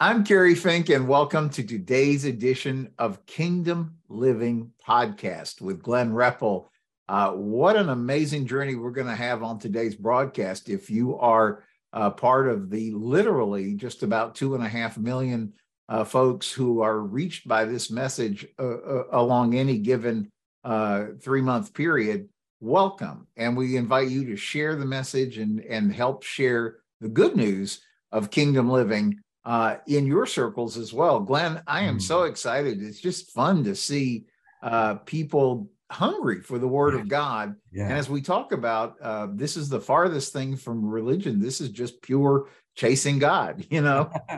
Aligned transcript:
I'm 0.00 0.24
Kerry 0.24 0.56
Fink, 0.56 0.88
and 0.88 1.06
welcome 1.06 1.48
to 1.50 1.62
today's 1.62 2.24
edition 2.24 2.90
of 2.98 3.24
Kingdom 3.26 3.98
Living 4.08 4.72
Podcast 4.84 5.60
with 5.60 5.84
Glenn 5.84 6.12
Repple. 6.12 6.68
Uh, 7.08 7.30
what 7.30 7.76
an 7.76 7.88
amazing 7.88 8.48
journey 8.48 8.74
we're 8.74 8.90
going 8.90 9.06
to 9.06 9.14
have 9.14 9.44
on 9.44 9.60
today's 9.60 9.94
broadcast. 9.94 10.68
If 10.68 10.90
you 10.90 11.16
are 11.18 11.62
uh, 11.92 12.10
part 12.10 12.48
of 12.48 12.70
the 12.70 12.90
literally 12.90 13.74
just 13.74 14.02
about 14.02 14.34
two 14.34 14.56
and 14.56 14.64
a 14.64 14.68
half 14.68 14.98
million 14.98 15.52
uh, 15.88 16.02
folks 16.02 16.50
who 16.50 16.80
are 16.80 16.98
reached 16.98 17.46
by 17.46 17.64
this 17.64 17.88
message 17.88 18.48
uh, 18.58 18.64
uh, 18.64 19.04
along 19.12 19.54
any 19.54 19.78
given 19.78 20.28
uh, 20.64 21.04
three 21.22 21.40
month 21.40 21.72
period, 21.72 22.28
welcome. 22.60 23.28
And 23.36 23.56
we 23.56 23.76
invite 23.76 24.08
you 24.08 24.24
to 24.26 24.36
share 24.36 24.74
the 24.74 24.86
message 24.86 25.38
and, 25.38 25.60
and 25.60 25.94
help 25.94 26.24
share 26.24 26.78
the 27.00 27.08
good 27.08 27.36
news 27.36 27.80
of 28.10 28.32
kingdom 28.32 28.68
living 28.68 29.20
uh, 29.44 29.76
in 29.86 30.06
your 30.06 30.26
circles 30.26 30.76
as 30.76 30.92
well. 30.92 31.20
Glenn, 31.20 31.62
I 31.66 31.82
am 31.82 31.98
mm. 31.98 32.02
so 32.02 32.22
excited. 32.22 32.82
It's 32.82 33.00
just 33.00 33.32
fun 33.32 33.64
to 33.64 33.74
see 33.74 34.24
uh, 34.62 34.94
people 34.94 35.68
hungry 35.90 36.40
for 36.40 36.58
the 36.58 36.68
word 36.68 36.94
of 36.94 37.08
God. 37.08 37.54
Yeah. 37.72 37.84
And 37.84 37.92
as 37.92 38.08
we 38.08 38.22
talk 38.22 38.52
about, 38.52 38.96
uh, 39.02 39.28
this 39.32 39.56
is 39.56 39.68
the 39.68 39.80
farthest 39.80 40.32
thing 40.32 40.56
from 40.56 40.84
religion. 40.84 41.40
This 41.40 41.60
is 41.60 41.68
just 41.68 42.00
pure 42.02 42.48
chasing 42.74 43.18
God, 43.18 43.66
you 43.70 43.82
know? 43.82 44.10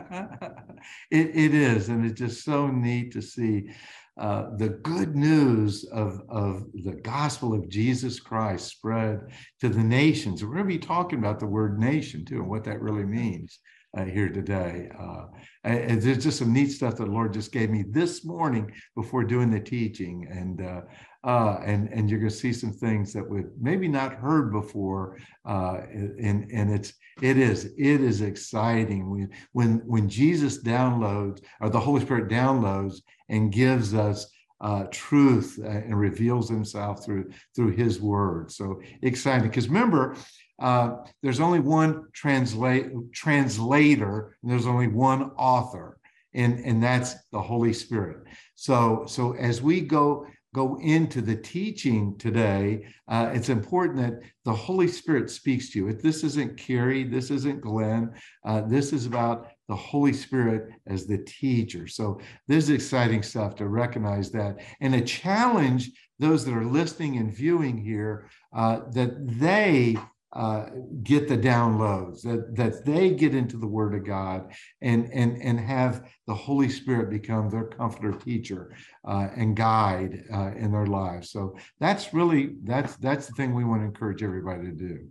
it, 1.11 1.35
it 1.35 1.53
is. 1.53 1.89
And 1.89 2.05
it's 2.05 2.19
just 2.19 2.43
so 2.43 2.67
neat 2.67 3.13
to 3.13 3.21
see 3.21 3.69
uh, 4.17 4.55
the 4.57 4.69
good 4.69 5.15
news 5.15 5.85
of, 5.85 6.21
of 6.27 6.65
the 6.83 6.99
gospel 7.03 7.53
of 7.53 7.69
Jesus 7.69 8.19
Christ 8.19 8.67
spread 8.67 9.21
to 9.61 9.69
the 9.69 9.83
nations. 9.83 10.43
We're 10.43 10.53
going 10.53 10.63
to 10.63 10.67
be 10.67 10.79
talking 10.79 11.19
about 11.19 11.39
the 11.39 11.45
word 11.45 11.79
nation 11.79 12.25
too 12.25 12.37
and 12.37 12.49
what 12.49 12.63
that 12.65 12.81
really 12.81 13.05
means 13.05 13.59
uh, 13.97 14.05
here 14.05 14.29
today. 14.29 14.89
Uh, 14.97 15.25
and 15.63 16.01
there's 16.01 16.23
just 16.23 16.39
some 16.39 16.53
neat 16.53 16.71
stuff 16.71 16.95
that 16.95 17.05
the 17.05 17.11
Lord 17.11 17.33
just 17.33 17.51
gave 17.51 17.69
me 17.69 17.83
this 17.89 18.23
morning 18.23 18.71
before 18.95 19.23
doing 19.23 19.51
the 19.51 19.59
teaching. 19.59 20.27
And 20.29 20.61
uh, 20.61 20.81
uh, 21.23 21.59
and 21.65 21.89
and 21.89 22.09
you're 22.09 22.19
going 22.19 22.29
to 22.29 22.35
see 22.35 22.53
some 22.53 22.71
things 22.71 23.11
that 23.11 23.27
we've 23.27 23.49
maybe 23.59 23.87
not 23.87 24.13
heard 24.13 24.51
before. 24.51 25.17
Uh, 25.45 25.81
and 25.91 26.49
and 26.51 26.71
it's 26.71 26.93
it 27.21 27.37
is 27.37 27.65
it 27.77 28.01
is 28.01 28.21
exciting 28.21 29.09
when 29.09 29.29
when 29.51 29.81
when 29.85 30.07
Jesus 30.07 30.63
downloads 30.63 31.41
or 31.59 31.69
the 31.69 31.79
Holy 31.79 32.01
Spirit 32.01 32.29
downloads 32.29 33.01
and 33.27 33.51
gives 33.51 33.93
us 33.93 34.27
uh, 34.61 34.85
truth 34.89 35.59
uh, 35.61 35.67
and 35.67 35.99
reveals 35.99 36.49
Himself 36.49 37.03
through 37.03 37.29
through 37.55 37.71
His 37.71 37.99
Word. 37.99 38.51
So 38.51 38.81
exciting 39.01 39.49
because 39.49 39.67
remember. 39.67 40.15
Uh, 40.59 40.97
there's 41.21 41.39
only 41.39 41.59
one 41.59 42.07
translate 42.13 42.87
translator, 43.13 44.37
and 44.41 44.51
there's 44.51 44.67
only 44.67 44.87
one 44.87 45.31
author, 45.37 45.99
and 46.33 46.59
and 46.59 46.81
that's 46.81 47.15
the 47.31 47.41
Holy 47.41 47.73
Spirit. 47.73 48.25
So 48.55 49.05
so 49.07 49.33
as 49.33 49.61
we 49.61 49.81
go 49.81 50.25
go 50.53 50.79
into 50.81 51.21
the 51.21 51.35
teaching 51.35 52.17
today, 52.17 52.83
uh, 53.07 53.29
it's 53.31 53.49
important 53.49 53.97
that 53.99 54.27
the 54.43 54.53
Holy 54.53 54.87
Spirit 54.87 55.29
speaks 55.29 55.69
to 55.69 55.79
you. 55.79 55.87
If 55.89 56.01
This 56.01 56.23
isn't 56.23 56.57
Kerry, 56.57 57.03
this 57.03 57.29
isn't 57.29 57.61
Glenn. 57.61 58.13
Uh, 58.43 58.61
this 58.61 58.91
is 58.93 59.05
about 59.05 59.49
the 59.67 59.75
Holy 59.75 60.13
Spirit 60.13 60.69
as 60.87 61.05
the 61.05 61.19
teacher. 61.19 61.85
So 61.87 62.19
this 62.47 62.63
is 62.63 62.69
exciting 62.71 63.21
stuff 63.21 63.55
to 63.57 63.67
recognize 63.67 64.31
that 64.31 64.61
and 64.81 64.95
a 64.95 65.01
challenge 65.01 65.91
those 66.19 66.45
that 66.45 66.55
are 66.55 66.65
listening 66.65 67.17
and 67.17 67.35
viewing 67.35 67.77
here 67.77 68.29
uh, 68.55 68.79
that 68.93 69.11
they 69.37 69.97
uh, 70.33 70.65
get 71.03 71.27
the 71.27 71.37
downloads, 71.37 72.21
that, 72.21 72.55
that 72.55 72.85
they 72.85 73.11
get 73.11 73.33
into 73.33 73.57
the 73.57 73.67
Word 73.67 73.95
of 73.95 74.05
God 74.05 74.51
and, 74.81 75.09
and, 75.13 75.41
and 75.41 75.59
have 75.59 76.09
the 76.27 76.33
Holy 76.33 76.69
Spirit 76.69 77.09
become 77.09 77.49
their 77.49 77.65
comforter, 77.65 78.11
teacher, 78.11 78.75
uh, 79.07 79.29
and 79.35 79.55
guide 79.55 80.23
uh, 80.33 80.51
in 80.57 80.71
their 80.71 80.85
lives. 80.85 81.31
So 81.31 81.55
that's 81.79 82.13
really 82.13 82.55
that's 82.63 82.97
that's 82.97 83.27
the 83.27 83.33
thing 83.33 83.53
we 83.53 83.63
want 83.63 83.81
to 83.81 83.85
encourage 83.85 84.21
everybody 84.21 84.65
to 84.65 84.73
do. 84.73 85.07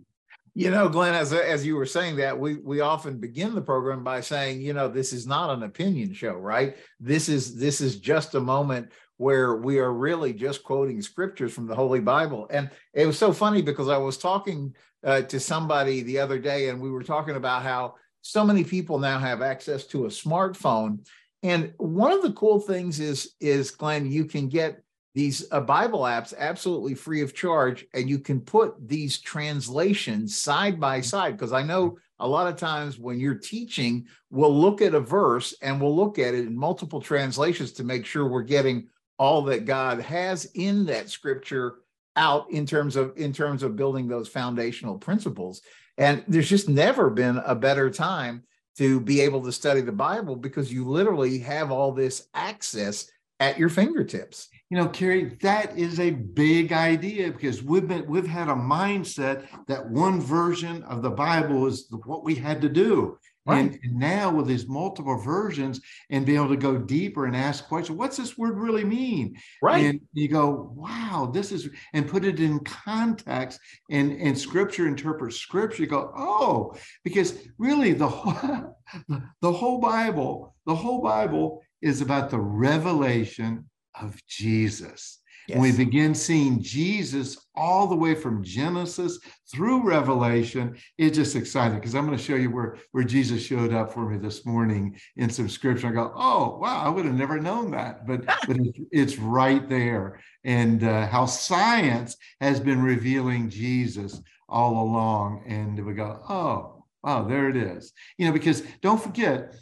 You 0.53 0.71
know, 0.71 0.89
Glenn, 0.89 1.13
as 1.13 1.33
as 1.33 1.65
you 1.65 1.75
were 1.75 1.85
saying 1.85 2.15
that, 2.17 2.39
we 2.39 2.55
we 2.57 2.79
often 2.79 3.19
begin 3.19 3.53
the 3.53 3.61
program 3.61 4.03
by 4.03 4.21
saying, 4.21 4.61
you 4.61 4.73
know, 4.73 4.87
this 4.87 5.13
is 5.13 5.27
not 5.27 5.51
an 5.51 5.63
opinion 5.63 6.13
show, 6.13 6.33
right? 6.33 6.77
This 6.99 7.29
is 7.29 7.55
this 7.55 7.81
is 7.81 7.99
just 7.99 8.35
a 8.35 8.39
moment 8.39 8.91
where 9.17 9.55
we 9.55 9.79
are 9.79 9.93
really 9.93 10.33
just 10.33 10.63
quoting 10.63 11.01
scriptures 11.01 11.53
from 11.53 11.67
the 11.67 11.75
Holy 11.75 11.99
Bible. 11.99 12.47
And 12.51 12.69
it 12.93 13.05
was 13.07 13.17
so 13.17 13.33
funny 13.33 13.61
because 13.61 13.89
I 13.89 13.97
was 13.97 14.17
talking 14.17 14.75
uh, 15.07 15.21
to 15.21 15.39
somebody 15.39 16.01
the 16.01 16.19
other 16.19 16.37
day, 16.37 16.69
and 16.69 16.79
we 16.79 16.91
were 16.91 17.01
talking 17.01 17.37
about 17.37 17.63
how 17.63 17.95
so 18.21 18.43
many 18.43 18.63
people 18.63 18.99
now 18.99 19.17
have 19.17 19.41
access 19.41 19.85
to 19.85 20.05
a 20.05 20.09
smartphone. 20.09 21.07
And 21.43 21.73
one 21.77 22.11
of 22.11 22.21
the 22.21 22.33
cool 22.33 22.59
things 22.59 22.99
is, 22.99 23.33
is 23.39 23.71
Glenn, 23.71 24.11
you 24.11 24.25
can 24.25 24.49
get 24.49 24.83
these 25.15 25.47
uh, 25.51 25.61
Bible 25.61 26.01
apps 26.01 26.33
absolutely 26.37 26.93
free 26.93 27.21
of 27.21 27.33
charge, 27.33 27.85
and 27.93 28.09
you 28.09 28.19
can 28.19 28.41
put 28.41 28.75
these 28.85 29.19
translations 29.19 30.37
side 30.37 30.77
by 30.77 30.99
side. 30.99 31.37
Because 31.37 31.53
I 31.53 31.63
know 31.63 31.97
a 32.19 32.27
lot 32.27 32.47
of 32.47 32.57
times 32.57 32.99
when 32.99 33.17
you're 33.17 33.33
teaching, 33.33 34.07
we'll 34.29 34.55
look 34.55 34.81
at 34.81 34.93
a 34.93 34.99
verse 34.99 35.55
and 35.61 35.79
we'll 35.79 35.95
look 35.95 36.19
at 36.19 36.33
it 36.33 36.45
in 36.45 36.57
multiple 36.57 37.01
translations 37.01 37.71
to 37.73 37.85
make 37.85 38.05
sure 38.05 38.27
we're 38.27 38.41
getting 38.43 38.89
all 39.17 39.41
that 39.43 39.65
God 39.65 40.01
has 40.01 40.45
in 40.53 40.85
that 40.87 41.09
scripture 41.09 41.75
out 42.17 42.51
in 42.51 42.65
terms 42.65 42.95
of 42.97 43.13
in 43.15 43.31
terms 43.31 43.63
of 43.63 43.77
building 43.77 44.07
those 44.07 44.27
foundational 44.27 44.97
principles. 44.97 45.61
And 45.97 46.23
there's 46.27 46.49
just 46.49 46.67
never 46.67 47.09
been 47.09 47.37
a 47.45 47.55
better 47.55 47.89
time 47.89 48.43
to 48.77 48.99
be 48.99 49.21
able 49.21 49.41
to 49.43 49.51
study 49.51 49.81
the 49.81 49.91
bible 49.91 50.35
because 50.35 50.71
you 50.71 50.85
literally 50.87 51.39
have 51.39 51.71
all 51.71 51.91
this 51.91 52.27
access 52.33 53.09
at 53.39 53.57
your 53.57 53.69
fingertips. 53.69 54.49
You 54.69 54.77
know 54.77 54.89
kerry 54.89 55.37
that 55.41 55.77
is 55.77 55.99
a 55.99 56.11
big 56.11 56.73
idea 56.73 57.31
because 57.31 57.63
we've 57.63 57.87
been 57.87 58.05
we've 58.07 58.27
had 58.27 58.49
a 58.49 58.53
mindset 58.53 59.45
that 59.67 59.89
one 59.89 60.19
version 60.19 60.83
of 60.83 61.01
the 61.01 61.11
bible 61.11 61.67
is 61.67 61.87
what 62.05 62.25
we 62.25 62.35
had 62.35 62.61
to 62.61 62.69
do 62.69 63.17
Right. 63.47 63.59
And, 63.59 63.79
and, 63.83 63.95
now 63.95 64.29
with 64.29 64.47
these 64.47 64.67
multiple 64.67 65.17
versions 65.17 65.79
and 66.09 66.25
be 66.25 66.35
able 66.35 66.49
to 66.49 66.57
go 66.57 66.77
deeper 66.77 67.25
and 67.25 67.35
ask 67.35 67.65
questions, 67.67 67.97
what's 67.97 68.17
this 68.17 68.37
word 68.37 68.57
really 68.57 68.83
mean? 68.83 69.37
Right. 69.61 69.85
And 69.85 70.01
you 70.13 70.27
go, 70.27 70.73
wow, 70.75 71.31
this 71.33 71.51
is, 71.51 71.69
and 71.93 72.07
put 72.07 72.25
it 72.25 72.39
in 72.39 72.59
context 72.59 73.59
and, 73.89 74.11
and 74.11 74.37
scripture 74.37 74.87
interprets 74.87 75.37
scripture. 75.37 75.83
You 75.83 75.89
go, 75.89 76.11
oh, 76.15 76.75
because 77.03 77.37
really 77.57 77.93
the 77.93 78.07
whole, 78.07 78.77
the 79.41 79.51
whole 79.51 79.79
Bible, 79.79 80.55
the 80.65 80.75
whole 80.75 81.01
Bible 81.01 81.63
is 81.81 82.01
about 82.01 82.29
the 82.29 82.39
revelation 82.39 83.69
of 83.99 84.19
Jesus. 84.27 85.21
Yes. 85.47 85.59
we 85.59 85.71
begin 85.71 86.13
seeing 86.13 86.61
Jesus 86.61 87.37
all 87.55 87.87
the 87.87 87.95
way 87.95 88.15
from 88.15 88.43
Genesis 88.43 89.17
through 89.49 89.83
Revelation, 89.83 90.75
it's 90.97 91.17
just 91.17 91.37
exciting 91.37 91.79
because 91.79 91.95
I'm 91.95 92.05
going 92.05 92.17
to 92.17 92.23
show 92.23 92.35
you 92.35 92.51
where, 92.51 92.77
where 92.91 93.05
Jesus 93.05 93.41
showed 93.41 93.73
up 93.73 93.93
for 93.93 94.09
me 94.09 94.17
this 94.17 94.45
morning 94.45 94.99
in 95.15 95.29
some 95.29 95.47
scripture. 95.47 95.87
I 95.87 95.91
go, 95.91 96.11
oh, 96.15 96.57
wow, 96.57 96.83
I 96.83 96.89
would 96.89 97.05
have 97.05 97.15
never 97.15 97.39
known 97.39 97.71
that, 97.71 98.05
but, 98.05 98.25
but 98.47 98.57
it's, 98.57 98.79
it's 98.91 99.17
right 99.17 99.67
there. 99.69 100.19
And 100.43 100.83
uh, 100.83 101.07
how 101.07 101.25
science 101.25 102.17
has 102.41 102.59
been 102.59 102.81
revealing 102.81 103.49
Jesus 103.49 104.21
all 104.49 104.81
along. 104.81 105.43
And 105.47 105.85
we 105.85 105.93
go, 105.93 106.21
oh, 106.29 106.85
wow, 107.03 107.23
there 107.23 107.49
it 107.49 107.57
is. 107.57 107.93
You 108.17 108.27
know, 108.27 108.33
because 108.33 108.61
don't 108.81 109.01
forget, 109.01 109.55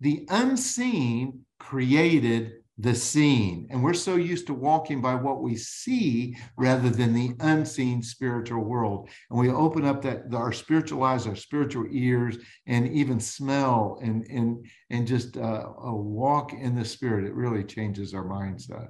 the 0.00 0.26
unseen 0.30 1.40
created 1.58 2.52
the 2.78 2.94
seen. 2.94 3.66
And 3.70 3.82
we're 3.82 3.94
so 3.94 4.16
used 4.16 4.46
to 4.48 4.54
walking 4.54 5.00
by 5.00 5.14
what 5.14 5.40
we 5.42 5.56
see 5.56 6.36
rather 6.56 6.90
than 6.90 7.14
the 7.14 7.32
unseen 7.40 8.02
spiritual 8.02 8.64
world. 8.64 9.08
And 9.30 9.38
we 9.38 9.50
open 9.50 9.86
up 9.86 10.02
that 10.02 10.34
our 10.34 10.52
spiritual 10.52 11.02
eyes, 11.02 11.26
our 11.26 11.36
spiritual 11.36 11.86
ears, 11.90 12.36
and 12.66 12.86
even 12.88 13.18
smell 13.18 13.98
and 14.02 14.26
and 14.26 14.66
and 14.90 15.06
just 15.06 15.36
uh, 15.36 15.66
a 15.78 15.94
walk 15.94 16.52
in 16.52 16.74
the 16.74 16.84
spirit. 16.84 17.24
It 17.24 17.34
really 17.34 17.64
changes 17.64 18.12
our 18.12 18.24
mindset. 18.24 18.88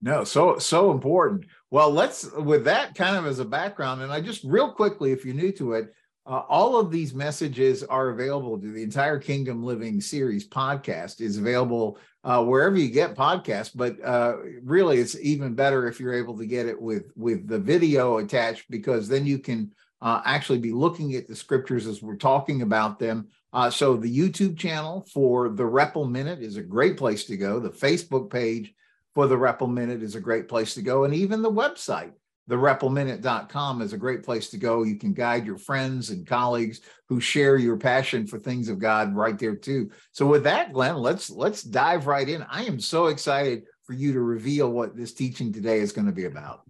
No, 0.00 0.24
so 0.24 0.58
so 0.58 0.90
important. 0.90 1.46
Well, 1.70 1.90
let's 1.90 2.28
with 2.32 2.64
that 2.64 2.94
kind 2.96 3.16
of 3.16 3.26
as 3.26 3.38
a 3.38 3.44
background, 3.44 4.02
and 4.02 4.12
I 4.12 4.20
just 4.20 4.42
real 4.44 4.72
quickly, 4.72 5.12
if 5.12 5.24
you're 5.24 5.34
new 5.34 5.52
to 5.52 5.74
it, 5.74 5.92
uh, 6.28 6.42
all 6.48 6.76
of 6.76 6.90
these 6.90 7.14
messages 7.14 7.82
are 7.82 8.10
available 8.10 8.60
to 8.60 8.70
the 8.70 8.82
entire 8.82 9.18
Kingdom 9.18 9.62
Living 9.64 10.00
series 10.00 10.46
podcast 10.46 11.20
is 11.20 11.38
available 11.38 11.98
uh, 12.24 12.42
wherever 12.44 12.76
you 12.76 12.90
get 12.90 13.14
podcasts. 13.16 13.70
But 13.74 14.02
uh, 14.04 14.36
really, 14.62 14.98
it's 14.98 15.18
even 15.20 15.54
better 15.54 15.86
if 15.86 16.00
you're 16.00 16.14
able 16.14 16.36
to 16.38 16.46
get 16.46 16.66
it 16.66 16.80
with 16.80 17.10
with 17.16 17.48
the 17.48 17.58
video 17.58 18.18
attached 18.18 18.70
because 18.70 19.08
then 19.08 19.26
you 19.26 19.38
can 19.38 19.72
uh, 20.00 20.20
actually 20.24 20.58
be 20.58 20.72
looking 20.72 21.14
at 21.14 21.26
the 21.26 21.36
scriptures 21.36 21.86
as 21.86 22.02
we're 22.02 22.16
talking 22.16 22.62
about 22.62 22.98
them. 22.98 23.28
Uh, 23.52 23.70
so 23.70 23.96
the 23.96 24.18
YouTube 24.18 24.58
channel 24.58 25.06
for 25.12 25.48
the 25.48 25.64
Repple 25.64 26.04
Minute 26.04 26.40
is 26.40 26.56
a 26.56 26.62
great 26.62 26.96
place 26.96 27.24
to 27.24 27.36
go. 27.36 27.58
The 27.58 27.70
Facebook 27.70 28.30
page 28.30 28.74
for 29.14 29.26
the 29.26 29.38
Repple 29.38 29.66
Minute 29.66 30.02
is 30.02 30.14
a 30.14 30.20
great 30.20 30.48
place 30.48 30.74
to 30.74 30.82
go, 30.82 31.04
and 31.04 31.14
even 31.14 31.42
the 31.42 31.50
website 31.50 32.12
thereppleminute.com 32.48 33.82
is 33.82 33.92
a 33.92 33.98
great 33.98 34.22
place 34.22 34.48
to 34.50 34.56
go. 34.56 34.82
You 34.82 34.96
can 34.96 35.12
guide 35.12 35.46
your 35.46 35.58
friends 35.58 36.10
and 36.10 36.26
colleagues 36.26 36.80
who 37.08 37.20
share 37.20 37.56
your 37.56 37.76
passion 37.76 38.26
for 38.26 38.38
things 38.38 38.68
of 38.68 38.78
God 38.78 39.14
right 39.14 39.38
there 39.38 39.54
too. 39.54 39.90
So 40.12 40.26
with 40.26 40.44
that, 40.44 40.72
Glenn, 40.72 40.96
let's 40.96 41.30
let's 41.30 41.62
dive 41.62 42.06
right 42.06 42.28
in. 42.28 42.42
I 42.50 42.64
am 42.64 42.80
so 42.80 43.06
excited 43.06 43.64
for 43.84 43.92
you 43.92 44.12
to 44.12 44.20
reveal 44.20 44.70
what 44.70 44.96
this 44.96 45.12
teaching 45.12 45.52
today 45.52 45.78
is 45.80 45.92
going 45.92 46.06
to 46.06 46.12
be 46.12 46.24
about. 46.24 46.62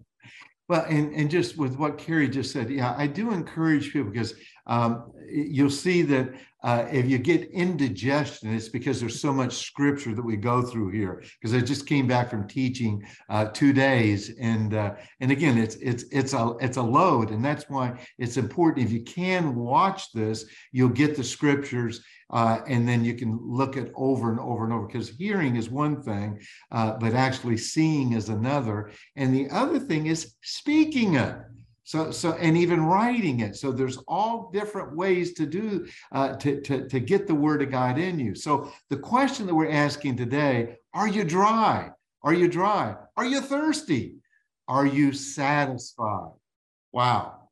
Well, 0.69 0.85
and, 0.89 1.15
and 1.15 1.31
just 1.31 1.57
with 1.57 1.77
what 1.77 1.97
Kerry 1.97 2.29
just 2.29 2.53
said, 2.53 2.69
yeah, 2.69 2.95
I 2.97 3.07
do 3.07 3.33
encourage 3.33 3.93
people 3.93 4.11
because 4.11 4.35
um, 4.67 5.13
you'll 5.27 5.71
see 5.71 6.03
that 6.03 6.35
uh, 6.65 6.87
if 6.91 7.09
you 7.09 7.19
get 7.19 7.51
indigestion, 7.51 8.53
it's 8.53 8.69
because 8.69 8.99
there's 8.99 9.21
so 9.21 9.33
much 9.33 9.67
scripture 9.67 10.15
that 10.15 10.25
we 10.25 10.37
go 10.37 10.61
through 10.61 10.91
here. 10.91 11.23
Because 11.41 11.55
I 11.55 11.61
just 11.61 11.87
came 11.87 12.09
back 12.09 12.31
from 12.31 12.49
teaching 12.49 13.03
uh, 13.29 13.47
two 13.47 13.73
days, 13.73 14.37
and 14.41 14.75
uh, 14.75 14.95
and 15.21 15.31
again, 15.31 15.57
it's 15.57 15.77
it's 15.77 16.05
it's 16.11 16.33
a 16.33 16.57
it's 16.61 16.77
a 16.77 16.83
load, 16.83 17.31
and 17.31 17.45
that's 17.45 17.69
why 17.69 18.01
it's 18.19 18.37
important. 18.37 18.85
If 18.85 18.93
you 18.93 19.05
can 19.05 19.55
watch 19.55 20.11
this, 20.13 20.47
you'll 20.73 20.89
get 20.89 21.17
the 21.17 21.23
scriptures, 21.23 22.03
uh, 22.31 22.59
and 22.67 22.89
then 22.89 23.05
you 23.05 23.15
can 23.15 23.39
look 23.41 23.77
at 23.77 23.91
over 23.95 24.31
and 24.31 24.41
over 24.41 24.65
and 24.65 24.73
over. 24.73 24.87
Because 24.87 25.11
hearing 25.11 25.55
is 25.55 25.71
one 25.71 26.03
thing, 26.03 26.41
uh, 26.73 26.95
but 26.99 27.15
actually 27.15 27.57
seeing 27.57 28.15
is 28.15 28.31
another, 28.31 28.91
and 29.15 29.33
the 29.33 29.49
other 29.51 29.79
thing 29.79 30.07
is 30.07 30.35
speaking 30.43 31.15
it. 31.15 31.37
So, 31.89 32.11
so, 32.11 32.33
and 32.35 32.55
even 32.55 32.85
writing 32.85 33.41
it. 33.41 33.57
So 33.57 33.73
there's 33.73 33.97
all 34.07 34.51
different 34.53 34.95
ways 34.95 35.33
to 35.33 35.47
do, 35.47 35.89
uh, 36.13 36.35
to, 36.37 36.61
to, 36.61 36.87
to 36.87 37.01
get 37.01 37.27
the 37.27 37.35
word 37.35 37.63
of 37.63 37.71
God 37.71 37.97
in 37.97 38.21
you. 38.21 38.35
So 38.35 38.71
the 38.91 38.99
question 38.99 39.47
that 39.47 39.55
we're 39.55 39.71
asking 39.71 40.19
today, 40.19 40.77
are 40.93 41.09
you 41.09 41.25
dry? 41.25 41.91
Are 42.23 42.35
you 42.35 42.47
dry? 42.47 42.95
Are 43.17 43.25
you 43.25 43.41
thirsty? 43.41 44.17
Are 44.69 44.85
you 44.85 45.15
satisfied? 45.15 46.33
Wow. 46.93 47.49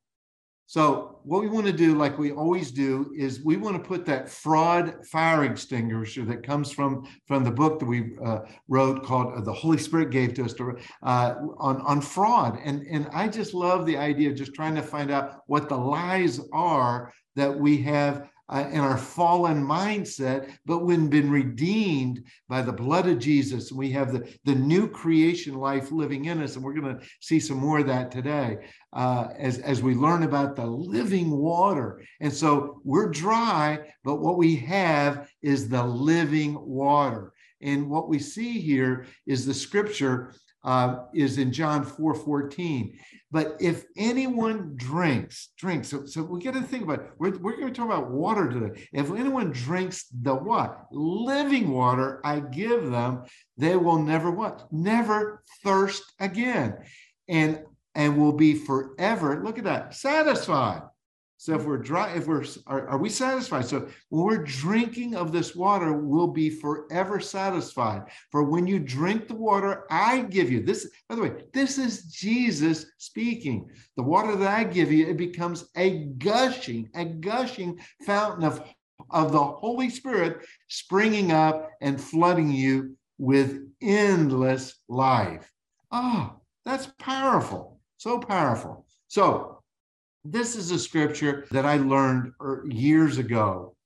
So 0.66 1.15
what 1.26 1.42
we 1.42 1.48
want 1.48 1.66
to 1.66 1.72
do, 1.72 1.96
like 1.96 2.18
we 2.18 2.30
always 2.30 2.70
do, 2.70 3.12
is 3.16 3.42
we 3.42 3.56
want 3.56 3.74
to 3.76 3.82
put 3.82 4.06
that 4.06 4.28
fraud 4.28 5.04
fire 5.04 5.42
extinguisher 5.42 6.24
that 6.24 6.44
comes 6.44 6.70
from 6.70 7.04
from 7.26 7.42
the 7.42 7.50
book 7.50 7.80
that 7.80 7.86
we 7.86 8.16
uh, 8.24 8.40
wrote 8.68 9.02
called 9.02 9.34
uh, 9.34 9.40
"The 9.40 9.52
Holy 9.52 9.78
Spirit 9.78 10.10
Gave 10.10 10.34
to 10.34 10.44
Us" 10.44 10.54
to, 10.54 10.76
uh, 11.02 11.34
on 11.58 11.80
on 11.80 12.00
fraud, 12.00 12.60
and 12.64 12.86
and 12.86 13.08
I 13.12 13.26
just 13.26 13.54
love 13.54 13.86
the 13.86 13.96
idea 13.96 14.30
of 14.30 14.36
just 14.36 14.54
trying 14.54 14.76
to 14.76 14.82
find 14.82 15.10
out 15.10 15.42
what 15.48 15.68
the 15.68 15.76
lies 15.76 16.40
are 16.52 17.12
that 17.34 17.58
we 17.58 17.82
have 17.82 18.28
uh, 18.48 18.68
in 18.70 18.80
our 18.80 18.96
fallen 18.96 19.64
mindset, 19.64 20.52
but 20.64 20.84
when 20.84 21.08
been 21.08 21.30
redeemed 21.30 22.22
by 22.48 22.62
the 22.62 22.72
blood 22.72 23.08
of 23.08 23.18
Jesus, 23.18 23.72
we 23.72 23.90
have 23.90 24.12
the, 24.12 24.28
the 24.44 24.54
new 24.54 24.88
creation 24.88 25.54
life 25.54 25.90
living 25.90 26.26
in 26.26 26.42
us. 26.42 26.54
And 26.54 26.64
we're 26.64 26.74
going 26.74 26.98
to 26.98 27.06
see 27.20 27.40
some 27.40 27.58
more 27.58 27.80
of 27.80 27.86
that 27.86 28.10
today 28.10 28.58
uh, 28.92 29.28
as, 29.36 29.58
as 29.58 29.82
we 29.82 29.94
learn 29.94 30.22
about 30.22 30.54
the 30.56 30.66
living 30.66 31.30
water. 31.30 32.02
And 32.20 32.32
so 32.32 32.80
we're 32.84 33.10
dry, 33.10 33.80
but 34.04 34.16
what 34.16 34.38
we 34.38 34.56
have 34.56 35.28
is 35.42 35.68
the 35.68 35.82
living 35.82 36.56
water. 36.60 37.32
And 37.62 37.88
what 37.88 38.08
we 38.08 38.18
see 38.18 38.60
here 38.60 39.06
is 39.26 39.44
the 39.44 39.54
scripture 39.54 40.34
uh, 40.66 41.04
is 41.14 41.38
in 41.38 41.52
John 41.52 41.84
4 41.84 42.14
14. 42.14 42.98
But 43.30 43.56
if 43.60 43.84
anyone 43.96 44.74
drinks, 44.76 45.50
drinks, 45.56 45.88
so, 45.88 46.06
so 46.06 46.22
we 46.22 46.42
got 46.42 46.54
to 46.54 46.62
think 46.62 46.84
about. 46.84 47.10
We're, 47.18 47.38
we're 47.38 47.56
going 47.56 47.72
to 47.72 47.72
talk 47.72 47.86
about 47.86 48.10
water 48.10 48.48
today. 48.48 48.88
If 48.92 49.10
anyone 49.10 49.50
drinks 49.50 50.06
the 50.22 50.34
what? 50.34 50.86
Living 50.90 51.70
water 51.70 52.20
I 52.24 52.40
give 52.40 52.90
them, 52.90 53.24
they 53.56 53.76
will 53.76 54.02
never 54.02 54.30
what? 54.30 54.66
Never 54.70 55.42
thirst 55.64 56.02
again. 56.20 56.76
And 57.28 57.60
and 57.96 58.18
will 58.18 58.32
be 58.32 58.54
forever, 58.54 59.42
look 59.42 59.58
at 59.58 59.64
that, 59.64 59.94
satisfied. 59.94 60.82
So 61.38 61.54
if 61.54 61.64
we're 61.64 61.78
dry, 61.78 62.14
if 62.16 62.26
we're 62.26 62.44
are, 62.66 62.88
are, 62.88 62.98
we 62.98 63.10
satisfied? 63.10 63.66
So 63.66 63.88
when 64.08 64.24
we're 64.24 64.44
drinking 64.44 65.16
of 65.16 65.32
this 65.32 65.54
water, 65.54 65.92
we'll 65.92 66.28
be 66.28 66.48
forever 66.48 67.20
satisfied. 67.20 68.04
For 68.30 68.42
when 68.42 68.66
you 68.66 68.78
drink 68.78 69.28
the 69.28 69.34
water 69.34 69.84
I 69.90 70.22
give 70.22 70.50
you, 70.50 70.62
this, 70.62 70.88
by 71.08 71.14
the 71.14 71.22
way, 71.22 71.32
this 71.52 71.76
is 71.76 72.04
Jesus 72.04 72.86
speaking. 72.96 73.68
The 73.96 74.02
water 74.02 74.34
that 74.36 74.48
I 74.48 74.64
give 74.64 74.90
you, 74.90 75.06
it 75.06 75.18
becomes 75.18 75.68
a 75.76 76.06
gushing, 76.18 76.88
a 76.94 77.04
gushing 77.04 77.80
fountain 78.06 78.44
of, 78.44 78.62
of 79.10 79.32
the 79.32 79.44
Holy 79.44 79.90
Spirit 79.90 80.46
springing 80.68 81.32
up 81.32 81.70
and 81.82 82.00
flooding 82.00 82.50
you 82.50 82.96
with 83.18 83.60
endless 83.82 84.74
life. 84.88 85.52
Ah, 85.92 86.32
oh, 86.32 86.40
that's 86.64 86.86
powerful. 86.98 87.78
So 87.98 88.18
powerful. 88.18 88.86
So 89.08 89.55
this 90.32 90.56
is 90.56 90.70
a 90.70 90.78
scripture 90.78 91.46
that 91.50 91.64
I 91.64 91.76
learned 91.76 92.32
er, 92.40 92.64
years 92.68 93.18
ago. 93.18 93.76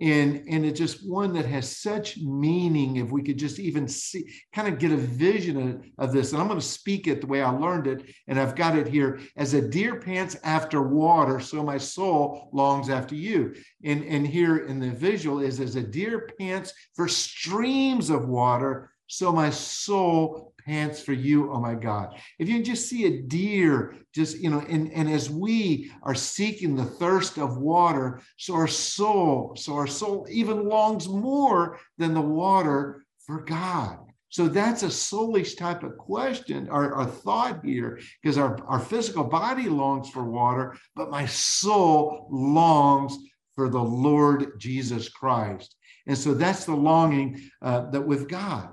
And, 0.00 0.44
and 0.48 0.64
it's 0.64 0.78
just 0.78 1.08
one 1.08 1.32
that 1.32 1.46
has 1.46 1.78
such 1.78 2.18
meaning 2.18 2.96
if 2.96 3.10
we 3.10 3.22
could 3.22 3.38
just 3.38 3.58
even 3.58 3.88
see 3.88 4.30
kind 4.54 4.68
of 4.68 4.78
get 4.78 4.92
a 4.92 4.96
vision 4.96 5.82
of, 5.98 6.06
of 6.08 6.12
this. 6.12 6.32
And 6.32 6.40
i'm 6.40 6.46
going 6.46 6.60
to 6.60 6.64
speak 6.64 7.08
it 7.08 7.22
the 7.22 7.26
way 7.26 7.42
i 7.42 7.50
learned 7.50 7.86
it 7.86 8.04
and 8.28 8.38
i've 8.38 8.54
got 8.54 8.76
it 8.76 8.86
here. 8.86 9.18
As 9.36 9.54
a 9.54 9.66
deer 9.66 9.98
pants 9.98 10.36
after 10.44 10.82
water 10.82 11.40
so 11.40 11.64
my 11.64 11.78
soul 11.78 12.50
longs 12.52 12.90
after 12.90 13.14
you. 13.14 13.54
And 13.82 14.04
and 14.04 14.26
here 14.26 14.58
in 14.58 14.78
the 14.78 14.90
visual 14.90 15.40
is 15.40 15.58
as 15.58 15.74
a 15.74 15.82
deer 15.82 16.28
pants 16.38 16.72
for 16.94 17.08
streams 17.08 18.10
of 18.10 18.28
water 18.28 18.92
so 19.08 19.32
my 19.32 19.48
soul 19.48 20.52
pants 20.68 21.00
for 21.00 21.14
you, 21.14 21.50
oh 21.50 21.60
my 21.60 21.74
God. 21.74 22.14
If 22.38 22.48
you 22.48 22.62
just 22.62 22.88
see 22.88 23.06
a 23.06 23.22
deer, 23.22 23.96
just, 24.14 24.38
you 24.38 24.50
know, 24.50 24.62
and, 24.68 24.92
and 24.92 25.08
as 25.08 25.30
we 25.30 25.90
are 26.02 26.14
seeking 26.14 26.76
the 26.76 26.84
thirst 26.84 27.38
of 27.38 27.56
water, 27.56 28.20
so 28.36 28.54
our 28.54 28.68
soul, 28.68 29.54
so 29.56 29.74
our 29.74 29.86
soul 29.86 30.26
even 30.30 30.68
longs 30.68 31.08
more 31.08 31.78
than 31.96 32.12
the 32.12 32.20
water 32.20 33.04
for 33.26 33.40
God. 33.40 33.98
So 34.28 34.46
that's 34.46 34.82
a 34.82 34.88
soulish 34.88 35.56
type 35.56 35.82
of 35.82 35.96
question 35.96 36.68
or, 36.70 36.92
or 36.92 37.06
thought 37.06 37.64
here, 37.64 37.98
because 38.22 38.36
our, 38.36 38.62
our 38.66 38.78
physical 38.78 39.24
body 39.24 39.70
longs 39.70 40.10
for 40.10 40.24
water, 40.24 40.76
but 40.94 41.10
my 41.10 41.24
soul 41.24 42.28
longs 42.30 43.16
for 43.54 43.70
the 43.70 43.82
Lord 43.82 44.60
Jesus 44.60 45.08
Christ. 45.08 45.74
And 46.06 46.16
so 46.16 46.34
that's 46.34 46.66
the 46.66 46.76
longing 46.76 47.50
uh, 47.62 47.90
that 47.90 48.06
with 48.06 48.28
God. 48.28 48.68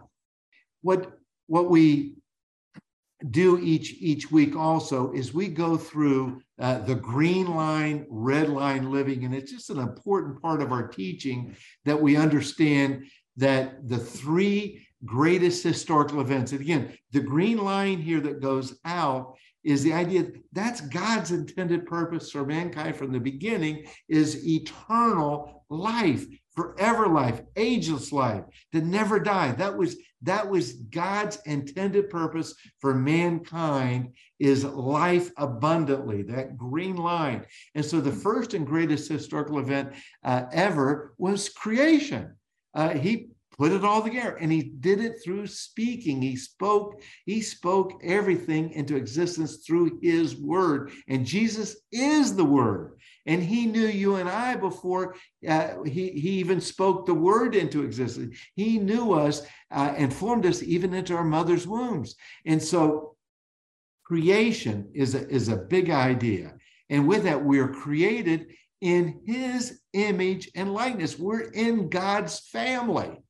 What 0.82 1.15
what 1.48 1.70
we 1.70 2.16
do 3.32 3.58
each 3.60 3.94
each 4.00 4.30
week 4.32 4.56
also 4.56 5.12
is 5.14 5.34
we 5.34 5.48
go 5.48 5.78
through 5.78 6.42
uh, 6.60 6.80
the 6.80 6.96
green 6.96 7.48
line 7.56 8.06
red 8.10 8.50
line 8.50 8.92
living 8.92 9.24
and 9.24 9.34
it's 9.34 9.52
just 9.52 9.70
an 9.70 9.80
important 9.80 10.42
part 10.42 10.62
of 10.62 10.72
our 10.72 10.88
teaching 10.88 11.56
that 11.86 12.00
we 12.00 12.16
understand 12.16 13.06
that 13.38 13.88
the 13.88 13.98
three 13.98 14.86
greatest 15.06 15.64
historical 15.64 16.22
events 16.22 16.52
and 16.52 16.62
again 16.62 16.96
the 17.12 17.20
green 17.20 17.58
line 17.58 18.00
here 18.00 18.20
that 18.20 18.42
goes 18.42 18.78
out 18.86 19.36
is 19.64 19.82
the 19.82 19.94
idea 19.94 20.28
that's 20.52 20.82
god's 20.82 21.32
intended 21.32 21.86
purpose 21.86 22.32
for 22.32 22.46
mankind 22.46 22.96
from 22.96 23.12
the 23.12 23.20
beginning 23.20 23.86
is 24.08 24.46
eternal 24.48 25.66
life 25.70 26.26
forever 26.56 27.08
life, 27.08 27.42
ageless 27.56 28.12
life, 28.12 28.44
to 28.72 28.82
never 28.82 29.20
die. 29.20 29.52
That 29.54 29.78
was 29.78 29.98
that 30.22 30.50
was 30.50 30.74
God's 30.74 31.38
intended 31.46 32.10
purpose 32.10 32.56
for 32.80 32.96
mankind 32.96 34.14
is 34.40 34.64
life 34.64 35.32
abundantly, 35.38 36.24
that 36.24 36.58
green 36.58 36.96
line. 36.96 37.46
And 37.76 37.86
so 37.86 38.02
the 38.02 38.12
first 38.12 38.54
and 38.54 38.66
greatest 38.66 39.08
historical 39.08 39.60
event 39.60 39.94
uh, 40.24 40.46
ever 40.52 41.14
was 41.18 41.50
creation. 41.50 42.34
Uh, 42.74 42.90
he 42.90 43.30
put 43.58 43.72
it 43.72 43.84
all 43.84 44.02
together. 44.02 44.36
And 44.36 44.52
he 44.52 44.64
did 44.64 45.00
it 45.00 45.16
through 45.24 45.48
speaking. 45.48 46.22
He 46.22 46.36
spoke 46.36 47.02
he 47.26 47.42
spoke 47.42 48.00
everything 48.04 48.72
into 48.72 48.96
existence 48.96 49.58
through 49.58 50.00
his 50.02 50.36
word. 50.36 50.92
And 51.08 51.26
jesus 51.26 51.76
is 51.92 52.36
the 52.36 52.46
word. 52.46 53.00
And 53.26 53.42
he 53.42 53.66
knew 53.66 53.88
you 53.88 54.16
and 54.16 54.30
i 54.30 54.56
before 54.56 55.16
uh, 55.48 55.84
he, 55.84 56.10
he 56.12 56.30
even 56.40 56.62
spoke 56.62 57.06
the 57.06 57.14
word 57.14 57.56
into 57.56 57.84
existence. 57.84 58.38
He 58.56 58.78
knew 58.78 59.14
us 59.14 59.42
uh, 59.72 59.94
and 59.98 60.14
formed 60.14 60.46
us 60.46 60.62
even 60.62 60.94
into 60.94 61.16
our 61.16 61.24
mother's 61.24 61.68
wombs. 61.68 62.16
And 62.46 62.62
so 62.62 63.16
creation 64.04 64.92
is 64.94 65.16
a, 65.16 65.28
is 65.28 65.50
a 65.50 65.58
big 65.58 65.90
idea. 65.90 66.54
And 66.90 67.08
with 67.08 67.24
that 67.24 67.44
we're 67.44 67.74
created 67.74 68.48
in 68.82 69.22
his 69.26 69.82
image 69.94 70.52
and 70.56 70.74
likeness. 70.74 71.18
We're 71.18 71.50
in 71.52 71.90
god's 71.90 72.40
family 72.40 73.24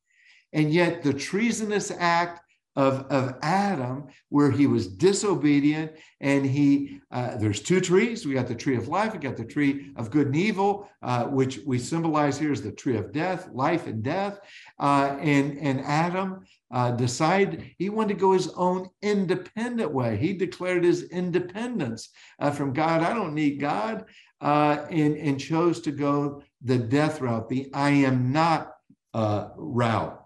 and 0.55 0.73
yet, 0.73 1.03
the 1.03 1.13
treasonous 1.13 1.91
act 1.91 2.41
of, 2.75 3.05
of 3.09 3.35
Adam, 3.41 4.07
where 4.29 4.51
he 4.51 4.67
was 4.67 4.87
disobedient. 4.87 5.91
And 6.19 6.45
he, 6.45 7.01
uh, 7.11 7.37
there's 7.37 7.61
two 7.61 7.79
trees. 7.79 8.25
We 8.25 8.33
got 8.33 8.47
the 8.47 8.55
tree 8.55 8.75
of 8.75 8.87
life, 8.87 9.13
we 9.13 9.19
got 9.19 9.37
the 9.37 9.45
tree 9.45 9.91
of 9.95 10.11
good 10.11 10.27
and 10.27 10.35
evil, 10.35 10.89
uh, 11.01 11.25
which 11.25 11.59
we 11.65 11.77
symbolize 11.77 12.37
here 12.37 12.51
as 12.51 12.61
the 12.61 12.71
tree 12.71 12.97
of 12.97 13.11
death, 13.11 13.49
life 13.51 13.87
and 13.87 14.03
death. 14.03 14.39
Uh, 14.79 15.17
and, 15.21 15.57
and 15.59 15.81
Adam 15.81 16.45
uh, 16.71 16.91
decided 16.91 17.71
he 17.77 17.89
wanted 17.89 18.13
to 18.15 18.19
go 18.19 18.31
his 18.33 18.49
own 18.55 18.89
independent 19.01 19.91
way. 19.91 20.17
He 20.17 20.33
declared 20.33 20.83
his 20.83 21.03
independence 21.03 22.09
uh, 22.39 22.51
from 22.51 22.73
God. 22.73 23.01
I 23.01 23.13
don't 23.13 23.35
need 23.35 23.59
God. 23.59 24.05
Uh, 24.41 24.85
and, 24.91 25.17
and 25.17 25.39
chose 25.39 25.79
to 25.79 25.91
go 25.91 26.43
the 26.61 26.77
death 26.77 27.21
route, 27.21 27.47
the 27.47 27.69
I 27.73 27.89
am 27.89 28.33
not 28.33 28.73
route. 29.13 30.24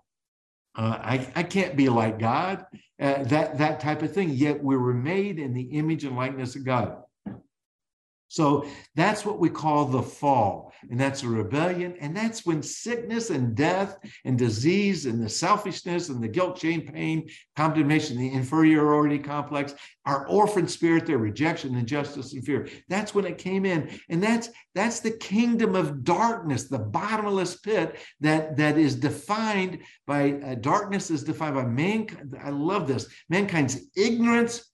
Uh, 0.79 0.97
I, 1.01 1.27
I 1.35 1.43
can't 1.43 1.75
be 1.75 1.89
like 1.89 2.19
God, 2.19 2.65
uh, 3.01 3.23
that, 3.23 3.57
that 3.57 3.81
type 3.81 4.01
of 4.01 4.13
thing. 4.13 4.29
Yet 4.29 4.63
we 4.63 4.77
were 4.77 4.93
made 4.93 5.37
in 5.37 5.53
the 5.53 5.63
image 5.63 6.05
and 6.05 6.15
likeness 6.15 6.55
of 6.55 6.63
God. 6.63 7.03
So 8.29 8.65
that's 8.95 9.25
what 9.25 9.39
we 9.39 9.49
call 9.49 9.85
the 9.85 10.03
fall. 10.03 10.71
And 10.89 10.99
that's 10.99 11.23
a 11.23 11.27
rebellion. 11.27 11.95
And 11.99 12.15
that's 12.15 12.45
when 12.45 12.61
sickness 12.63 13.31
and 13.31 13.55
death 13.55 13.97
and 14.23 14.37
disease 14.37 15.07
and 15.07 15.21
the 15.21 15.27
selfishness 15.27 16.09
and 16.09 16.23
the 16.23 16.27
guilt, 16.27 16.59
shame, 16.59 16.81
pain, 16.81 17.27
condemnation, 17.55 18.17
the 18.17 18.29
inferiority 18.29 19.19
complex, 19.19 19.73
our 20.05 20.27
orphan 20.27 20.67
spirit, 20.67 21.05
their 21.05 21.17
rejection, 21.17 21.75
injustice, 21.75 22.33
and 22.33 22.45
fear. 22.45 22.69
That's 22.87 23.13
when 23.13 23.25
it 23.25 23.39
came 23.39 23.65
in. 23.65 23.89
And 24.09 24.23
that's 24.23 24.49
that's 24.75 24.99
the 24.99 25.11
kingdom 25.11 25.75
of 25.75 26.03
darkness, 26.03 26.69
the 26.69 26.79
bottomless 26.79 27.55
pit 27.57 27.99
that, 28.21 28.55
that 28.57 28.77
is 28.77 28.95
defined 28.95 29.79
by 30.05 30.33
uh, 30.33 30.55
darkness 30.55 31.09
is 31.09 31.23
defined 31.23 31.55
by 31.55 31.65
mankind. 31.65 32.37
I 32.41 32.51
love 32.51 32.87
this 32.87 33.07
mankind's 33.27 33.81
ignorance 33.97 34.68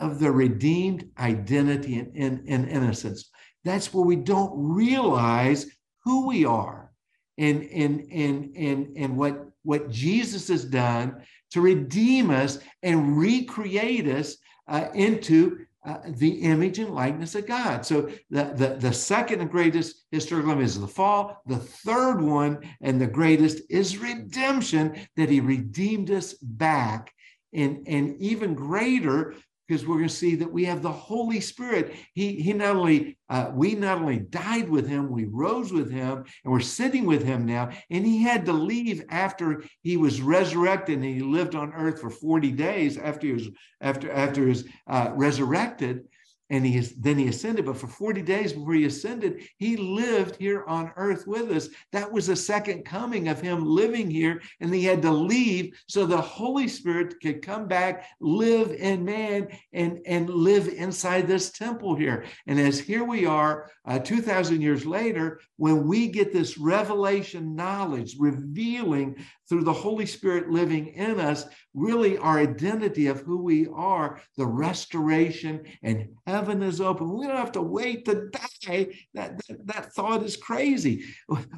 of 0.00 0.18
the 0.18 0.30
redeemed 0.30 1.08
identity 1.18 1.98
and, 1.98 2.12
and, 2.16 2.48
and 2.48 2.68
innocence. 2.68 3.30
That's 3.64 3.92
where 3.92 4.04
we 4.04 4.16
don't 4.16 4.52
realize 4.54 5.66
who 6.04 6.26
we 6.26 6.44
are 6.44 6.92
and, 7.38 7.62
and, 7.64 8.00
and, 8.12 8.56
and, 8.56 8.96
and 8.96 9.16
what, 9.16 9.48
what 9.62 9.90
Jesus 9.90 10.48
has 10.48 10.64
done 10.64 11.22
to 11.50 11.60
redeem 11.60 12.30
us 12.30 12.58
and 12.82 13.18
recreate 13.18 14.06
us 14.06 14.36
uh, 14.68 14.88
into 14.94 15.66
uh, 15.84 15.98
the 16.06 16.42
image 16.42 16.80
and 16.80 16.94
likeness 16.94 17.34
of 17.36 17.46
God. 17.46 17.86
So 17.86 18.10
the, 18.30 18.52
the, 18.56 18.76
the 18.80 18.92
second 18.92 19.40
and 19.40 19.50
greatest 19.50 20.04
historical 20.10 20.50
event 20.50 20.64
is 20.64 20.80
the 20.80 20.88
fall. 20.88 21.40
The 21.46 21.58
third 21.58 22.20
one 22.20 22.58
and 22.80 23.00
the 23.00 23.06
greatest 23.06 23.62
is 23.70 23.98
redemption, 23.98 24.98
that 25.16 25.28
he 25.28 25.40
redeemed 25.40 26.10
us 26.10 26.34
back. 26.34 27.12
And, 27.52 27.86
and 27.86 28.20
even 28.20 28.54
greater 28.54 29.34
because 29.66 29.86
we're 29.86 29.96
going 29.96 30.08
to 30.08 30.14
see 30.14 30.34
that 30.36 30.52
we 30.52 30.64
have 30.64 30.82
the 30.82 30.92
Holy 30.92 31.40
Spirit. 31.40 31.94
He, 32.12 32.34
he 32.36 32.52
not 32.52 32.76
only, 32.76 33.16
uh, 33.28 33.50
we 33.52 33.74
not 33.74 33.98
only 33.98 34.18
died 34.18 34.68
with 34.68 34.86
him, 34.86 35.10
we 35.10 35.24
rose 35.24 35.72
with 35.72 35.90
him, 35.90 36.24
and 36.44 36.52
we're 36.52 36.60
sitting 36.60 37.04
with 37.04 37.24
him 37.24 37.46
now. 37.46 37.70
And 37.90 38.06
he 38.06 38.22
had 38.22 38.46
to 38.46 38.52
leave 38.52 39.04
after 39.08 39.64
he 39.82 39.96
was 39.96 40.20
resurrected, 40.20 40.96
and 40.96 41.04
he 41.04 41.20
lived 41.20 41.54
on 41.54 41.72
earth 41.72 42.00
for 42.00 42.10
40 42.10 42.52
days 42.52 42.98
after 42.98 43.26
he 43.26 43.32
was 43.32 43.48
after 43.80 44.10
after 44.10 44.42
he 44.42 44.48
was 44.48 44.64
uh, 44.86 45.10
resurrected 45.14 46.04
and 46.50 46.64
he 46.64 46.80
then 46.98 47.18
he 47.18 47.28
ascended 47.28 47.64
but 47.64 47.76
for 47.76 47.86
40 47.86 48.22
days 48.22 48.52
before 48.52 48.74
he 48.74 48.84
ascended 48.84 49.42
he 49.58 49.76
lived 49.76 50.36
here 50.36 50.64
on 50.66 50.92
earth 50.96 51.26
with 51.26 51.50
us. 51.50 51.68
That 51.92 52.10
was 52.10 52.28
the 52.28 52.36
second 52.36 52.84
coming 52.84 53.28
of 53.28 53.40
him 53.40 53.64
living 53.64 54.10
here 54.10 54.40
and 54.60 54.74
he 54.74 54.84
had 54.84 55.02
to 55.02 55.10
leave 55.10 55.76
so 55.88 56.06
the 56.06 56.20
holy 56.20 56.68
spirit 56.68 57.16
could 57.20 57.42
come 57.42 57.66
back 57.66 58.06
live 58.20 58.72
in 58.72 59.04
man 59.04 59.48
and 59.72 60.00
and 60.06 60.30
live 60.30 60.68
inside 60.68 61.26
this 61.26 61.50
temple 61.50 61.96
here. 61.96 62.24
And 62.46 62.60
as 62.60 62.78
here 62.78 63.04
we 63.04 63.26
are 63.26 63.70
uh, 63.84 63.98
2000 63.98 64.60
years 64.60 64.86
later 64.86 65.40
when 65.56 65.86
we 65.86 66.08
get 66.08 66.32
this 66.32 66.58
revelation 66.58 67.54
knowledge 67.56 68.16
revealing 68.18 69.16
through 69.48 69.64
the 69.64 69.72
Holy 69.72 70.06
Spirit 70.06 70.50
living 70.50 70.88
in 70.88 71.20
us, 71.20 71.46
really 71.74 72.18
our 72.18 72.38
identity 72.38 73.06
of 73.06 73.20
who 73.20 73.38
we 73.38 73.68
are, 73.68 74.20
the 74.36 74.46
restoration, 74.46 75.64
and 75.82 76.08
heaven 76.26 76.62
is 76.62 76.80
open. 76.80 77.16
We 77.16 77.26
don't 77.26 77.36
have 77.36 77.52
to 77.52 77.62
wait 77.62 78.04
to 78.06 78.28
die. 78.30 78.88
That, 79.14 79.38
that, 79.46 79.66
that 79.66 79.92
thought 79.92 80.22
is 80.22 80.36
crazy. 80.36 81.04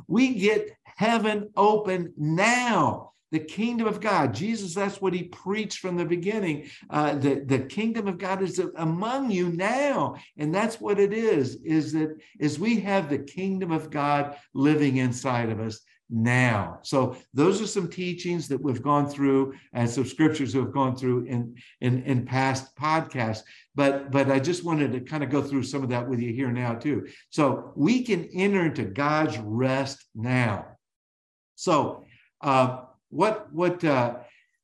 We 0.06 0.34
get 0.34 0.70
heaven 0.84 1.50
open 1.56 2.12
now 2.16 3.12
the 3.30 3.38
kingdom 3.38 3.86
of 3.86 4.00
God. 4.00 4.32
Jesus, 4.32 4.74
that's 4.74 5.00
what 5.00 5.12
he 5.12 5.24
preached 5.24 5.80
from 5.80 5.96
the 5.96 6.04
beginning. 6.04 6.70
Uh, 6.88 7.14
the, 7.14 7.42
the 7.44 7.58
kingdom 7.58 8.08
of 8.08 8.18
God 8.18 8.42
is 8.42 8.60
among 8.76 9.30
you 9.30 9.50
now. 9.50 10.16
And 10.36 10.54
that's 10.54 10.80
what 10.80 10.98
it 10.98 11.12
is, 11.12 11.56
is 11.64 11.92
that 11.92 12.16
as 12.40 12.58
we 12.58 12.80
have 12.80 13.08
the 13.08 13.18
kingdom 13.18 13.70
of 13.70 13.90
God 13.90 14.36
living 14.54 14.96
inside 14.96 15.50
of 15.50 15.60
us, 15.60 15.80
now. 16.10 16.78
So 16.82 17.16
those 17.34 17.60
are 17.60 17.66
some 17.66 17.88
teachings 17.88 18.48
that 18.48 18.60
we've 18.60 18.82
gone 18.82 19.08
through 19.08 19.54
and 19.72 19.88
some 19.88 20.06
scriptures 20.06 20.54
we've 20.54 20.72
gone 20.72 20.96
through 20.96 21.26
in, 21.26 21.56
in, 21.80 22.02
in 22.04 22.24
past 22.24 22.74
podcasts. 22.76 23.42
But, 23.74 24.10
but 24.10 24.30
I 24.30 24.38
just 24.38 24.64
wanted 24.64 24.92
to 24.92 25.00
kind 25.00 25.22
of 25.22 25.30
go 25.30 25.42
through 25.42 25.64
some 25.64 25.82
of 25.82 25.90
that 25.90 26.08
with 26.08 26.20
you 26.20 26.32
here 26.32 26.50
now 26.50 26.74
too. 26.74 27.08
So 27.30 27.72
we 27.76 28.02
can 28.02 28.28
enter 28.32 28.66
into 28.66 28.84
God's 28.84 29.38
rest 29.38 30.04
now. 30.14 30.66
So 31.56 32.04
uh, 32.40 32.84
what, 33.10 33.52
what, 33.52 33.84
uh, 33.84 34.16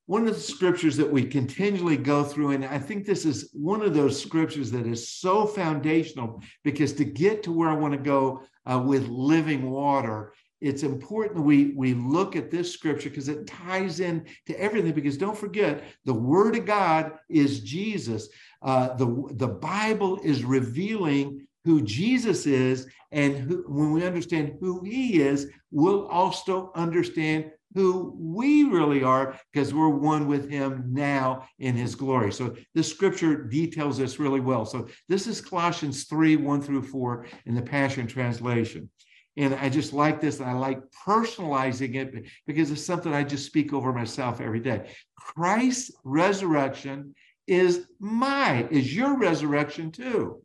one 0.07 0.29
of 0.29 0.35
the 0.35 0.41
scriptures 0.41 0.99
that 0.99 1.11
we 1.11 1.25
continually 1.25 1.97
go 1.97 2.25
through, 2.25 2.51
and 2.51 2.65
I 2.65 2.79
think 2.79 3.07
this 3.07 3.25
is 3.25 3.49
one 3.55 3.81
of 3.81 3.95
those 3.95 4.21
scriptures 4.21 4.71
that 4.73 4.87
is 4.87 5.09
so 5.09 5.47
foundational 5.47 6.43
because 6.63 6.93
to 6.95 7.05
get 7.05 7.43
to 7.45 7.53
where 7.53 7.71
I 7.71 7.75
want 7.75 7.95
to 7.95 7.99
go 7.99 8.43
uh, 8.67 8.83
with 8.85 9.09
living 9.09 9.71
water, 9.71 10.35
it's 10.65 10.83
important 10.83 11.45
we, 11.45 11.75
we 11.77 11.93
look 11.93 12.37
at 12.37 12.51
this 12.51 12.73
scripture 12.73 13.11
because 13.11 13.29
it 13.29 13.47
ties 13.47 14.01
in 14.01 14.25
to 14.47 14.59
everything. 14.59 14.93
Because 14.93 15.19
don't 15.19 15.37
forget, 15.37 15.85
the 16.07 16.15
word 16.15 16.57
of 16.57 16.65
God 16.65 17.13
is 17.29 17.61
Jesus. 17.61 18.31
Uh, 18.63 18.95
the, 18.95 19.29
the 19.33 19.49
Bible 19.49 20.19
is 20.25 20.43
revealing 20.43 21.47
who 21.67 21.83
Jesus 21.83 22.47
is, 22.47 22.87
and 23.13 23.37
who, 23.37 23.65
when 23.69 23.93
we 23.93 24.07
understand 24.07 24.57
who 24.59 24.83
he 24.83 25.21
is, 25.21 25.51
we'll 25.71 26.07
also 26.09 26.73
understand 26.75 27.51
who 27.75 28.15
we 28.19 28.65
really 28.65 29.03
are 29.03 29.39
because 29.53 29.75
we're 29.75 29.89
one 29.89 30.27
with 30.29 30.49
him 30.49 30.85
now 30.89 31.47
in 31.59 31.75
his 31.75 31.95
glory. 31.95 32.33
So 32.33 32.57
this 32.75 32.89
scripture 32.89 33.45
details 33.45 33.99
this 33.99 34.19
really 34.19 34.41
well. 34.41 34.65
So 34.65 34.89
this 35.09 35.27
is 35.27 35.41
Colossians 35.41 36.05
3 36.05 36.37
1 36.37 36.63
through 36.63 36.83
4 36.83 37.27
in 37.47 37.55
the 37.55 37.63
Passion 37.63 38.07
Translation. 38.07 38.89
And 39.37 39.55
I 39.55 39.69
just 39.69 39.93
like 39.93 40.21
this. 40.21 40.41
And 40.41 40.49
I 40.49 40.53
like 40.53 40.81
personalizing 41.07 41.97
it 41.97 42.27
because 42.47 42.71
it's 42.71 42.85
something 42.85 43.13
I 43.13 43.25
just 43.25 43.47
speak 43.47 43.73
over 43.73 43.93
myself 43.93 44.41
every 44.41 44.61
day. 44.61 44.91
Christ's 45.17 45.91
resurrection 46.05 47.15
is 47.47 47.87
my, 47.99 48.67
is 48.71 48.95
your 48.95 49.19
resurrection 49.19 49.91
too. 49.91 50.43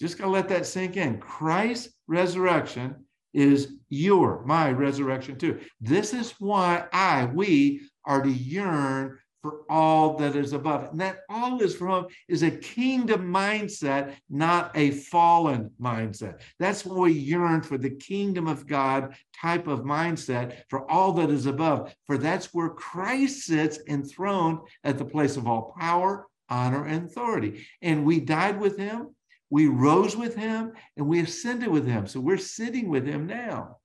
Just 0.00 0.18
gotta 0.18 0.30
let 0.30 0.48
that 0.48 0.66
sink 0.66 0.96
in. 0.96 1.18
Christ's 1.18 1.94
resurrection 2.06 3.06
is 3.32 3.74
your, 3.88 4.44
my 4.46 4.70
resurrection 4.70 5.36
too. 5.36 5.60
This 5.80 6.14
is 6.14 6.32
why 6.38 6.86
I, 6.92 7.26
we 7.26 7.82
are 8.04 8.22
to 8.22 8.30
yearn 8.30 9.18
for 9.46 9.60
all 9.68 10.16
that 10.16 10.34
is 10.34 10.52
above. 10.52 10.90
And 10.90 11.00
that 11.00 11.20
all 11.28 11.62
is 11.62 11.76
from 11.76 12.08
is 12.26 12.42
a 12.42 12.50
kingdom 12.50 13.32
mindset, 13.32 14.16
not 14.28 14.72
a 14.74 14.90
fallen 14.90 15.70
mindset. 15.80 16.40
That's 16.58 16.84
why 16.84 16.96
we 16.96 17.12
yearn 17.12 17.62
for 17.62 17.78
the 17.78 17.90
kingdom 17.90 18.48
of 18.48 18.66
God 18.66 19.14
type 19.40 19.68
of 19.68 19.84
mindset 19.84 20.62
for 20.68 20.90
all 20.90 21.12
that 21.12 21.30
is 21.30 21.46
above. 21.46 21.94
For 22.06 22.18
that's 22.18 22.52
where 22.52 22.70
Christ 22.70 23.46
sits 23.46 23.78
enthroned 23.86 24.58
at 24.82 24.98
the 24.98 25.04
place 25.04 25.36
of 25.36 25.46
all 25.46 25.72
power, 25.78 26.26
honor, 26.48 26.84
and 26.84 27.06
authority. 27.06 27.68
And 27.82 28.04
we 28.04 28.18
died 28.18 28.58
with 28.58 28.76
him, 28.76 29.14
we 29.48 29.68
rose 29.68 30.16
with 30.16 30.34
him, 30.34 30.72
and 30.96 31.06
we 31.06 31.20
ascended 31.20 31.68
with 31.68 31.86
him. 31.86 32.08
So 32.08 32.18
we're 32.18 32.36
sitting 32.36 32.88
with 32.88 33.06
him 33.06 33.28
now. 33.28 33.76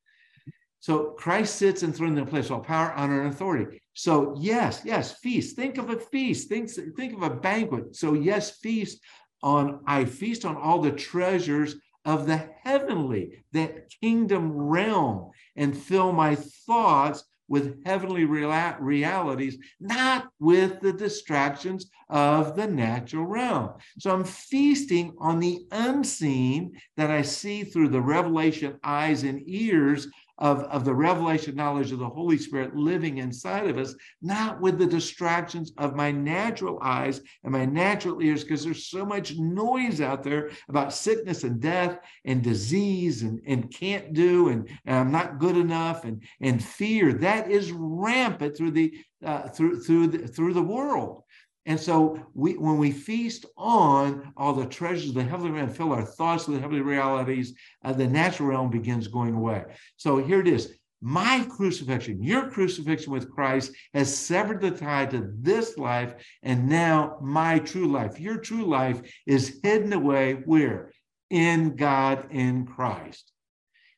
So 0.79 1.11
Christ 1.11 1.57
sits 1.57 1.83
enthroned 1.83 2.17
in 2.17 2.25
the 2.25 2.31
place 2.31 2.45
of 2.45 2.53
all 2.53 2.59
power, 2.61 2.91
honor, 2.93 3.21
and 3.21 3.31
authority. 3.31 3.80
So 3.93 4.35
yes, 4.37 4.81
yes, 4.85 5.13
feast. 5.19 5.55
Think 5.55 5.77
of 5.77 5.89
a 5.89 5.99
feast. 5.99 6.49
Think, 6.49 6.69
think 6.69 7.13
of 7.13 7.23
a 7.23 7.29
banquet. 7.29 7.95
So 7.95 8.13
yes, 8.13 8.57
feast 8.57 8.99
on, 9.43 9.81
I 9.85 10.05
feast 10.05 10.45
on 10.45 10.55
all 10.55 10.79
the 10.81 10.91
treasures 10.91 11.75
of 12.05 12.25
the 12.25 12.49
heavenly, 12.63 13.43
that 13.51 13.89
kingdom 14.01 14.51
realm, 14.53 15.31
and 15.55 15.77
fill 15.77 16.11
my 16.11 16.35
thoughts 16.35 17.23
with 17.47 17.85
heavenly 17.85 18.23
realities, 18.23 19.57
not 19.81 20.29
with 20.39 20.79
the 20.79 20.93
distractions 20.93 21.91
of 22.09 22.55
the 22.55 22.65
natural 22.65 23.25
realm. 23.25 23.71
So 23.99 24.13
I'm 24.13 24.23
feasting 24.23 25.13
on 25.19 25.41
the 25.41 25.65
unseen 25.69 26.79
that 26.95 27.11
I 27.11 27.23
see 27.23 27.65
through 27.65 27.89
the 27.89 28.01
revelation 28.01 28.79
eyes 28.85 29.23
and 29.23 29.41
ears 29.47 30.07
of, 30.41 30.63
of 30.63 30.83
the 30.83 30.93
revelation 30.93 31.55
knowledge 31.55 31.91
of 31.91 31.99
the 31.99 32.09
Holy 32.09 32.37
Spirit 32.37 32.75
living 32.75 33.19
inside 33.19 33.67
of 33.67 33.77
us, 33.77 33.93
not 34.23 34.59
with 34.59 34.79
the 34.79 34.87
distractions 34.87 35.71
of 35.77 35.95
my 35.95 36.11
natural 36.11 36.79
eyes 36.81 37.21
and 37.43 37.53
my 37.53 37.63
natural 37.63 38.21
ears, 38.23 38.43
because 38.43 38.63
there's 38.63 38.87
so 38.87 39.05
much 39.05 39.37
noise 39.37 40.01
out 40.01 40.23
there 40.23 40.49
about 40.67 40.93
sickness 40.93 41.43
and 41.43 41.61
death 41.61 41.99
and 42.25 42.41
disease 42.43 43.21
and, 43.21 43.39
and 43.45 43.71
can't 43.71 44.13
do 44.13 44.49
and, 44.49 44.67
and 44.85 44.95
I'm 44.97 45.11
not 45.11 45.37
good 45.37 45.55
enough 45.55 46.05
and, 46.05 46.23
and 46.41 46.61
fear. 46.61 47.13
That 47.13 47.51
is 47.51 47.71
rampant 47.71 48.57
through 48.57 48.71
the 48.71 48.93
uh, 49.23 49.47
through 49.49 49.79
through 49.81 50.07
the, 50.07 50.27
through 50.27 50.53
the 50.53 50.63
world. 50.63 51.21
And 51.65 51.79
so 51.79 52.19
we 52.33 52.57
when 52.57 52.77
we 52.77 52.91
feast 52.91 53.45
on 53.55 54.33
all 54.35 54.53
the 54.53 54.65
treasures 54.65 55.09
of 55.09 55.15
the 55.15 55.23
heavenly 55.23 55.51
realm, 55.51 55.69
fill 55.69 55.93
our 55.93 56.03
thoughts 56.03 56.47
with 56.47 56.55
the 56.55 56.61
heavenly 56.61 56.81
realities, 56.81 57.53
uh, 57.83 57.93
the 57.93 58.07
natural 58.07 58.49
realm 58.49 58.69
begins 58.71 59.07
going 59.07 59.35
away. 59.35 59.65
So 59.97 60.17
here 60.17 60.39
it 60.39 60.47
is. 60.47 60.73
My 61.03 61.45
crucifixion, 61.49 62.21
your 62.21 62.49
crucifixion 62.51 63.11
with 63.11 63.31
Christ 63.31 63.71
has 63.95 64.15
severed 64.15 64.61
the 64.61 64.69
tie 64.69 65.07
to 65.07 65.31
this 65.39 65.77
life, 65.77 66.13
and 66.43 66.69
now 66.69 67.17
my 67.21 67.57
true 67.57 67.87
life, 67.87 68.19
your 68.19 68.37
true 68.37 68.65
life 68.65 69.01
is 69.25 69.59
hidden 69.63 69.93
away 69.93 70.33
where? 70.45 70.91
In 71.31 71.75
God, 71.75 72.27
in 72.29 72.67
Christ. 72.67 73.31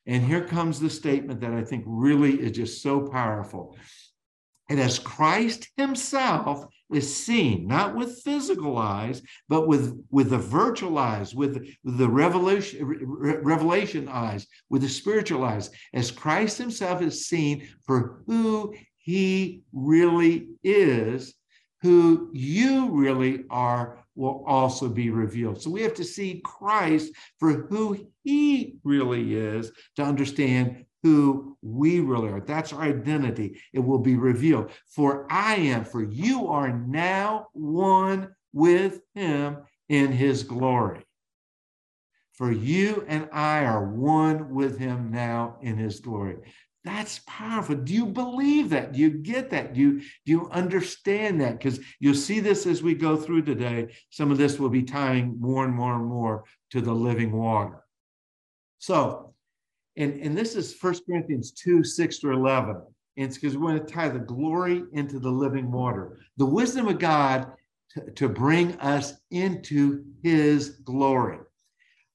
And 0.06 0.22
here 0.24 0.44
comes 0.46 0.80
the 0.80 0.88
statement 0.88 1.40
that 1.40 1.52
I 1.52 1.62
think 1.62 1.84
really 1.86 2.40
is 2.40 2.52
just 2.52 2.82
so 2.82 3.06
powerful. 3.08 3.76
And 4.68 4.80
as 4.80 4.98
Christ 4.98 5.68
himself 5.76 6.64
is 6.92 7.14
seen, 7.14 7.66
not 7.66 7.94
with 7.94 8.22
physical 8.22 8.78
eyes, 8.78 9.20
but 9.48 9.66
with, 9.66 10.02
with 10.10 10.30
the 10.30 10.38
virtual 10.38 10.96
eyes, 10.98 11.34
with, 11.34 11.66
with 11.84 11.98
the 11.98 12.08
revelation, 12.08 12.86
revelation 13.42 14.08
eyes, 14.08 14.46
with 14.70 14.82
the 14.82 14.88
spiritual 14.88 15.44
eyes, 15.44 15.70
as 15.92 16.10
Christ 16.10 16.56
himself 16.56 17.02
is 17.02 17.26
seen 17.26 17.68
for 17.84 18.22
who 18.26 18.74
he 18.96 19.62
really 19.72 20.48
is, 20.62 21.34
who 21.82 22.30
you 22.32 22.90
really 22.90 23.44
are 23.50 24.04
will 24.16 24.44
also 24.46 24.88
be 24.88 25.10
revealed. 25.10 25.60
So 25.60 25.70
we 25.70 25.82
have 25.82 25.94
to 25.94 26.04
see 26.04 26.40
Christ 26.44 27.12
for 27.38 27.52
who 27.52 28.06
he 28.22 28.76
really 28.84 29.34
is 29.34 29.72
to 29.96 30.02
understand 30.02 30.86
who 31.04 31.56
we 31.60 32.00
really 32.00 32.30
are. 32.30 32.40
That's 32.40 32.72
our 32.72 32.80
identity. 32.80 33.60
It 33.74 33.80
will 33.80 33.98
be 33.98 34.16
revealed. 34.16 34.70
For 34.88 35.26
I 35.30 35.56
am, 35.56 35.84
for 35.84 36.02
you 36.02 36.48
are 36.48 36.72
now 36.72 37.48
one 37.52 38.34
with 38.54 39.02
him 39.14 39.58
in 39.90 40.12
his 40.12 40.42
glory. 40.42 41.04
For 42.32 42.50
you 42.50 43.04
and 43.06 43.28
I 43.32 43.66
are 43.66 43.84
one 43.84 44.54
with 44.54 44.78
him 44.78 45.10
now 45.10 45.58
in 45.60 45.76
his 45.76 46.00
glory. 46.00 46.38
That's 46.84 47.20
powerful. 47.26 47.76
Do 47.76 47.92
you 47.92 48.06
believe 48.06 48.70
that? 48.70 48.92
Do 48.92 49.00
you 49.00 49.10
get 49.10 49.50
that? 49.50 49.74
Do 49.74 49.80
you, 49.80 50.00
do 50.00 50.32
you 50.32 50.48
understand 50.50 51.40
that? 51.42 51.58
Because 51.58 51.80
you'll 52.00 52.14
see 52.14 52.40
this 52.40 52.66
as 52.66 52.82
we 52.82 52.94
go 52.94 53.16
through 53.16 53.42
today. 53.42 53.94
Some 54.08 54.30
of 54.30 54.38
this 54.38 54.58
will 54.58 54.70
be 54.70 54.82
tying 54.82 55.36
more 55.38 55.64
and 55.66 55.74
more 55.74 55.94
and 55.94 56.06
more 56.06 56.44
to 56.70 56.80
the 56.80 56.94
living 56.94 57.30
water. 57.30 57.84
So 58.78 59.33
and, 59.96 60.20
and 60.20 60.36
this 60.36 60.56
is 60.56 60.74
First 60.74 61.04
Corinthians 61.06 61.52
2 61.52 61.84
6 61.84 62.18
to 62.20 62.32
11. 62.32 62.76
And 63.16 63.26
it's 63.26 63.38
because 63.38 63.56
we 63.56 63.64
want 63.64 63.86
to 63.86 63.94
tie 63.94 64.08
the 64.08 64.18
glory 64.18 64.82
into 64.92 65.18
the 65.20 65.30
living 65.30 65.70
water. 65.70 66.18
The 66.36 66.46
wisdom 66.46 66.88
of 66.88 66.98
God 66.98 67.52
to, 67.90 68.10
to 68.12 68.28
bring 68.28 68.72
us 68.80 69.14
into 69.30 70.04
his 70.22 70.80
glory. 70.84 71.38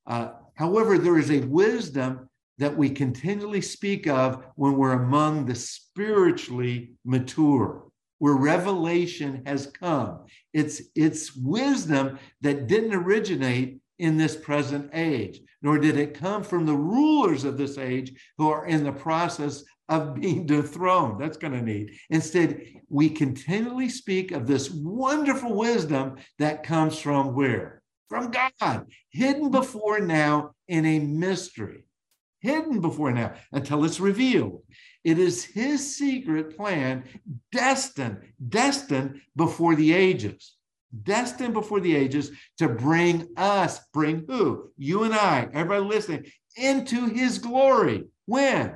Uh, 0.06 0.32
however, 0.56 0.98
there 0.98 1.18
is 1.18 1.32
a 1.32 1.40
wisdom 1.42 2.30
that 2.58 2.76
we 2.76 2.90
continually 2.90 3.62
speak 3.62 4.08
of 4.08 4.44
when 4.56 4.74
we're 4.76 5.04
among 5.04 5.46
the 5.46 5.56
spiritually 5.56 6.92
mature, 7.06 7.86
where 8.18 8.34
revelation 8.34 9.42
has 9.46 9.68
come. 9.68 10.26
It's, 10.54 10.82
it's 10.94 11.34
wisdom 11.38 12.20
that 12.42 12.68
didn't 12.68 12.94
originate 12.94 13.80
in 14.00 14.18
this 14.18 14.36
present 14.36 14.90
age, 14.94 15.40
nor 15.62 15.78
did 15.78 15.98
it 15.98 16.14
come 16.14 16.44
from 16.44 16.66
the 16.66 16.76
rulers 16.76 17.44
of 17.44 17.58
this 17.58 17.78
age 17.78 18.14
who 18.38 18.50
are 18.50 18.66
in 18.66 18.84
the 18.84 18.92
process 18.92 19.64
of 19.88 20.16
being 20.22 20.46
dethroned. 20.46 21.20
That's 21.20 21.38
kind 21.38 21.56
of 21.56 21.64
neat. 21.64 21.92
Instead, 22.10 22.62
we 22.90 23.10
continually 23.10 23.90
speak 23.90 24.32
of 24.32 24.48
this 24.48 24.70
wonderful 24.70 25.54
wisdom 25.54 26.18
that 26.38 26.64
comes 26.64 27.00
from 27.00 27.36
where? 27.36 27.82
From 28.10 28.32
God, 28.32 28.88
hidden 29.12 29.52
before 29.52 30.00
now 30.00 30.52
in 30.68 30.86
a 30.86 31.00
mystery, 31.00 31.86
hidden 32.40 32.82
before 32.82 33.12
now 33.12 33.34
until 33.52 33.86
it's 33.86 34.00
revealed. 34.00 34.64
It 35.04 35.20
is 35.20 35.46
his 35.46 35.96
secret 35.96 36.58
plan, 36.58 37.04
destined, 37.52 38.18
destined 38.48 39.22
before 39.36 39.76
the 39.76 39.94
ages 39.94 40.56
destined 41.04 41.54
before 41.54 41.80
the 41.80 41.96
ages 41.96 42.32
to 42.58 42.68
bring 42.68 43.28
us, 43.38 43.80
bring 43.94 44.26
who? 44.28 44.72
You 44.78 45.04
and 45.04 45.14
I, 45.14 45.48
everybody 45.54 45.84
listening, 45.84 46.26
into 46.56 47.06
his 47.06 47.38
glory. 47.38 48.06
When? 48.26 48.76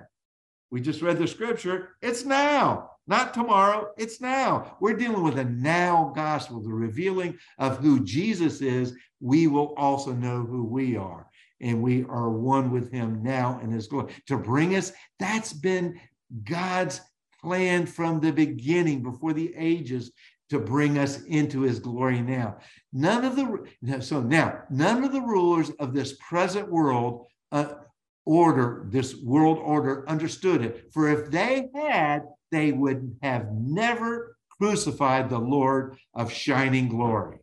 We 0.71 0.81
just 0.81 1.01
read 1.01 1.17
the 1.17 1.27
scripture. 1.27 1.89
It's 2.01 2.25
now, 2.25 2.91
not 3.05 3.33
tomorrow. 3.33 3.89
It's 3.97 4.21
now. 4.21 4.77
We're 4.79 4.97
dealing 4.97 5.23
with 5.23 5.37
a 5.37 5.45
now 5.45 6.11
gospel, 6.15 6.61
the 6.61 6.73
revealing 6.73 7.37
of 7.59 7.77
who 7.77 8.03
Jesus 8.03 8.61
is. 8.61 8.95
We 9.19 9.47
will 9.47 9.73
also 9.75 10.13
know 10.13 10.43
who 10.43 10.63
we 10.63 10.97
are. 10.97 11.27
And 11.61 11.81
we 11.81 12.03
are 12.05 12.29
one 12.29 12.71
with 12.71 12.91
him 12.91 13.23
now 13.23 13.59
in 13.63 13.71
his 13.71 13.87
glory. 13.87 14.13
To 14.27 14.37
bring 14.37 14.75
us, 14.75 14.91
that's 15.19 15.53
been 15.53 15.99
God's 16.43 16.99
plan 17.41 17.85
from 17.85 18.19
the 18.19 18.31
beginning, 18.31 19.03
before 19.03 19.33
the 19.33 19.53
ages, 19.55 20.11
to 20.53 20.59
bring 20.59 20.99
us 20.99 21.23
into 21.23 21.61
his 21.61 21.79
glory 21.79 22.21
now. 22.21 22.57
None 22.93 23.25
of 23.25 23.35
the 23.35 24.01
so 24.01 24.21
now 24.21 24.61
none 24.69 25.03
of 25.03 25.11
the 25.11 25.21
rulers 25.21 25.71
of 25.79 25.95
this 25.95 26.13
present 26.13 26.71
world 26.71 27.25
uh, 27.51 27.73
order, 28.23 28.85
this 28.89 29.15
world 29.15 29.57
order, 29.57 30.07
understood 30.07 30.61
it. 30.61 30.93
For 30.93 31.09
if 31.09 31.31
they 31.31 31.69
had, 31.73 32.21
they 32.51 32.71
would 32.71 33.17
have 33.23 33.47
never 33.51 34.37
crucified 34.59 35.27
the 35.27 35.39
Lord 35.39 35.97
of 36.13 36.31
shining 36.31 36.87
glory. 36.87 37.39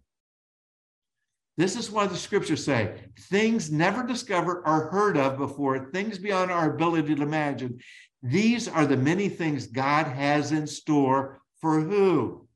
This 1.57 1.75
is 1.75 1.91
why 1.91 2.07
the 2.07 2.17
scriptures 2.17 2.65
say 2.65 3.11
things 3.23 3.73
never 3.73 4.07
discovered 4.07 4.63
or 4.65 4.89
heard 4.91 5.17
of 5.17 5.37
before, 5.37 5.91
things 5.91 6.17
beyond 6.17 6.53
our 6.53 6.73
ability 6.73 7.17
to 7.17 7.23
imagine. 7.23 7.81
These 8.23 8.69
are 8.69 8.87
the 8.87 8.97
many 8.97 9.29
things 9.29 9.67
God 9.67 10.07
has 10.07 10.53
in 10.53 10.69
store 10.69 11.43
for 11.61 11.81
who? 11.81 12.47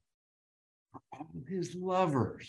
His 1.49 1.75
lovers. 1.75 2.49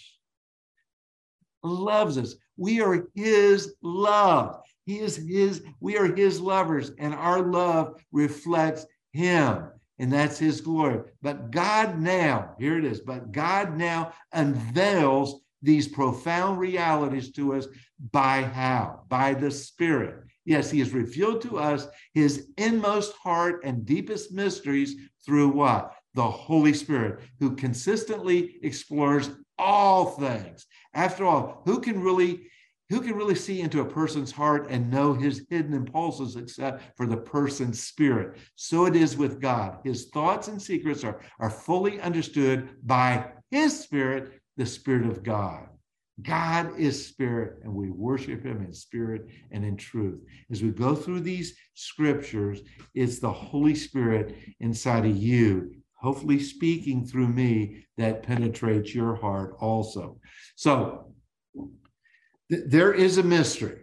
Loves 1.63 2.17
us. 2.17 2.35
We 2.57 2.81
are 2.81 3.07
his 3.15 3.75
love. 3.81 4.61
He 4.85 4.99
is 4.99 5.15
his, 5.15 5.63
we 5.79 5.97
are 5.97 6.15
his 6.15 6.39
lovers, 6.39 6.91
and 6.99 7.13
our 7.13 7.41
love 7.41 8.01
reflects 8.11 8.85
him, 9.13 9.69
and 9.97 10.13
that's 10.13 10.37
his 10.37 10.61
glory. 10.61 11.09
But 11.21 11.51
God 11.51 11.99
now, 11.99 12.55
here 12.59 12.77
it 12.77 12.85
is, 12.85 13.01
but 13.01 13.31
God 13.31 13.77
now 13.77 14.13
unveils 14.31 15.41
these 15.63 15.87
profound 15.87 16.59
realities 16.59 17.31
to 17.31 17.55
us 17.55 17.67
by 18.11 18.43
how? 18.43 19.01
By 19.09 19.33
the 19.33 19.49
Spirit. 19.49 20.23
Yes, 20.45 20.69
he 20.69 20.77
has 20.79 20.93
revealed 20.93 21.41
to 21.41 21.57
us 21.57 21.87
his 22.13 22.49
inmost 22.57 23.13
heart 23.13 23.61
and 23.63 23.85
deepest 23.85 24.31
mysteries 24.31 24.95
through 25.25 25.49
what? 25.49 25.95
The 26.15 26.23
Holy 26.23 26.73
Spirit, 26.73 27.19
who 27.39 27.55
consistently 27.55 28.57
explores 28.63 29.29
all 29.59 30.11
things. 30.11 30.65
After 30.93 31.25
all, 31.25 31.61
who 31.65 31.79
can 31.79 32.01
really 32.01 32.47
who 32.89 33.01
can 33.01 33.15
really 33.15 33.35
see 33.35 33.61
into 33.61 33.81
a 33.81 33.85
person's 33.85 34.31
heart 34.31 34.67
and 34.69 34.91
know 34.91 35.11
his 35.11 35.43
hidden 35.49 35.73
impulses 35.73 36.35
except 36.35 36.95
for 36.95 37.07
the 37.07 37.17
person's 37.17 37.81
spirit? 37.81 38.37
So 38.55 38.85
it 38.85 38.95
is 38.95 39.17
with 39.17 39.41
God. 39.41 39.79
His 39.83 40.05
thoughts 40.13 40.49
and 40.49 40.61
secrets 40.61 41.03
are, 41.03 41.19
are 41.39 41.49
fully 41.49 41.99
understood 41.99 42.69
by 42.83 43.31
his 43.49 43.79
spirit, 43.79 44.39
the 44.57 44.67
spirit 44.67 45.07
of 45.07 45.23
God. 45.23 45.67
God 46.21 46.79
is 46.79 47.07
spirit, 47.07 47.59
and 47.63 47.73
we 47.73 47.89
worship 47.89 48.45
him 48.45 48.63
in 48.63 48.71
spirit 48.71 49.29
and 49.51 49.65
in 49.65 49.77
truth. 49.77 50.21
As 50.51 50.61
we 50.61 50.69
go 50.69 50.95
through 50.95 51.21
these 51.21 51.57
scriptures, 51.73 52.61
it's 52.93 53.17
the 53.17 53.31
Holy 53.31 53.75
Spirit 53.75 54.35
inside 54.59 55.05
of 55.05 55.17
you 55.17 55.75
hopefully 56.05 56.37
speaking 56.39 57.03
through 57.03 57.27
me 57.27 57.83
that 57.97 58.21
penetrates 58.21 58.93
your 58.93 59.15
heart 59.15 59.55
also. 59.59 60.19
So 60.55 61.11
th- 62.51 62.65
there 62.67 62.93
is 62.93 63.17
a 63.17 63.23
mystery. 63.23 63.79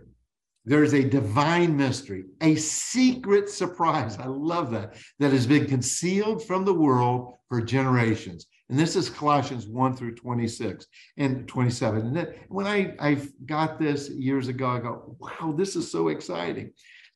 There's 0.64 0.94
a 0.94 1.02
divine 1.02 1.76
mystery, 1.76 2.26
a 2.40 2.54
secret 2.54 3.48
surprise. 3.48 4.16
I 4.18 4.26
love 4.26 4.70
that, 4.70 4.94
that 5.18 5.32
has 5.32 5.48
been 5.48 5.66
concealed 5.66 6.46
from 6.46 6.64
the 6.64 6.72
world 6.72 7.35
for 7.48 7.61
generations. 7.61 8.46
And 8.70 8.78
this 8.78 8.94
is 8.94 9.11
Colossians 9.11 9.66
1 9.66 9.96
through 9.96 10.14
26 10.14 10.87
and 11.16 11.48
27. 11.48 12.06
And 12.06 12.16
then 12.16 12.35
when 12.48 12.68
I, 12.68 12.94
I 13.00 13.18
got 13.46 13.80
this 13.80 14.08
years 14.11 14.46
ago, 14.46 14.68
I 14.68 14.78
go, 14.78 15.16
wow, 15.18 15.52
this 15.56 15.74
is 15.74 15.90
so 15.90 16.06
exciting. 16.06 16.72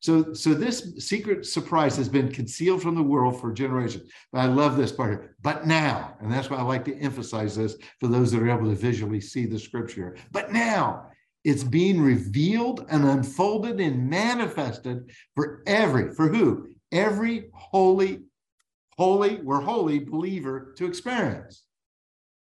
So, 0.07 0.35
so 0.35 0.55
this 0.55 0.95
secret 0.99 1.45
surprise 1.47 1.97
has 1.97 2.09
been 2.09 2.31
concealed 2.31 2.81
from 2.81 2.95
the 2.95 3.03
world 3.03 3.41
for 3.41 3.53
generations. 3.53 4.09
But 4.33 4.43
I 4.43 4.45
love 4.47 4.77
this 4.77 4.93
part 4.93 5.11
here. 5.11 5.35
But 5.43 5.67
now, 5.67 6.17
and 6.21 6.31
that's 6.31 6.49
why 6.49 6.59
I 6.59 6.63
like 6.63 6.85
to 6.85 6.97
emphasize 6.99 7.57
this 7.57 7.75
for 7.99 8.07
those 8.07 8.31
that 8.31 8.41
are 8.41 8.49
able 8.49 8.71
to 8.71 8.77
visually 8.77 9.21
see 9.21 9.47
the 9.47 9.59
scripture. 9.59 10.17
But 10.31 10.53
now 10.53 11.09
it's 11.43 11.65
being 11.65 12.01
revealed 12.01 12.87
and 12.89 13.05
unfolded 13.05 13.81
and 13.81 14.09
manifested 14.09 15.11
for 15.35 15.65
every, 15.67 16.15
for 16.15 16.29
who? 16.29 16.69
Every 16.93 17.51
holy, 17.53 18.27
holy, 18.97 19.41
we're 19.43 19.61
holy 19.61 19.99
believer 19.99 20.73
to 20.77 20.87
experience. 20.87 21.65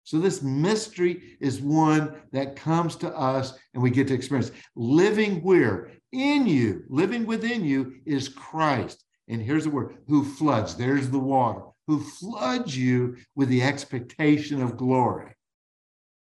So 0.04 0.20
this 0.20 0.42
mystery 0.42 1.36
is 1.40 1.60
one 1.60 2.14
that 2.30 2.54
comes 2.54 2.94
to 2.96 3.08
us 3.14 3.58
and 3.74 3.82
we 3.82 3.90
get 3.90 4.06
to 4.08 4.14
experience. 4.14 4.52
Living 4.76 5.42
where? 5.42 5.90
In 6.12 6.46
you, 6.46 6.84
living 6.88 7.26
within 7.26 7.64
you 7.64 7.96
is 8.06 8.28
Christ. 8.28 9.04
And 9.28 9.42
here's 9.42 9.64
the 9.64 9.70
word 9.70 9.98
who 10.06 10.24
floods, 10.24 10.74
there's 10.74 11.10
the 11.10 11.18
water, 11.18 11.62
who 11.86 12.00
floods 12.00 12.76
you 12.76 13.16
with 13.34 13.48
the 13.48 13.62
expectation 13.62 14.62
of 14.62 14.76
glory. 14.76 15.34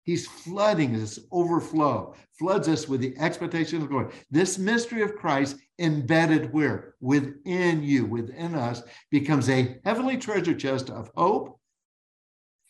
He's 0.03 0.27
flooding 0.27 0.93
this 0.93 1.19
overflow, 1.31 2.15
floods 2.39 2.67
us 2.67 2.87
with 2.87 2.99
the 2.99 3.15
expectation 3.19 3.81
of 3.81 3.89
glory. 3.89 4.11
This 4.31 4.57
mystery 4.57 5.03
of 5.03 5.15
Christ 5.15 5.57
embedded 5.77 6.51
where? 6.51 6.95
Within 6.99 7.83
you, 7.83 8.05
within 8.05 8.55
us, 8.55 8.81
becomes 9.11 9.49
a 9.49 9.77
heavenly 9.85 10.17
treasure 10.17 10.55
chest 10.55 10.89
of 10.89 11.11
hope 11.15 11.59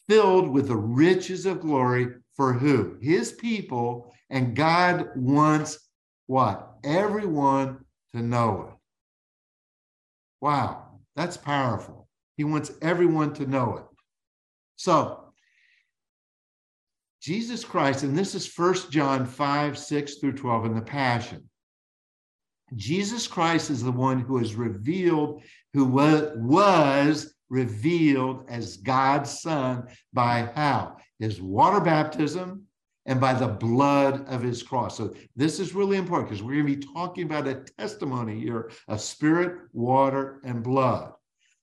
filled 0.10 0.50
with 0.50 0.68
the 0.68 0.76
riches 0.76 1.46
of 1.46 1.62
glory 1.62 2.08
for 2.36 2.52
who? 2.52 2.98
His 3.00 3.32
people. 3.32 4.12
And 4.32 4.56
God 4.56 5.08
wants 5.16 5.89
what? 6.30 6.76
Everyone 6.84 7.80
to 8.14 8.22
know 8.22 8.68
it. 8.70 8.76
Wow, 10.42 11.00
that's 11.16 11.38
powerful. 11.38 12.08
He 12.38 12.44
wants 12.44 12.72
everyone 12.84 13.34
to 13.34 13.48
know 13.48 13.78
it. 13.78 13.84
So, 14.76 15.34
Jesus 17.20 17.64
Christ, 17.66 18.04
and 18.04 18.16
this 18.16 18.36
is 18.36 18.46
First 18.46 18.92
John 18.92 19.26
5, 19.26 19.76
6 19.76 20.16
through 20.20 20.34
12 20.34 20.66
in 20.68 20.76
the 20.76 20.82
Passion. 20.84 21.50
Jesus 22.76 23.26
Christ 23.26 23.72
is 23.72 23.82
the 23.82 23.92
one 23.92 24.20
who 24.20 24.38
is 24.38 24.54
revealed, 24.54 25.42
who 25.74 25.86
was 25.86 27.34
revealed 27.50 28.46
as 28.48 28.78
God's 28.78 29.42
Son 29.42 29.88
by 30.14 30.48
how? 30.54 30.98
His 31.18 31.42
water 31.42 31.80
baptism 31.80 32.68
and 33.10 33.20
by 33.20 33.34
the 33.34 33.48
blood 33.48 34.24
of 34.28 34.44
his 34.44 34.62
cross. 34.62 34.96
So 34.96 35.16
this 35.36 35.60
is 35.60 35.74
really 35.74 35.98
important 35.98 36.30
because 36.30 36.44
we're 36.44 36.62
going 36.62 36.68
to 36.68 36.76
be 36.78 36.94
talking 36.94 37.24
about 37.24 37.48
a 37.48 37.64
testimony 37.80 38.40
here 38.40 38.70
of 38.88 39.02
spirit, 39.02 39.62
water, 39.74 40.40
and 40.44 40.64
blood. 40.64 41.14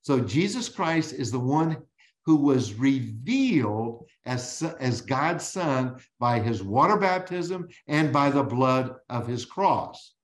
So 0.02 0.18
Jesus 0.18 0.68
Christ 0.68 1.12
is 1.12 1.30
the 1.30 1.38
one 1.38 1.76
who 2.24 2.35
was 2.35 2.74
revealed 2.74 4.06
as, 4.26 4.61
as 4.80 5.00
God's 5.00 5.46
Son 5.46 6.00
by 6.18 6.40
his 6.40 6.64
water 6.64 6.96
baptism 6.96 7.68
and 7.87 8.12
by 8.12 8.28
the 8.28 8.42
blood 8.42 8.96
of 9.09 9.28
his 9.28 9.44
cross. 9.44 10.14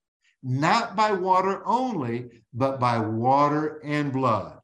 Not 0.42 0.96
by 0.96 1.12
water 1.12 1.62
only, 1.64 2.42
but 2.52 2.80
by 2.80 2.98
water 2.98 3.80
and 3.85 4.12
blood. 4.12 4.58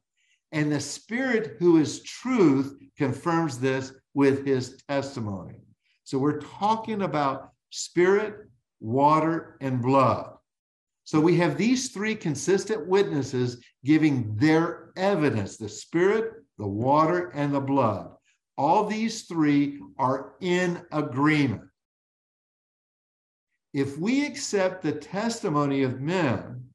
And 0.51 0.69
the 0.69 0.81
Spirit, 0.81 1.55
who 1.57 1.77
is 1.77 2.03
truth, 2.03 2.77
confirms 2.97 3.59
this 3.59 3.93
with 4.13 4.45
his 4.45 4.83
testimony. 4.89 5.61
So 6.09 6.17
we're 6.17 6.41
talking 6.41 7.03
about 7.03 7.51
spirit, 7.69 8.49
water, 8.79 9.57
and 9.61 9.79
blood. 9.79 10.33
So 11.03 11.19
we 11.21 11.37
have 11.37 11.55
these 11.55 11.91
three 11.91 12.15
consistent 12.15 12.87
witnesses 12.87 13.63
giving 13.85 14.35
their 14.35 14.89
evidence 14.97 15.57
the 15.57 15.69
spirit, 15.69 16.43
the 16.57 16.65
water, 16.65 17.29
and 17.35 17.53
the 17.53 17.59
blood. 17.59 18.09
All 18.57 18.87
these 18.87 19.25
three 19.25 19.81
are 19.99 20.33
in 20.41 20.81
agreement. 20.91 21.69
If 23.75 23.99
we 23.99 24.25
accept 24.25 24.81
the 24.81 24.93
testimony 24.93 25.83
of 25.83 26.01
men, 26.01 26.69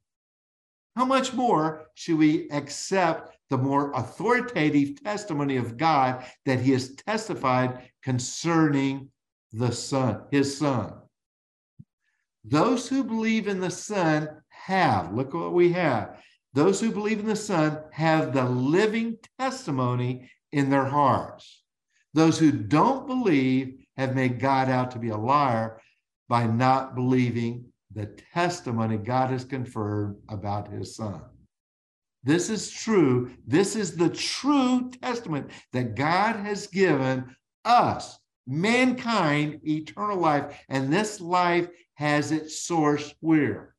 how 0.94 1.06
much 1.06 1.32
more 1.32 1.86
should 1.94 2.18
we 2.18 2.48
accept 2.50 3.36
the 3.50 3.58
more 3.58 3.90
authoritative 3.96 5.02
testimony 5.02 5.56
of 5.56 5.76
God 5.76 6.24
that 6.46 6.60
he 6.60 6.70
has 6.70 6.94
testified 6.94 7.90
concerning 8.04 9.10
the 9.56 9.72
Son, 9.72 10.22
his 10.30 10.56
Son? 10.58 10.92
Those 12.44 12.88
who 12.88 13.04
believe 13.04 13.48
in 13.48 13.60
the 13.60 13.70
Son 13.70 14.28
have, 14.48 15.14
look 15.14 15.32
what 15.32 15.52
we 15.52 15.72
have. 15.72 16.20
Those 16.52 16.80
who 16.80 16.92
believe 16.92 17.20
in 17.20 17.26
the 17.26 17.36
Son 17.36 17.78
have 17.92 18.32
the 18.32 18.44
living 18.44 19.18
testimony 19.38 20.30
in 20.52 20.70
their 20.70 20.84
hearts. 20.84 21.62
Those 22.12 22.38
who 22.38 22.52
don't 22.52 23.06
believe 23.06 23.84
have 23.96 24.14
made 24.14 24.40
God 24.40 24.68
out 24.68 24.90
to 24.92 24.98
be 24.98 25.08
a 25.08 25.16
liar 25.16 25.80
by 26.28 26.46
not 26.46 26.94
believing 26.94 27.66
the 27.94 28.06
testimony 28.32 28.96
God 28.96 29.30
has 29.30 29.44
conferred 29.44 30.16
about 30.28 30.68
his 30.68 30.96
son. 30.96 31.22
This 32.22 32.48
is 32.48 32.70
true. 32.70 33.30
This 33.46 33.76
is 33.76 33.96
the 33.96 34.08
true 34.08 34.90
testament 35.02 35.50
that 35.72 35.94
God 35.94 36.36
has 36.36 36.66
given 36.66 37.36
us, 37.64 38.18
mankind, 38.46 39.60
eternal 39.66 40.18
life. 40.18 40.58
And 40.68 40.92
this 40.92 41.20
life 41.20 41.68
has 41.94 42.32
its 42.32 42.60
source 42.60 43.14
where? 43.20 43.74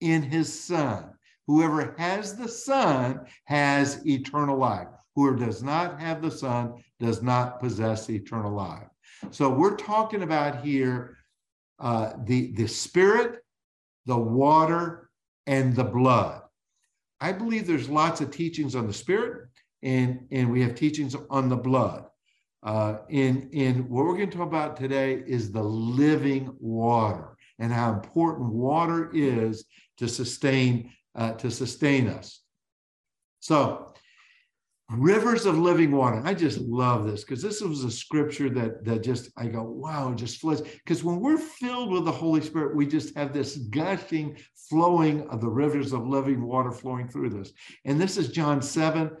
In 0.00 0.22
his 0.22 0.52
son. 0.52 1.10
Whoever 1.46 1.94
has 1.98 2.36
the 2.36 2.48
son 2.48 3.26
has 3.44 4.06
eternal 4.06 4.56
life. 4.56 4.88
Whoever 5.14 5.36
does 5.36 5.62
not 5.62 6.00
have 6.00 6.22
the 6.22 6.30
son 6.30 6.82
does 7.00 7.22
not 7.22 7.60
possess 7.60 8.08
eternal 8.10 8.52
life. 8.52 8.86
So 9.30 9.48
we're 9.48 9.76
talking 9.76 10.22
about 10.22 10.62
here 10.62 11.16
uh, 11.80 12.12
the, 12.24 12.52
the 12.52 12.66
spirit 12.66 13.42
the 14.08 14.16
water, 14.16 15.10
and 15.46 15.76
the 15.76 15.84
blood. 15.84 16.40
I 17.20 17.30
believe 17.32 17.66
there's 17.66 17.90
lots 17.90 18.20
of 18.22 18.30
teachings 18.30 18.74
on 18.74 18.86
the 18.86 18.92
spirit, 18.92 19.48
and, 19.82 20.26
and 20.32 20.50
we 20.50 20.62
have 20.62 20.74
teachings 20.74 21.14
on 21.30 21.48
the 21.48 21.56
blood. 21.56 22.06
Uh, 22.68 22.98
in, 23.08 23.48
in 23.52 23.88
what 23.88 24.04
we're 24.04 24.14
going 24.14 24.28
to 24.28 24.36
talk 24.36 24.46
about 24.46 24.76
today 24.76 25.22
is 25.26 25.50
the 25.50 25.62
living 25.62 26.54
water 26.60 27.34
and 27.58 27.72
how 27.72 27.90
important 27.94 28.52
water 28.52 29.10
is 29.14 29.64
to 29.96 30.06
sustain 30.06 30.92
uh, 31.14 31.32
to 31.32 31.50
sustain 31.50 32.08
us. 32.08 32.42
So 33.40 33.94
rivers 34.90 35.46
of 35.46 35.58
living 35.58 35.92
water. 35.92 36.20
I 36.22 36.34
just 36.34 36.58
love 36.58 37.06
this 37.06 37.24
because 37.24 37.40
this 37.40 37.62
was 37.62 37.84
a 37.84 37.90
scripture 37.90 38.50
that 38.50 38.84
that 38.84 39.02
just 39.02 39.30
I 39.38 39.46
go, 39.46 39.62
wow, 39.62 40.12
just 40.12 40.38
flows. 40.38 40.60
Because 40.60 41.02
when 41.02 41.20
we're 41.20 41.38
filled 41.38 41.90
with 41.90 42.04
the 42.04 42.12
Holy 42.12 42.42
Spirit, 42.42 42.76
we 42.76 42.86
just 42.86 43.16
have 43.16 43.32
this 43.32 43.56
gushing, 43.56 44.36
flowing 44.68 45.26
of 45.30 45.40
the 45.40 45.48
rivers 45.48 45.94
of 45.94 46.06
living 46.06 46.42
water 46.42 46.70
flowing 46.72 47.08
through 47.08 47.30
this. 47.30 47.50
And 47.86 47.98
this 47.98 48.18
is 48.18 48.28
John 48.28 48.60
7, 48.60 49.16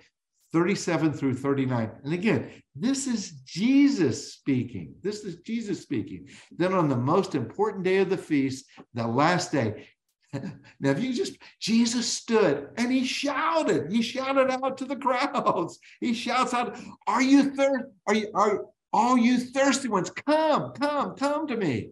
37 0.52 1.12
through 1.12 1.34
39. 1.34 1.90
And 2.04 2.12
again, 2.12 2.50
this 2.74 3.06
is 3.06 3.32
Jesus 3.44 4.32
speaking. 4.32 4.94
This 5.02 5.24
is 5.24 5.36
Jesus 5.36 5.80
speaking. 5.80 6.28
Then 6.56 6.72
on 6.72 6.88
the 6.88 6.96
most 6.96 7.34
important 7.34 7.84
day 7.84 7.98
of 7.98 8.10
the 8.10 8.16
feast, 8.16 8.66
the 8.94 9.06
last 9.06 9.52
day, 9.52 9.88
now, 10.32 10.90
if 10.90 11.02
you 11.02 11.14
just, 11.14 11.38
Jesus 11.58 12.06
stood 12.10 12.68
and 12.76 12.92
he 12.92 13.04
shouted, 13.04 13.90
he 13.90 14.02
shouted 14.02 14.50
out 14.50 14.76
to 14.78 14.84
the 14.84 14.96
crowds. 14.96 15.78
He 16.00 16.12
shouts 16.12 16.52
out, 16.52 16.78
Are 17.06 17.22
you 17.22 17.54
thirst? 17.54 17.84
Are 18.06 18.14
you, 18.14 18.30
are 18.34 18.66
all 18.92 19.16
you 19.16 19.38
thirsty 19.38 19.88
ones? 19.88 20.10
Come, 20.10 20.72
come, 20.72 21.14
come 21.14 21.46
to 21.46 21.56
me. 21.56 21.90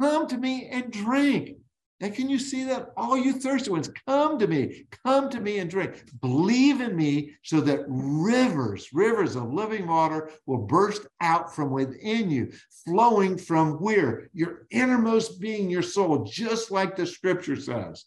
Come 0.00 0.26
to 0.28 0.36
me 0.36 0.68
and 0.70 0.90
drink. 0.90 1.56
And 2.00 2.14
can 2.14 2.28
you 2.28 2.38
see 2.38 2.64
that? 2.64 2.90
All 2.96 3.16
you 3.16 3.32
thirsty 3.32 3.70
ones, 3.70 3.90
come 4.06 4.38
to 4.38 4.46
me, 4.46 4.86
come 5.04 5.30
to 5.30 5.40
me 5.40 5.58
and 5.58 5.70
drink. 5.70 6.04
Believe 6.20 6.80
in 6.80 6.96
me 6.96 7.36
so 7.42 7.60
that 7.60 7.84
rivers, 7.86 8.92
rivers 8.92 9.36
of 9.36 9.52
living 9.52 9.86
water 9.86 10.30
will 10.46 10.66
burst 10.66 11.06
out 11.20 11.54
from 11.54 11.70
within 11.70 12.30
you, 12.30 12.52
flowing 12.84 13.38
from 13.38 13.74
where? 13.74 14.28
Your 14.32 14.66
innermost 14.70 15.40
being, 15.40 15.70
your 15.70 15.82
soul, 15.82 16.24
just 16.24 16.70
like 16.70 16.96
the 16.96 17.06
scripture 17.06 17.56
says. 17.56 18.04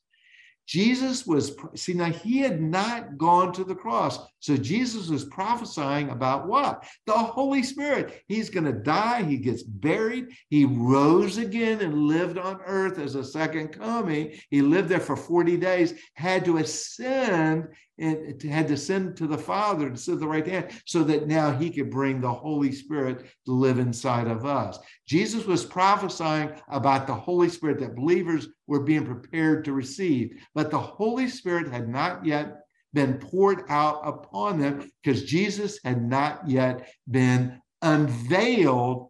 Jesus 0.67 1.25
was, 1.25 1.55
see, 1.75 1.93
now 1.93 2.11
he 2.11 2.39
had 2.39 2.61
not 2.61 3.17
gone 3.17 3.53
to 3.53 3.63
the 3.63 3.73
cross. 3.73 4.19
So 4.41 4.57
Jesus 4.57 5.07
was 5.07 5.23
prophesying 5.23 6.09
about 6.09 6.45
what? 6.45 6.85
The 7.05 7.13
Holy 7.13 7.63
Spirit. 7.63 8.21
He's 8.27 8.49
going 8.49 8.65
to 8.65 8.73
die. 8.73 9.23
He 9.23 9.37
gets 9.37 9.63
buried. 9.63 10.27
He 10.49 10.65
rose 10.65 11.37
again 11.37 11.79
and 11.79 12.07
lived 12.07 12.37
on 12.37 12.59
earth 12.65 12.99
as 12.99 13.15
a 13.15 13.23
second 13.23 13.69
coming. 13.69 14.33
He 14.49 14.61
lived 14.61 14.89
there 14.89 14.99
for 14.99 15.15
40 15.15 15.55
days, 15.55 15.93
had 16.15 16.43
to 16.45 16.57
ascend 16.57 17.69
and 17.99 18.41
had 18.43 18.67
to 18.67 18.77
send 18.77 19.17
to 19.17 19.27
the 19.27 19.37
Father 19.37 19.89
to 19.89 19.97
sit 19.97 20.13
at 20.13 20.19
the 20.19 20.27
right 20.27 20.45
hand 20.45 20.67
so 20.85 21.03
that 21.03 21.27
now 21.27 21.51
he 21.51 21.69
could 21.69 21.89
bring 21.89 22.21
the 22.21 22.31
Holy 22.31 22.71
Spirit 22.71 23.25
to 23.45 23.51
live 23.51 23.79
inside 23.79 24.27
of 24.27 24.45
us. 24.45 24.77
Jesus 25.07 25.45
was 25.45 25.65
prophesying 25.65 26.51
about 26.69 27.07
the 27.07 27.15
Holy 27.15 27.49
Spirit 27.49 27.79
that 27.79 27.95
believers 27.95 28.49
were 28.67 28.81
being 28.81 29.05
prepared 29.05 29.65
to 29.65 29.73
receive, 29.73 30.43
but 30.53 30.69
the 30.69 30.79
Holy 30.79 31.27
Spirit 31.27 31.71
had 31.71 31.89
not 31.89 32.25
yet 32.25 32.59
been 32.93 33.17
poured 33.17 33.63
out 33.69 34.01
upon 34.03 34.59
them 34.59 34.89
because 35.03 35.23
Jesus 35.23 35.79
had 35.83 36.01
not 36.01 36.47
yet 36.47 36.89
been 37.09 37.59
unveiled 37.81 39.09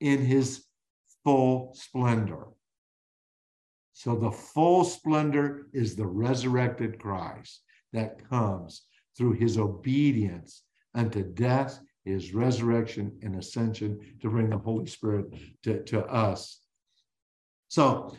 in 0.00 0.24
his 0.24 0.64
full 1.24 1.74
splendor. 1.74 2.46
So 3.92 4.14
the 4.14 4.30
full 4.30 4.84
splendor 4.84 5.66
is 5.72 5.96
the 5.96 6.06
resurrected 6.06 7.00
Christ 7.00 7.62
that 7.92 8.28
comes 8.28 8.82
through 9.16 9.32
his 9.32 9.58
obedience 9.58 10.62
unto 10.94 11.22
death, 11.22 11.78
his 12.04 12.34
resurrection 12.34 13.18
and 13.22 13.36
ascension 13.36 13.98
to 14.20 14.30
bring 14.30 14.50
the 14.50 14.58
Holy 14.58 14.86
Spirit 14.86 15.26
to, 15.62 15.82
to 15.84 16.04
us. 16.06 16.60
So 17.68 18.16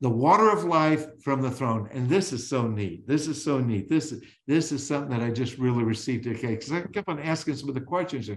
the 0.00 0.08
water 0.08 0.50
of 0.50 0.64
life 0.64 1.22
from 1.22 1.42
the 1.42 1.50
throne. 1.50 1.88
And 1.92 2.08
this 2.08 2.32
is 2.32 2.48
so 2.48 2.66
neat. 2.66 3.06
This 3.06 3.26
is 3.26 3.42
so 3.42 3.60
neat. 3.60 3.88
This, 3.88 4.14
this 4.46 4.72
is 4.72 4.86
something 4.86 5.10
that 5.10 5.24
I 5.24 5.30
just 5.30 5.58
really 5.58 5.84
received 5.84 6.24
today 6.24 6.54
because 6.54 6.72
I 6.72 6.80
kept 6.82 7.08
on 7.08 7.20
asking 7.20 7.56
some 7.56 7.68
of 7.68 7.74
the 7.74 7.82
questions. 7.82 8.30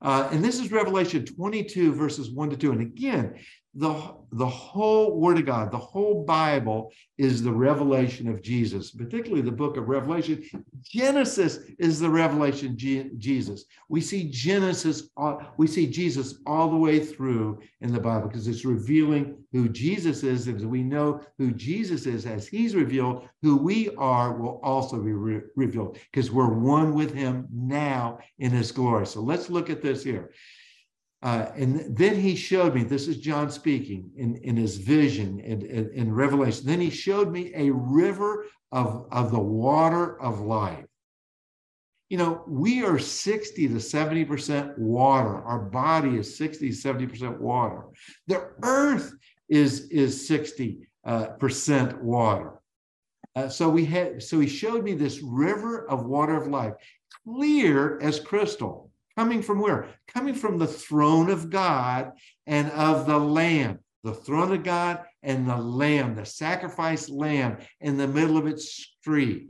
Uh, 0.00 0.28
and 0.30 0.44
this 0.44 0.60
is 0.60 0.70
Revelation 0.70 1.24
22, 1.24 1.94
verses 1.94 2.30
1 2.30 2.50
to 2.50 2.56
2. 2.56 2.72
And 2.72 2.80
again, 2.82 3.34
the, 3.74 4.14
the 4.32 4.46
whole 4.46 5.20
Word 5.20 5.38
of 5.38 5.46
God, 5.46 5.70
the 5.70 5.78
whole 5.78 6.24
Bible 6.24 6.90
is 7.18 7.42
the 7.42 7.52
revelation 7.52 8.26
of 8.28 8.42
Jesus, 8.42 8.90
particularly 8.90 9.42
the 9.42 9.52
book 9.52 9.76
of 9.76 9.88
Revelation. 9.88 10.42
Genesis 10.82 11.58
is 11.78 12.00
the 12.00 12.08
revelation 12.08 12.76
Jesus. 12.76 13.64
We 13.88 14.00
see 14.00 14.30
Genesis, 14.30 15.10
uh, 15.16 15.36
we 15.58 15.66
see 15.66 15.86
Jesus 15.86 16.40
all 16.46 16.70
the 16.70 16.76
way 16.76 16.98
through 16.98 17.60
in 17.80 17.92
the 17.92 18.00
Bible 18.00 18.28
because 18.28 18.48
it's 18.48 18.64
revealing 18.64 19.36
who 19.52 19.68
Jesus 19.68 20.22
is. 20.22 20.46
And 20.46 20.70
we 20.70 20.82
know 20.82 21.20
who 21.36 21.52
Jesus 21.52 22.06
is 22.06 22.26
as 22.26 22.48
he's 22.48 22.74
revealed, 22.74 23.28
who 23.42 23.56
we 23.56 23.90
are 23.96 24.32
will 24.32 24.60
also 24.62 25.00
be 25.00 25.12
re- 25.12 25.42
revealed 25.56 25.98
because 26.10 26.30
we're 26.30 26.52
one 26.52 26.94
with 26.94 27.12
him 27.12 27.46
now 27.52 28.18
in 28.38 28.50
his 28.50 28.72
glory. 28.72 29.06
So 29.06 29.20
let's 29.20 29.50
look 29.50 29.68
at 29.68 29.82
this 29.82 30.02
here. 30.02 30.32
Uh, 31.20 31.46
and 31.56 31.96
then 31.96 32.14
he 32.14 32.36
showed 32.36 32.74
me, 32.74 32.84
this 32.84 33.08
is 33.08 33.16
John 33.16 33.50
speaking 33.50 34.10
in, 34.16 34.36
in 34.36 34.56
his 34.56 34.76
vision 34.76 35.40
in, 35.40 35.62
in, 35.62 35.90
in, 35.92 36.12
Revelation. 36.12 36.64
Then 36.64 36.80
he 36.80 36.90
showed 36.90 37.32
me 37.32 37.52
a 37.56 37.70
river 37.70 38.46
of, 38.70 39.06
of 39.10 39.32
the 39.32 39.40
water 39.40 40.20
of 40.20 40.40
life. 40.40 40.84
You 42.08 42.18
know, 42.18 42.44
we 42.46 42.84
are 42.84 43.00
60 43.00 43.68
to 43.68 43.74
70% 43.74 44.78
water. 44.78 45.42
Our 45.42 45.58
body 45.58 46.16
is 46.18 46.38
60 46.38 46.70
to 46.70 46.76
70% 46.76 47.38
water. 47.38 47.82
The 48.28 48.50
earth 48.62 49.12
is, 49.48 49.88
is 49.90 50.28
60 50.28 50.86
uh, 51.04 51.26
percent 51.38 52.00
water. 52.00 52.60
Uh, 53.34 53.48
so 53.48 53.68
we 53.68 53.84
had 53.84 54.22
so 54.22 54.40
he 54.40 54.48
showed 54.48 54.82
me 54.82 54.94
this 54.94 55.20
river 55.22 55.88
of 55.88 56.06
water 56.06 56.36
of 56.36 56.48
life, 56.48 56.74
clear 57.24 58.00
as 58.00 58.18
crystal 58.18 58.87
Coming 59.18 59.42
from 59.42 59.58
where? 59.58 59.88
Coming 60.06 60.34
from 60.34 60.58
the 60.58 60.66
throne 60.68 61.28
of 61.28 61.50
God 61.50 62.12
and 62.46 62.70
of 62.70 63.04
the 63.04 63.18
Lamb. 63.18 63.80
The 64.04 64.14
throne 64.14 64.52
of 64.52 64.62
God 64.62 65.02
and 65.24 65.48
the 65.48 65.56
Lamb, 65.56 66.14
the 66.14 66.24
sacrificed 66.24 67.10
Lamb 67.10 67.58
in 67.80 67.96
the 67.96 68.06
middle 68.06 68.36
of 68.36 68.46
its 68.46 68.70
street. 68.70 69.48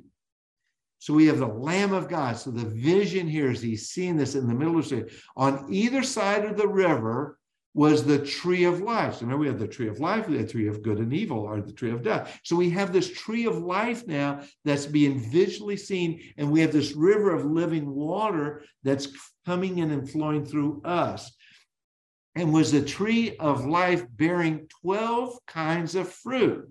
So 1.00 1.12
we 1.12 1.26
have 1.26 1.38
the 1.38 1.46
Lamb 1.46 1.92
of 1.92 2.08
God. 2.08 2.38
So 2.38 2.50
the 2.50 2.64
vision 2.64 3.28
here 3.28 3.50
is 3.50 3.60
he's 3.60 3.90
seeing 3.90 4.16
this 4.16 4.34
in 4.34 4.48
the 4.48 4.54
middle 4.54 4.78
of 4.78 4.84
the 4.84 4.86
street. 4.86 5.12
On 5.36 5.66
either 5.68 6.02
side 6.02 6.46
of 6.46 6.56
the 6.56 6.66
river 6.66 7.37
was 7.78 8.02
the 8.02 8.18
tree 8.18 8.64
of 8.64 8.80
life. 8.80 9.14
So 9.14 9.26
now 9.26 9.36
we 9.36 9.46
have 9.46 9.60
the 9.60 9.68
tree 9.68 9.86
of 9.86 10.00
life, 10.00 10.26
the 10.26 10.44
tree 10.44 10.66
of 10.66 10.82
good 10.82 10.98
and 10.98 11.14
evil, 11.14 11.38
or 11.38 11.60
the 11.60 11.72
tree 11.72 11.92
of 11.92 12.02
death. 12.02 12.40
So 12.42 12.56
we 12.56 12.70
have 12.70 12.92
this 12.92 13.08
tree 13.08 13.46
of 13.46 13.58
life 13.58 14.04
now 14.04 14.40
that's 14.64 14.84
being 14.84 15.20
visually 15.30 15.76
seen, 15.76 16.20
and 16.36 16.50
we 16.50 16.60
have 16.62 16.72
this 16.72 16.96
river 16.96 17.32
of 17.32 17.44
living 17.44 17.88
water 17.88 18.64
that's 18.82 19.06
coming 19.46 19.78
in 19.78 19.92
and 19.92 20.10
flowing 20.10 20.44
through 20.44 20.82
us. 20.84 21.30
And 22.34 22.52
was 22.52 22.74
a 22.74 22.84
tree 22.84 23.36
of 23.36 23.64
life 23.64 24.04
bearing 24.10 24.66
12 24.82 25.38
kinds 25.46 25.94
of 25.94 26.08
fruit. 26.08 26.68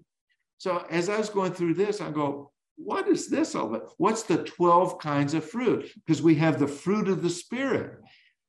So 0.58 0.86
as 0.90 1.08
I 1.08 1.18
was 1.20 1.30
going 1.30 1.54
through 1.54 1.76
this, 1.76 2.02
I 2.02 2.12
go, 2.12 2.52
what 2.76 3.08
is 3.08 3.30
this 3.30 3.56
all 3.56 3.68
about? 3.68 3.94
What's 3.96 4.24
the 4.24 4.44
12 4.44 5.00
kinds 5.00 5.34
of 5.34 5.50
fruit? 5.50 5.90
Because 6.06 6.22
we 6.22 6.36
have 6.36 6.60
the 6.60 6.68
fruit 6.68 7.08
of 7.08 7.24
the 7.24 7.30
Spirit. 7.30 8.02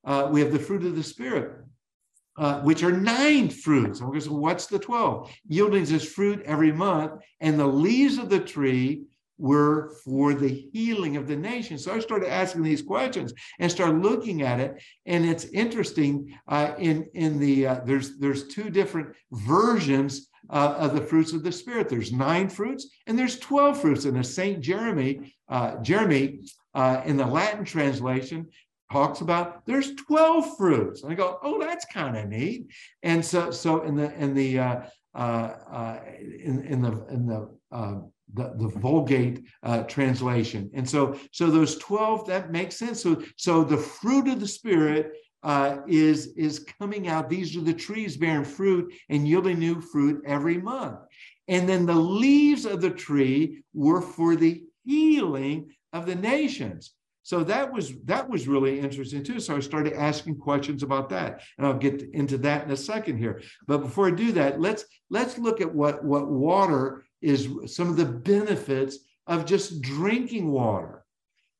Uh, 0.04 0.28
we 0.32 0.40
have 0.40 0.50
the 0.50 0.58
fruit 0.58 0.84
of 0.84 0.96
the 0.96 1.04
Spirit 1.04 1.67
uh, 2.38 2.60
which 2.60 2.82
are 2.82 2.92
nine 2.92 3.50
fruits. 3.50 3.98
And 3.98 4.08
we're 4.08 4.14
going 4.14 4.22
to 4.22 4.28
say, 4.28 4.34
what's 4.34 4.66
the 4.66 4.78
12? 4.78 5.30
Yielding 5.48 5.84
this 5.84 6.10
fruit 6.10 6.40
every 6.44 6.72
month, 6.72 7.20
and 7.40 7.58
the 7.58 7.66
leaves 7.66 8.16
of 8.16 8.30
the 8.30 8.40
tree 8.40 9.04
were 9.38 9.94
for 10.04 10.34
the 10.34 10.68
healing 10.72 11.16
of 11.16 11.26
the 11.26 11.36
nation. 11.36 11.78
So 11.78 11.94
I 11.94 12.00
started 12.00 12.28
asking 12.28 12.62
these 12.62 12.82
questions 12.82 13.32
and 13.58 13.70
started 13.70 14.02
looking 14.02 14.42
at 14.42 14.60
it. 14.60 14.82
And 15.06 15.24
it's 15.24 15.44
interesting. 15.46 16.36
Uh, 16.48 16.74
in 16.78 17.06
in 17.14 17.38
the 17.38 17.66
uh, 17.66 17.80
there's 17.84 18.18
there's 18.18 18.48
two 18.48 18.68
different 18.68 19.14
versions 19.32 20.28
uh, 20.50 20.74
of 20.78 20.94
the 20.94 21.00
fruits 21.00 21.32
of 21.32 21.44
the 21.44 21.52
spirit. 21.52 21.88
There's 21.88 22.12
nine 22.12 22.48
fruits 22.48 22.88
and 23.06 23.18
there's 23.18 23.38
twelve 23.38 23.80
fruits. 23.80 24.04
And 24.04 24.16
the 24.16 24.24
Saint 24.24 24.60
Jeremy 24.60 25.34
uh, 25.48 25.76
Jeremy 25.82 26.40
uh, 26.74 27.02
in 27.04 27.16
the 27.16 27.26
Latin 27.26 27.64
translation 27.64 28.48
talks 28.90 29.20
about 29.20 29.64
there's 29.66 29.94
12 29.94 30.56
fruits. 30.56 31.02
And 31.02 31.12
I 31.12 31.14
go, 31.14 31.38
oh, 31.42 31.60
that's 31.60 31.84
kind 31.86 32.16
of 32.16 32.28
neat. 32.28 32.66
And 33.02 33.24
so, 33.24 33.50
so 33.50 33.82
in 33.82 33.94
the 33.96 34.12
in 34.14 34.34
the 34.34 34.58
uh, 34.58 34.80
uh, 35.14 35.18
uh, 35.18 36.00
in, 36.18 36.64
in 36.64 36.82
the 36.82 37.06
in 37.10 37.26
the 37.26 37.50
uh, 37.72 38.00
the, 38.34 38.54
the 38.56 38.68
Vulgate 38.68 39.42
uh, 39.62 39.82
translation, 39.84 40.70
and 40.74 40.88
so 40.88 41.18
so 41.32 41.50
those 41.50 41.78
twelve 41.78 42.26
that 42.26 42.52
makes 42.52 42.76
sense. 42.76 43.02
So 43.02 43.22
so 43.36 43.64
the 43.64 43.76
fruit 43.76 44.28
of 44.28 44.38
the 44.38 44.46
Spirit 44.46 45.12
uh, 45.42 45.78
is 45.86 46.34
is 46.36 46.66
coming 46.78 47.08
out. 47.08 47.30
These 47.30 47.56
are 47.56 47.62
the 47.62 47.74
trees 47.74 48.16
bearing 48.16 48.44
fruit 48.44 48.92
and 49.08 49.26
yielding 49.26 49.58
new 49.58 49.80
fruit 49.80 50.22
every 50.26 50.58
month. 50.58 51.00
And 51.48 51.66
then 51.66 51.86
the 51.86 51.94
leaves 51.94 52.66
of 52.66 52.80
the 52.82 52.90
tree 52.90 53.62
were 53.72 54.02
for 54.02 54.36
the 54.36 54.62
healing 54.84 55.70
of 55.92 56.04
the 56.04 56.14
nations. 56.14 56.92
So 57.28 57.44
that 57.44 57.70
was 57.70 57.92
that 58.04 58.26
was 58.26 58.48
really 58.48 58.80
interesting 58.80 59.22
too. 59.22 59.38
So 59.38 59.54
I 59.54 59.60
started 59.60 59.92
asking 59.92 60.38
questions 60.38 60.82
about 60.82 61.10
that, 61.10 61.42
and 61.58 61.66
I'll 61.66 61.76
get 61.76 62.00
into 62.14 62.38
that 62.38 62.64
in 62.64 62.70
a 62.70 62.76
second 62.76 63.18
here. 63.18 63.42
But 63.66 63.82
before 63.82 64.08
I 64.08 64.12
do 64.12 64.32
that, 64.32 64.62
let's 64.62 64.86
let's 65.10 65.36
look 65.36 65.60
at 65.60 65.74
what 65.74 66.02
what 66.02 66.30
water 66.30 67.04
is. 67.20 67.50
Some 67.66 67.90
of 67.90 67.98
the 67.98 68.06
benefits 68.06 69.00
of 69.26 69.44
just 69.44 69.82
drinking 69.82 70.50
water 70.50 71.04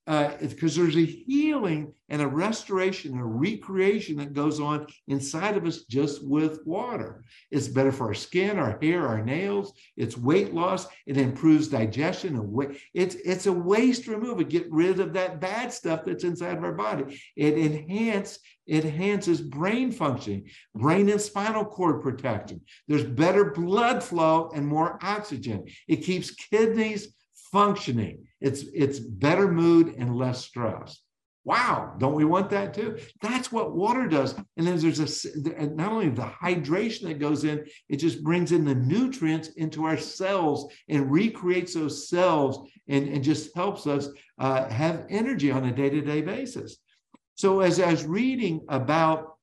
because 0.09 0.79
uh, 0.79 0.83
there's 0.83 0.97
a 0.97 1.05
healing 1.05 1.93
and 2.09 2.23
a 2.23 2.27
restoration 2.27 3.19
a 3.19 3.25
recreation 3.25 4.17
that 4.17 4.33
goes 4.33 4.59
on 4.59 4.87
inside 5.09 5.55
of 5.55 5.67
us 5.67 5.83
just 5.83 6.27
with 6.27 6.61
water. 6.65 7.25
It's 7.51 7.69
better 7.69 7.93
for 7.93 8.07
our 8.07 8.15
skin, 8.15 8.59
our 8.59 8.79
hair, 8.81 9.07
our 9.07 9.23
nails. 9.23 9.75
It's 9.99 10.17
weight 10.17 10.55
loss. 10.55 10.87
It 11.07 11.19
improves 11.19 11.69
digestion 11.69 12.37
and 12.37 12.51
weight. 12.51 12.81
It's 12.95 13.17
it's 13.17 13.45
a 13.47 13.53
waste 13.53 14.07
remover. 14.07 14.45
Get 14.45 14.73
rid 14.73 14.99
of 14.99 15.13
that 15.13 15.41
bad 15.41 15.75
stuff 15.75 16.07
that's 16.07 16.25
inside 16.25 16.57
of 16.57 16.65
our 16.65 16.73
body. 16.73 17.21
It 17.37 17.59
enhance 17.59 18.39
it 18.67 18.87
enhances 18.87 19.43
brain 19.43 19.93
functioning, 19.93 20.49
brain 20.75 21.11
and 21.11 21.21
spinal 21.21 21.67
cord 21.67 22.03
protection. 22.03 22.63
There's 22.87 23.05
better 23.05 23.51
blood 23.51 24.03
flow 24.03 24.51
and 24.55 24.67
more 24.67 24.99
oxygen. 25.03 25.67
It 25.87 25.97
keeps 25.97 26.31
kidneys 26.31 27.15
functioning. 27.53 28.28
It's 28.41 28.65
it's 28.73 28.99
better 28.99 29.51
mood 29.51 29.95
and 29.99 30.17
less 30.17 30.45
stress. 30.45 31.01
Wow, 31.45 31.95
don't 31.99 32.15
we 32.15 32.27
want 32.27 32.51
that 32.51 32.75
too? 32.75 32.99
That's 33.23 33.51
what 33.51 33.75
water 33.75 34.07
does. 34.07 34.35
And 34.57 34.67
then 34.67 34.79
there's 34.79 35.01
a 35.01 35.67
not 35.75 35.93
only 35.93 36.11
the 36.11 36.23
hydration 36.23 37.05
that 37.05 37.19
goes 37.19 37.45
in, 37.45 37.65
it 37.89 37.97
just 37.97 38.23
brings 38.23 38.53
in 38.53 38.67
the 38.67 38.75
nutrients 38.75 39.49
into 39.57 39.85
our 39.85 39.97
cells 39.97 40.71
and 40.91 41.11
recreates 41.11 41.73
those 41.73 42.09
cells 42.09 42.69
and, 42.87 43.09
and 43.09 43.25
just 43.25 43.55
helps 43.57 43.87
us 43.87 44.09
uh, 44.39 44.69
have 44.69 45.07
energy 45.09 45.51
on 45.51 45.65
a 45.65 45.73
day-to-day 45.73 46.21
basis. 46.21 46.77
So 47.37 47.61
as 47.61 47.81
I 47.81 47.93
was 47.93 48.05
reading 48.05 48.67
about 48.69 49.37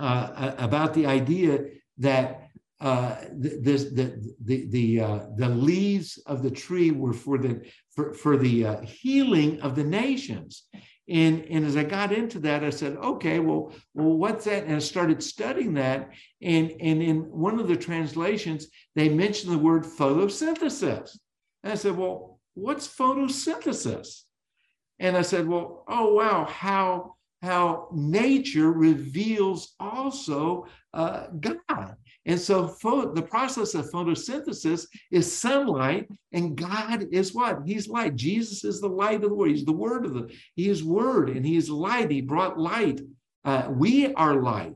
uh, 0.00 0.54
about 0.58 0.94
the 0.94 1.06
idea 1.06 1.66
that 1.98 2.47
uh, 2.80 3.16
the, 3.32 3.58
the, 3.58 4.34
the, 4.44 4.66
the, 4.66 5.00
uh, 5.00 5.20
the 5.36 5.48
leaves 5.48 6.18
of 6.26 6.42
the 6.42 6.50
tree 6.50 6.90
were 6.90 7.12
for 7.12 7.38
the, 7.38 7.60
for, 7.90 8.12
for 8.12 8.36
the 8.36 8.66
uh, 8.66 8.80
healing 8.82 9.60
of 9.60 9.74
the 9.74 9.84
nations. 9.84 10.64
And, 11.08 11.44
and 11.46 11.64
as 11.64 11.76
I 11.76 11.84
got 11.84 12.12
into 12.12 12.38
that, 12.40 12.62
I 12.62 12.70
said, 12.70 12.96
okay, 12.96 13.38
well, 13.38 13.72
well, 13.94 14.16
what's 14.16 14.44
that? 14.44 14.64
And 14.64 14.76
I 14.76 14.78
started 14.78 15.22
studying 15.22 15.74
that. 15.74 16.10
And, 16.42 16.70
and 16.80 17.02
in 17.02 17.20
one 17.30 17.58
of 17.58 17.66
the 17.66 17.76
translations, 17.76 18.68
they 18.94 19.08
mentioned 19.08 19.52
the 19.52 19.58
word 19.58 19.84
photosynthesis. 19.84 21.18
And 21.64 21.72
I 21.72 21.76
said, 21.76 21.96
well, 21.96 22.38
what's 22.54 22.86
photosynthesis? 22.86 24.20
And 24.98 25.16
I 25.16 25.22
said, 25.22 25.48
well, 25.48 25.84
oh, 25.88 26.12
wow, 26.14 26.44
how, 26.44 27.14
how 27.42 27.88
nature 27.92 28.70
reveals 28.70 29.74
also 29.80 30.66
uh, 30.92 31.28
God. 31.40 31.96
And 32.28 32.38
so 32.38 32.66
the 33.14 33.22
process 33.22 33.74
of 33.74 33.90
photosynthesis 33.90 34.86
is 35.10 35.34
sunlight, 35.34 36.08
and 36.32 36.54
God 36.54 37.06
is 37.10 37.34
what? 37.34 37.60
He's 37.64 37.88
light. 37.88 38.16
Jesus 38.16 38.64
is 38.64 38.82
the 38.82 38.88
light 38.88 39.16
of 39.16 39.30
the 39.30 39.34
world. 39.34 39.50
He's 39.50 39.64
the 39.64 39.72
word 39.72 40.04
of 40.04 40.12
the, 40.12 40.30
he 40.54 40.68
is 40.68 40.84
word 40.84 41.30
and 41.30 41.44
he 41.44 41.56
is 41.56 41.70
light. 41.70 42.10
He 42.10 42.20
brought 42.20 42.60
light. 42.60 43.00
Uh, 43.46 43.68
we 43.70 44.12
are 44.12 44.42
light. 44.42 44.74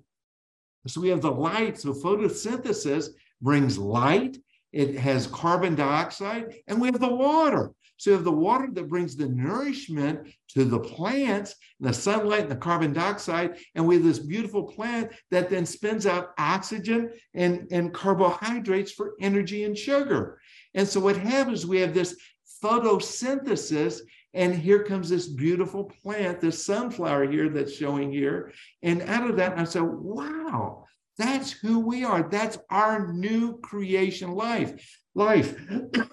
So 0.86 1.02
we 1.02 1.10
have 1.10 1.20
the 1.20 1.30
light. 1.30 1.78
So 1.78 1.92
photosynthesis 1.92 3.10
brings 3.42 3.76
light. 3.76 4.38
It 4.72 4.98
has 4.98 5.26
carbon 5.26 5.74
dioxide, 5.74 6.54
and 6.66 6.80
we 6.80 6.88
have 6.88 7.00
the 7.00 7.14
water. 7.14 7.70
So 8.02 8.10
you 8.10 8.16
have 8.16 8.24
the 8.24 8.32
water 8.32 8.68
that 8.72 8.88
brings 8.88 9.14
the 9.14 9.28
nourishment 9.28 10.34
to 10.54 10.64
the 10.64 10.80
plants, 10.80 11.54
the 11.78 11.92
sunlight 11.92 12.40
and 12.40 12.50
the 12.50 12.56
carbon 12.56 12.92
dioxide, 12.92 13.58
and 13.76 13.86
we 13.86 13.94
have 13.94 14.02
this 14.02 14.18
beautiful 14.18 14.64
plant 14.64 15.12
that 15.30 15.48
then 15.48 15.64
spins 15.64 16.04
out 16.04 16.32
oxygen 16.36 17.12
and, 17.34 17.68
and 17.70 17.94
carbohydrates 17.94 18.90
for 18.90 19.12
energy 19.20 19.62
and 19.62 19.78
sugar. 19.78 20.40
And 20.74 20.88
so 20.88 20.98
what 20.98 21.16
happens, 21.16 21.64
we 21.64 21.78
have 21.78 21.94
this 21.94 22.16
photosynthesis, 22.60 24.00
and 24.34 24.52
here 24.52 24.82
comes 24.82 25.08
this 25.08 25.28
beautiful 25.28 25.84
plant, 26.02 26.40
this 26.40 26.66
sunflower 26.66 27.30
here 27.30 27.50
that's 27.50 27.72
showing 27.72 28.10
here. 28.10 28.50
And 28.82 29.02
out 29.02 29.30
of 29.30 29.36
that, 29.36 29.56
I 29.56 29.62
said, 29.62 29.84
wow, 29.84 30.86
that's 31.18 31.52
who 31.52 31.78
we 31.78 32.02
are. 32.02 32.28
That's 32.28 32.58
our 32.68 33.12
new 33.12 33.60
creation 33.60 34.32
life. 34.32 34.98
Life. 35.14 35.54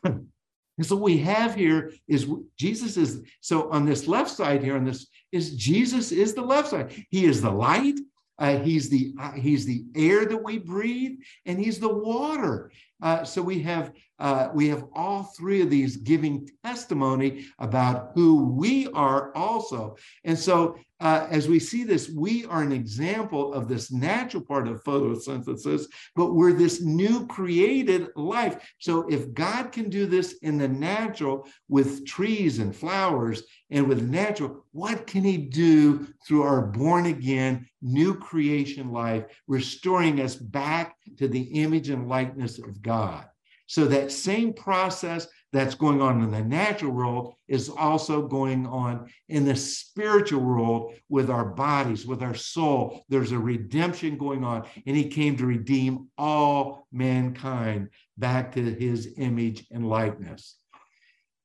And 0.80 0.86
so 0.86 0.96
we 0.96 1.18
have 1.18 1.56
here 1.56 1.92
is 2.08 2.26
Jesus 2.58 2.96
is 2.96 3.22
so 3.42 3.70
on 3.70 3.86
this 3.86 4.08
left 4.08 4.32
side 4.32 4.63
here 4.63 4.78
on 4.78 4.86
this 4.86 5.08
is 5.34 5.58
Jesus 5.58 6.13
is 6.13 6.34
the 6.34 6.42
left 6.42 6.70
side. 6.70 7.06
He 7.10 7.26
is 7.26 7.42
the 7.42 7.52
light. 7.52 8.00
Uh, 8.38 8.60
he's 8.60 8.88
the 8.88 9.13
uh, 9.20 9.34
he's 9.34 9.65
the 9.65 9.84
air 9.94 10.26
that 10.26 10.42
we 10.42 10.58
breathe, 10.58 11.20
and 11.46 11.60
he's 11.60 11.80
the 11.80 11.94
water. 11.94 12.72
Uh, 13.01 13.23
so 13.23 13.41
we 13.41 13.62
have 13.62 13.91
uh, 14.19 14.49
we 14.53 14.67
have 14.67 14.83
all 14.93 15.23
three 15.23 15.62
of 15.62 15.69
these 15.69 15.95
giving 15.95 16.47
testimony 16.63 17.45
about 17.59 18.12
who 18.15 18.43
we 18.51 18.88
are 18.88 19.33
also. 19.35 19.95
And 20.25 20.38
so 20.38 20.77
uh, 21.01 21.27
as 21.31 21.47
we 21.47 21.59
see 21.59 21.85
this, 21.85 22.09
we 22.09 22.45
are 22.45 22.62
an 22.62 22.73
example 22.73 23.53
of 23.53 23.69
this 23.69 23.91
natural 23.91 24.43
part 24.43 24.67
of 24.67 24.83
photosynthesis, 24.83 25.85
but 26.15 26.33
we're 26.33 26.51
this 26.51 26.81
new 26.81 27.25
created 27.27 28.09
life. 28.17 28.73
So 28.79 29.07
if 29.07 29.33
God 29.33 29.71
can 29.71 29.89
do 29.89 30.05
this 30.05 30.33
in 30.41 30.57
the 30.57 30.67
natural 30.67 31.47
with 31.69 32.05
trees 32.05 32.59
and 32.59 32.75
flowers 32.75 33.43
and 33.69 33.88
with 33.88 34.09
natural, 34.09 34.65
what 34.73 35.07
can 35.07 35.23
he 35.23 35.38
do 35.38 36.05
through 36.27 36.43
our 36.43 36.63
born 36.65 37.05
again, 37.05 37.65
new 37.81 38.13
creation 38.13 38.91
life, 38.91 39.23
restoring 39.47 40.19
us 40.19 40.35
back 40.35 40.97
to 41.17 41.29
the 41.29 41.43
image 41.62 41.89
and 41.89 42.09
likeness 42.09 42.59
of 42.59 42.81
God? 42.81 42.88
So 43.67 43.86
that 43.86 44.12
same 44.12 44.54
process 44.54 45.28
that's 45.52 45.75
going 45.75 46.02
on 46.02 46.23
in 46.23 46.32
the 46.32 46.43
natural 46.43 46.91
world 46.91 47.34
is 47.47 47.69
also 47.69 48.28
going 48.28 48.65
on 48.67 49.10
in 49.30 49.45
the 49.45 49.56
spiritual 49.56 50.41
world 50.41 50.93
with 51.08 51.30
our 51.30 51.45
bodies, 51.45 52.06
with 52.06 52.21
our 52.21 52.36
soul. 52.36 53.04
There's 53.10 53.32
a 53.32 53.39
redemption 53.39 54.17
going 54.17 54.43
on, 54.43 54.67
and 54.86 54.95
he 54.95 55.08
came 55.08 55.38
to 55.38 55.45
redeem 55.45 56.08
all 56.17 56.88
mankind 56.91 57.89
back 58.17 58.54
to 58.54 58.73
his 58.73 59.13
image 59.17 59.65
and 59.71 59.88
likeness. 59.88 60.56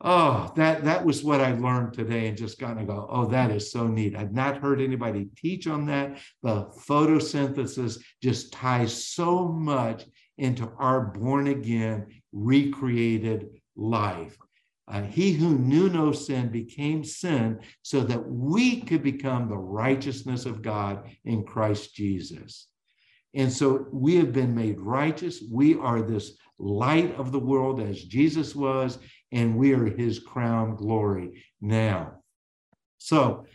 Oh, 0.01 0.53
that 0.57 0.85
that 0.85 1.05
was 1.05 1.25
what 1.25 1.41
I 1.41 1.53
learned 1.53 1.95
today, 1.95 2.27
and 2.29 2.37
just 2.37 2.59
kind 2.59 2.79
of 2.79 2.87
go, 2.87 3.07
oh, 3.09 3.27
that 3.27 3.51
is 3.51 3.73
so 3.73 3.87
neat. 3.87 4.15
I've 4.15 4.35
not 4.35 4.59
heard 4.59 4.83
anybody 4.83 5.29
teach 5.37 5.67
on 5.67 5.87
that. 5.87 6.19
The 6.43 6.67
photosynthesis 6.87 8.03
just 8.23 8.53
ties 8.53 9.07
so 9.07 9.49
much 9.49 10.05
into 10.39 10.71
our 10.79 11.01
born 11.01 11.49
again, 11.49 12.07
recreated 12.33 13.49
life. 13.77 14.37
Uh, 14.87 15.03
he 15.03 15.33
who 15.33 15.59
knew 15.59 15.89
no 15.89 16.13
sin 16.13 16.49
became 16.49 17.03
sin 17.03 17.59
so 17.83 18.01
that 18.01 18.29
we 18.29 18.83
could 18.83 19.03
become 19.03 19.49
the 19.49 19.57
righteousness 19.57 20.45
of 20.45 20.63
God 20.63 21.09
in 21.25 21.45
Christ 21.45 21.95
Jesus. 21.95 22.67
And 23.35 23.53
so 23.53 23.87
we 23.93 24.17
have 24.17 24.33
been 24.33 24.55
made 24.55 24.79
righteous. 24.79 25.43
We 25.51 25.75
are 25.75 26.03
this 26.03 26.37
light 26.59 27.15
of 27.17 27.33
the 27.33 27.39
world 27.39 27.81
as 27.81 28.05
Jesus 28.05 28.55
was, 28.55 28.99
and 29.33 29.57
we 29.57 29.73
are 29.73 29.87
his 29.87 30.19
crown 30.19 30.77
glory 30.77 31.45
now. 31.61 32.21
So 32.99 33.47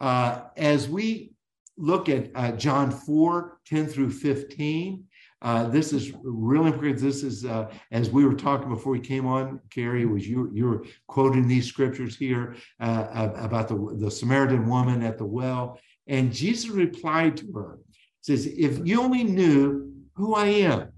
uh, 0.00 0.42
as 0.56 0.88
we 0.88 1.32
look 1.76 2.08
at 2.08 2.30
uh, 2.34 2.52
John 2.52 2.90
4 2.90 3.58
10 3.66 3.86
through 3.86 4.10
15, 4.10 5.04
uh, 5.44 5.68
this 5.68 5.92
is 5.92 6.12
really 6.22 6.68
important. 6.68 6.98
This 6.98 7.22
is 7.22 7.44
uh, 7.44 7.70
as 7.92 8.10
we 8.10 8.24
were 8.24 8.34
talking 8.34 8.70
before 8.70 8.92
we 8.92 9.00
came 9.00 9.26
on, 9.26 9.60
Kerry, 9.68 10.06
was 10.06 10.26
you 10.26 10.50
you 10.54 10.64
were 10.66 10.84
quoting 11.06 11.46
these 11.46 11.66
scriptures 11.66 12.16
here 12.16 12.56
uh, 12.80 13.30
about 13.36 13.68
the, 13.68 13.96
the 13.98 14.10
Samaritan 14.10 14.66
woman 14.66 15.02
at 15.02 15.18
the 15.18 15.26
well. 15.26 15.78
And 16.06 16.32
Jesus 16.32 16.70
replied 16.70 17.36
to 17.38 17.52
her, 17.52 17.78
says, 18.22 18.46
if 18.46 18.86
you 18.86 19.00
only 19.00 19.24
knew 19.24 19.92
who 20.14 20.34
I 20.34 20.46
am, 20.46 20.88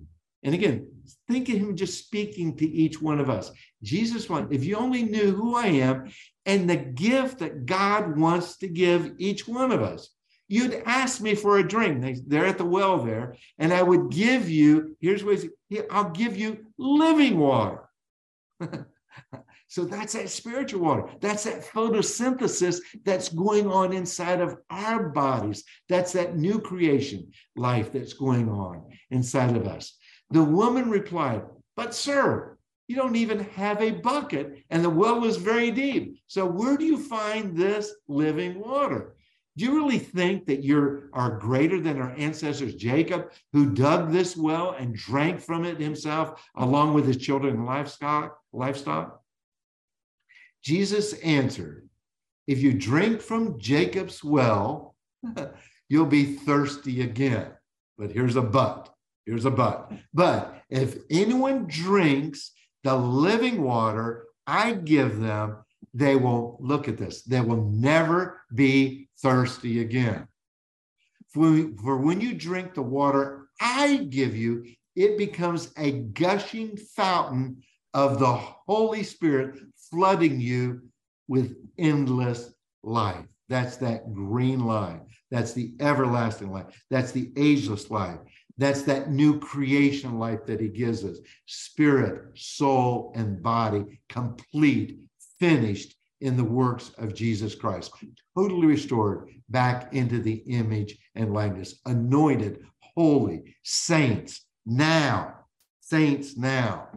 and 0.43 0.55
again, 0.55 0.89
think 1.29 1.49
of 1.49 1.57
him 1.57 1.77
just 1.77 1.99
speaking 1.99 2.57
to 2.57 2.69
each 2.69 3.03
one 3.03 3.21
of 3.21 3.29
us. 3.29 3.51
Jesus 3.83 4.29
wants, 4.29 4.55
if 4.55 4.65
you 4.65 4.77
only 4.77 5.03
knew 5.03 5.33
who 5.33 5.57
I 5.57 5.67
am 5.67 6.11
and 6.45 6.71
the 6.71 6.77
gift 6.77 7.41
that 7.41 7.67
God 7.67 8.17
wants 8.17 8.59
to 8.59 8.69
give 8.69 9.15
each 9.19 9.49
one 9.49 9.73
of 9.73 9.83
us 9.83 10.11
you'd 10.49 10.83
ask 10.87 11.21
me 11.21 11.35
for 11.35 11.59
a 11.59 11.67
drink. 11.67 12.19
They're 12.27 12.47
at 12.47 12.59
the 12.59 12.65
well 12.65 12.99
there, 12.99 13.37
and 13.59 13.73
I 13.73 13.83
would 13.83 14.11
give 14.11 14.49
you, 14.49 14.97
here's 15.01 15.25
what 15.25 15.41
I'll 15.91 16.11
give 16.11 16.37
you 16.37 16.67
living 16.79 17.39
water. 17.39 17.89
so 19.69 19.85
that's 19.85 20.13
that 20.13 20.29
spiritual 20.29 20.83
water. 20.83 21.09
That's 21.21 21.45
that 21.45 21.65
photosynthesis 21.65 22.81
that's 23.05 23.29
going 23.29 23.67
on 23.67 23.93
inside 23.93 24.41
of 24.41 24.59
our 24.71 25.09
bodies. 25.09 25.65
That's 25.89 26.13
that 26.13 26.37
new 26.37 26.61
creation 26.61 27.31
life 27.57 27.93
that's 27.93 28.13
going 28.13 28.49
on 28.49 28.85
inside 29.11 29.57
of 29.57 29.67
us. 29.67 29.97
The 30.31 30.45
woman 30.45 30.91
replied, 30.91 31.43
But, 31.77 31.95
sir, 31.95 32.57
you 32.89 32.95
don't 32.95 33.17
even 33.17 33.41
have 33.41 33.83
a 33.83 33.91
bucket, 33.91 34.63
and 34.71 34.85
the 34.85 34.91
well 34.91 35.21
was 35.21 35.37
very 35.37 35.73
deep. 35.73 36.21
So, 36.29 36.47
where 36.47 36.77
do 36.77 36.85
you 36.85 36.99
find 36.99 37.57
this 37.57 37.93
living 38.07 38.61
water? 38.61 39.16
Do 39.57 39.65
you 39.65 39.77
really 39.77 39.99
think 39.99 40.47
that 40.47 40.63
you 40.63 41.09
are 41.15 41.39
greater 41.39 41.81
than 41.81 42.01
our 42.01 42.15
ancestors, 42.17 42.75
Jacob, 42.75 43.33
who 43.53 43.73
dug 43.73 44.13
this 44.13 44.37
well 44.37 44.73
and 44.79 44.95
drank 44.95 45.41
from 45.41 45.65
it 45.65 45.81
himself, 45.81 46.43
along 46.57 46.93
with 46.93 47.07
his 47.07 47.17
children 47.17 47.55
and 47.55 47.67
livestock? 47.67 48.39
livestock? 48.53 49.21
Jesus 50.63 51.15
answered, 51.21 51.89
If 52.47 52.61
you 52.61 52.75
drink 52.75 53.23
from 53.23 53.59
Jacob's 53.59 54.23
well, 54.23 54.95
you'll 55.89 56.07
be 56.07 56.25
thirsty 56.25 57.01
again. 57.01 57.51
But 57.97 58.13
here's 58.13 58.37
a 58.37 58.43
but. 58.43 58.93
Here's 59.25 59.47
a 59.47 59.51
but. 59.51 59.91
But 60.13 60.63
if 60.69 60.99
anyone 61.11 61.67
drinks 61.67 62.53
the 62.85 62.95
living 62.95 63.63
water 63.63 64.27
I 64.47 64.73
give 64.75 65.19
them, 65.19 65.57
they 65.97 66.15
will 66.15 66.59
look 66.61 66.89
at 66.89 66.99
this. 66.99 67.23
They 67.23 67.41
will 67.41 67.71
never 67.71 68.43
be 68.55 69.09
thirsty 69.19 69.81
again. 69.81 70.29
For, 71.33 71.97
when 71.97 72.21
you 72.21 72.35
drink 72.35 72.75
the 72.75 72.83
water 72.83 73.49
I 73.61 73.97
give 74.11 74.37
you, 74.37 74.67
it 74.95 75.17
becomes 75.17 75.73
a 75.79 75.93
gushing 75.93 76.77
fountain 76.77 77.63
of 77.95 78.19
the 78.19 78.33
Holy 78.33 79.03
Spirit 79.03 79.59
flooding 79.91 80.39
you 80.39 80.83
with 81.29 81.57
endless 81.79 82.53
life. 82.83 83.25
That's 83.49 83.77
that 83.79 84.13
green 84.13 84.67
life. 84.67 85.01
That's 85.31 85.55
the 85.55 85.73
everlasting 85.81 86.53
life. 86.53 86.67
That's 86.91 87.13
the 87.13 87.33
ageless 87.37 87.91
life. 87.91 88.19
That's 88.59 88.83
that 88.83 89.11
new 89.11 89.39
creation 89.39 90.19
life 90.19 90.45
that 90.47 90.61
he 90.61 90.69
gives 90.69 91.05
us 91.05 91.19
spirit, 91.47 92.39
soul, 92.39 93.13
and 93.15 93.43
body, 93.43 94.01
complete, 94.09 94.99
finished 95.39 95.95
in 96.21 96.37
the 96.37 96.45
works 96.45 96.91
of 96.99 97.15
Jesus 97.15 97.55
Christ, 97.55 97.93
totally 98.37 98.67
restored 98.67 99.29
back 99.49 99.93
into 99.93 100.19
the 100.21 100.43
image 100.49 100.97
and 101.15 101.33
likeness, 101.33 101.81
anointed, 101.87 102.61
holy, 102.81 103.55
saints 103.63 104.47
now, 104.65 105.35
saints 105.81 106.37
now. 106.37 106.89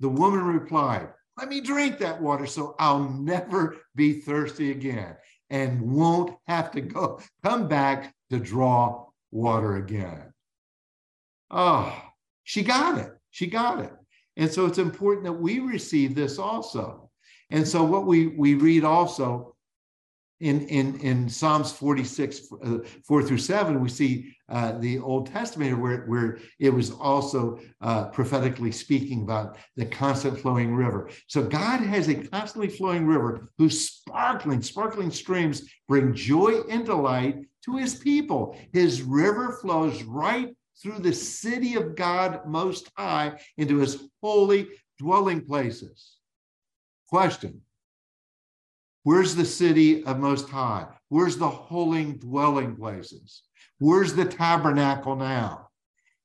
The 0.00 0.08
woman 0.08 0.42
replied, 0.42 1.08
Let 1.38 1.48
me 1.48 1.60
drink 1.60 1.98
that 1.98 2.20
water 2.20 2.46
so 2.46 2.74
I'll 2.78 3.08
never 3.08 3.76
be 3.94 4.20
thirsty 4.20 4.70
again 4.70 5.16
and 5.50 5.80
won't 5.80 6.36
have 6.48 6.70
to 6.72 6.80
go 6.80 7.20
come 7.44 7.68
back 7.68 8.14
to 8.30 8.38
draw 8.38 9.06
water 9.30 9.76
again. 9.76 10.32
Oh, 11.50 11.96
she 12.44 12.62
got 12.62 12.98
it. 12.98 13.12
She 13.30 13.46
got 13.46 13.80
it. 13.80 13.92
And 14.36 14.50
so 14.50 14.66
it's 14.66 14.78
important 14.78 15.24
that 15.24 15.32
we 15.32 15.60
receive 15.60 16.14
this 16.14 16.38
also. 16.38 17.05
And 17.50 17.66
so 17.66 17.84
what 17.84 18.06
we 18.06 18.28
we 18.28 18.54
read 18.54 18.84
also 18.84 19.56
in 20.40 20.66
in 20.68 21.00
in 21.00 21.28
Psalms 21.28 21.72
46 21.72 22.52
uh, 22.62 22.78
4 23.06 23.22
through 23.22 23.38
7 23.38 23.80
we 23.80 23.88
see 23.88 24.36
uh, 24.50 24.78
the 24.78 24.98
Old 24.98 25.28
Testament 25.28 25.80
where 25.80 26.04
where 26.06 26.38
it 26.58 26.70
was 26.70 26.90
also 26.90 27.58
uh, 27.80 28.06
prophetically 28.08 28.70
speaking 28.70 29.22
about 29.22 29.56
the 29.76 29.86
constant 29.86 30.38
flowing 30.38 30.74
river. 30.74 31.08
So 31.26 31.42
God 31.42 31.80
has 31.80 32.08
a 32.08 32.14
constantly 32.14 32.68
flowing 32.68 33.06
river 33.06 33.50
whose 33.56 33.88
sparkling 33.88 34.60
sparkling 34.60 35.10
streams 35.10 35.62
bring 35.88 36.14
joy 36.14 36.60
and 36.68 36.84
delight 36.84 37.46
to 37.64 37.76
his 37.76 37.94
people. 37.94 38.58
His 38.72 39.02
river 39.02 39.58
flows 39.62 40.02
right 40.02 40.54
through 40.82 40.98
the 40.98 41.12
city 41.12 41.76
of 41.76 41.96
God 41.96 42.46
most 42.46 42.90
high 42.96 43.40
into 43.56 43.78
his 43.78 44.08
holy 44.22 44.68
dwelling 44.98 45.40
places. 45.40 46.15
Question 47.08 47.62
Where's 49.04 49.34
the 49.34 49.44
city 49.44 50.04
of 50.04 50.18
Most 50.18 50.48
High? 50.48 50.86
Where's 51.08 51.36
the 51.36 51.48
holy 51.48 52.12
dwelling 52.12 52.74
places? 52.74 53.42
Where's 53.78 54.14
the 54.14 54.24
tabernacle 54.24 55.14
now? 55.14 55.68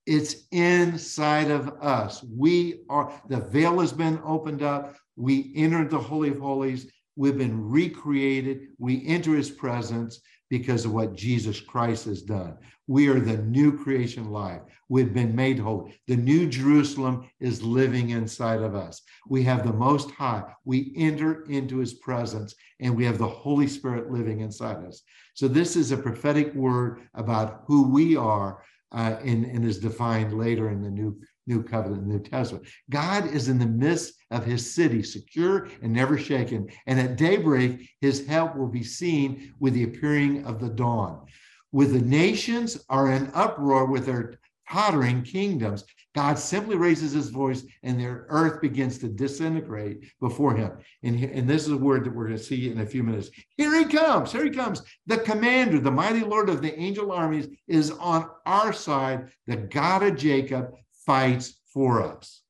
It's 0.07 0.47
inside 0.51 1.51
of 1.51 1.69
us. 1.81 2.23
We 2.23 2.81
are, 2.89 3.13
the 3.29 3.41
veil 3.41 3.79
has 3.79 3.93
been 3.93 4.19
opened 4.25 4.63
up. 4.63 4.95
We 5.15 5.53
entered 5.55 5.91
the 5.91 5.99
Holy 5.99 6.29
of 6.29 6.39
Holies. 6.39 6.91
We've 7.15 7.37
been 7.37 7.69
recreated. 7.69 8.69
We 8.79 9.05
enter 9.05 9.35
his 9.35 9.51
presence 9.51 10.19
because 10.51 10.83
of 10.83 10.91
what 10.91 11.15
Jesus 11.15 11.61
Christ 11.61 12.05
has 12.05 12.21
done. 12.21 12.57
We 12.85 13.07
are 13.07 13.21
the 13.21 13.37
new 13.37 13.77
creation 13.81 14.31
life. 14.31 14.59
We've 14.89 15.13
been 15.13 15.33
made 15.33 15.57
whole. 15.57 15.89
The 16.07 16.17
new 16.17 16.45
Jerusalem 16.45 17.29
is 17.39 17.63
living 17.63 18.09
inside 18.09 18.61
of 18.61 18.75
us. 18.75 19.01
We 19.29 19.43
have 19.43 19.65
the 19.65 19.71
Most 19.71 20.11
High. 20.11 20.43
We 20.65 20.91
enter 20.97 21.45
into 21.45 21.77
his 21.77 21.93
presence 21.93 22.53
and 22.81 22.93
we 22.93 23.05
have 23.05 23.17
the 23.17 23.29
Holy 23.29 23.65
Spirit 23.65 24.11
living 24.11 24.41
inside 24.41 24.83
us. 24.85 25.03
So, 25.35 25.47
this 25.47 25.77
is 25.77 25.93
a 25.93 25.97
prophetic 25.97 26.53
word 26.53 27.07
about 27.13 27.63
who 27.65 27.87
we 27.87 28.17
are 28.17 28.61
uh, 28.91 29.15
and, 29.23 29.45
and 29.45 29.63
is 29.63 29.79
defined 29.79 30.37
later 30.37 30.69
in 30.69 30.81
the 30.81 30.91
new 30.91 31.17
New 31.47 31.63
Covenant, 31.63 32.05
New 32.05 32.19
Testament. 32.19 32.67
God 32.89 33.27
is 33.27 33.49
in 33.49 33.59
the 33.59 33.65
midst 33.65 34.13
of 34.29 34.45
his 34.45 34.73
city, 34.73 35.03
secure 35.03 35.67
and 35.81 35.91
never 35.91 36.17
shaken. 36.17 36.69
And 36.87 36.99
at 36.99 37.17
daybreak, 37.17 37.89
his 37.99 38.25
help 38.27 38.55
will 38.55 38.67
be 38.67 38.83
seen 38.83 39.53
with 39.59 39.73
the 39.73 39.83
appearing 39.83 40.45
of 40.45 40.59
the 40.59 40.69
dawn. 40.69 41.25
With 41.71 41.93
the 41.93 42.01
nations 42.01 42.83
are 42.89 43.11
in 43.11 43.31
uproar 43.33 43.85
with 43.85 44.05
their 44.05 44.39
tottering 44.69 45.23
kingdoms, 45.23 45.83
God 46.13 46.37
simply 46.37 46.75
raises 46.75 47.13
his 47.13 47.29
voice 47.29 47.63
and 47.83 47.97
their 47.97 48.25
earth 48.27 48.61
begins 48.61 48.97
to 48.97 49.07
disintegrate 49.07 50.11
before 50.19 50.53
him. 50.55 50.71
And, 51.03 51.23
and 51.23 51.49
this 51.49 51.63
is 51.63 51.71
a 51.71 51.77
word 51.77 52.03
that 52.03 52.13
we're 52.13 52.27
going 52.27 52.37
to 52.37 52.43
see 52.43 52.69
in 52.69 52.81
a 52.81 52.85
few 52.85 53.01
minutes. 53.01 53.29
Here 53.55 53.73
he 53.77 53.85
comes. 53.85 54.31
Here 54.33 54.43
he 54.43 54.49
comes. 54.49 54.81
The 55.07 55.19
commander, 55.19 55.79
the 55.79 55.91
mighty 55.91 56.21
Lord 56.21 56.49
of 56.49 56.61
the 56.61 56.77
angel 56.77 57.13
armies, 57.13 57.47
is 57.67 57.91
on 57.91 58.29
our 58.45 58.73
side. 58.73 59.31
The 59.47 59.55
God 59.55 60.03
of 60.03 60.17
Jacob 60.17 60.73
fights 61.05 61.59
for 61.73 62.03
us. 62.03 62.41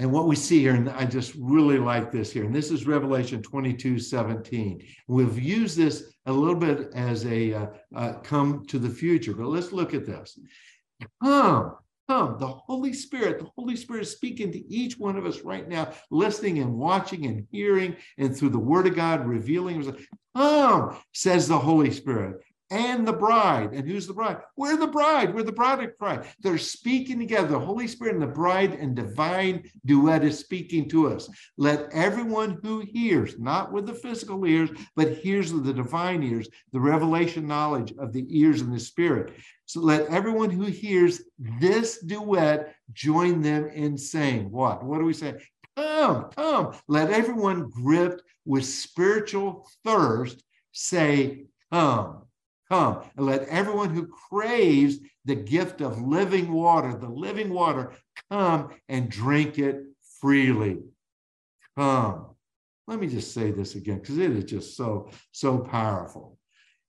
And 0.00 0.10
what 0.10 0.26
we 0.26 0.34
see 0.34 0.60
here, 0.60 0.74
and 0.74 0.88
I 0.88 1.04
just 1.04 1.34
really 1.38 1.76
like 1.76 2.10
this 2.10 2.32
here, 2.32 2.46
and 2.46 2.54
this 2.54 2.70
is 2.70 2.86
Revelation 2.86 3.42
22 3.42 3.98
17. 3.98 4.82
We've 5.08 5.38
used 5.38 5.76
this 5.76 6.14
a 6.24 6.32
little 6.32 6.54
bit 6.54 6.88
as 6.94 7.26
a 7.26 7.52
uh, 7.52 7.66
uh, 7.94 8.12
come 8.20 8.64
to 8.68 8.78
the 8.78 8.88
future, 8.88 9.34
but 9.34 9.48
let's 9.48 9.72
look 9.72 9.92
at 9.92 10.06
this. 10.06 10.38
Come, 11.22 11.76
come. 12.08 12.38
The 12.38 12.46
Holy 12.46 12.94
Spirit, 12.94 13.40
the 13.40 13.50
Holy 13.58 13.76
Spirit 13.76 14.04
is 14.04 14.12
speaking 14.12 14.50
to 14.52 14.72
each 14.72 14.96
one 14.96 15.18
of 15.18 15.26
us 15.26 15.42
right 15.42 15.68
now, 15.68 15.92
listening 16.10 16.60
and 16.60 16.72
watching 16.72 17.26
and 17.26 17.46
hearing, 17.50 17.94
and 18.16 18.34
through 18.34 18.50
the 18.50 18.58
Word 18.58 18.86
of 18.86 18.96
God 18.96 19.26
revealing. 19.26 19.94
Come, 20.34 20.96
says 21.12 21.46
the 21.46 21.58
Holy 21.58 21.90
Spirit 21.90 22.40
and 22.70 23.06
the 23.06 23.12
bride. 23.12 23.72
And 23.72 23.88
who's 23.88 24.06
the 24.06 24.12
bride? 24.12 24.38
We're 24.56 24.76
the 24.76 24.86
bride. 24.86 25.34
We're 25.34 25.42
the 25.42 25.52
bride 25.52 25.82
of 25.82 25.98
Christ. 25.98 26.28
They're 26.40 26.58
speaking 26.58 27.18
together. 27.18 27.48
The 27.48 27.58
Holy 27.58 27.88
Spirit 27.88 28.14
and 28.14 28.22
the 28.22 28.28
bride 28.28 28.74
and 28.74 28.94
divine 28.94 29.64
duet 29.84 30.24
is 30.24 30.38
speaking 30.38 30.88
to 30.90 31.08
us. 31.08 31.28
Let 31.58 31.92
everyone 31.92 32.60
who 32.62 32.80
hears, 32.80 33.38
not 33.38 33.72
with 33.72 33.86
the 33.86 33.94
physical 33.94 34.46
ears, 34.46 34.70
but 34.94 35.18
hears 35.18 35.52
with 35.52 35.64
the 35.64 35.74
divine 35.74 36.22
ears, 36.22 36.48
the 36.72 36.80
revelation 36.80 37.46
knowledge 37.46 37.92
of 37.98 38.12
the 38.12 38.26
ears 38.28 38.60
and 38.60 38.72
the 38.72 38.80
spirit. 38.80 39.32
So 39.66 39.80
let 39.80 40.06
everyone 40.08 40.50
who 40.50 40.64
hears 40.64 41.22
this 41.38 42.00
duet 42.00 42.74
join 42.92 43.40
them 43.40 43.68
in 43.68 43.98
saying, 43.98 44.50
What? 44.50 44.84
What 44.84 44.98
do 44.98 45.04
we 45.04 45.12
say? 45.12 45.34
Come, 45.76 46.30
come. 46.36 46.72
Let 46.88 47.10
everyone 47.10 47.68
gripped 47.68 48.22
with 48.44 48.64
spiritual 48.64 49.68
thirst 49.84 50.42
say, 50.72 51.46
Come. 51.72 52.22
Come 52.70 53.02
and 53.16 53.26
let 53.26 53.48
everyone 53.48 53.90
who 53.90 54.06
craves 54.06 54.98
the 55.24 55.34
gift 55.34 55.80
of 55.80 56.00
living 56.00 56.52
water, 56.52 56.94
the 56.94 57.08
living 57.08 57.50
water, 57.52 57.92
come 58.30 58.70
and 58.88 59.10
drink 59.10 59.58
it 59.58 59.82
freely. 60.20 60.78
Come. 61.76 62.26
Let 62.86 63.00
me 63.00 63.08
just 63.08 63.34
say 63.34 63.50
this 63.50 63.74
again 63.74 63.98
because 63.98 64.18
it 64.18 64.30
is 64.30 64.44
just 64.44 64.76
so, 64.76 65.10
so 65.32 65.58
powerful. 65.58 66.38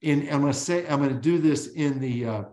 In, 0.02 0.22
I'm 0.32 0.42
going 0.42 0.54
to 0.54 0.58
say, 0.58 0.88
I'm 0.88 1.00
going 1.00 1.14
to 1.14 1.22
do 1.22 1.40
this 1.40 1.68
in 1.68 2.00
the 2.00 2.26
uh, 2.26 2.44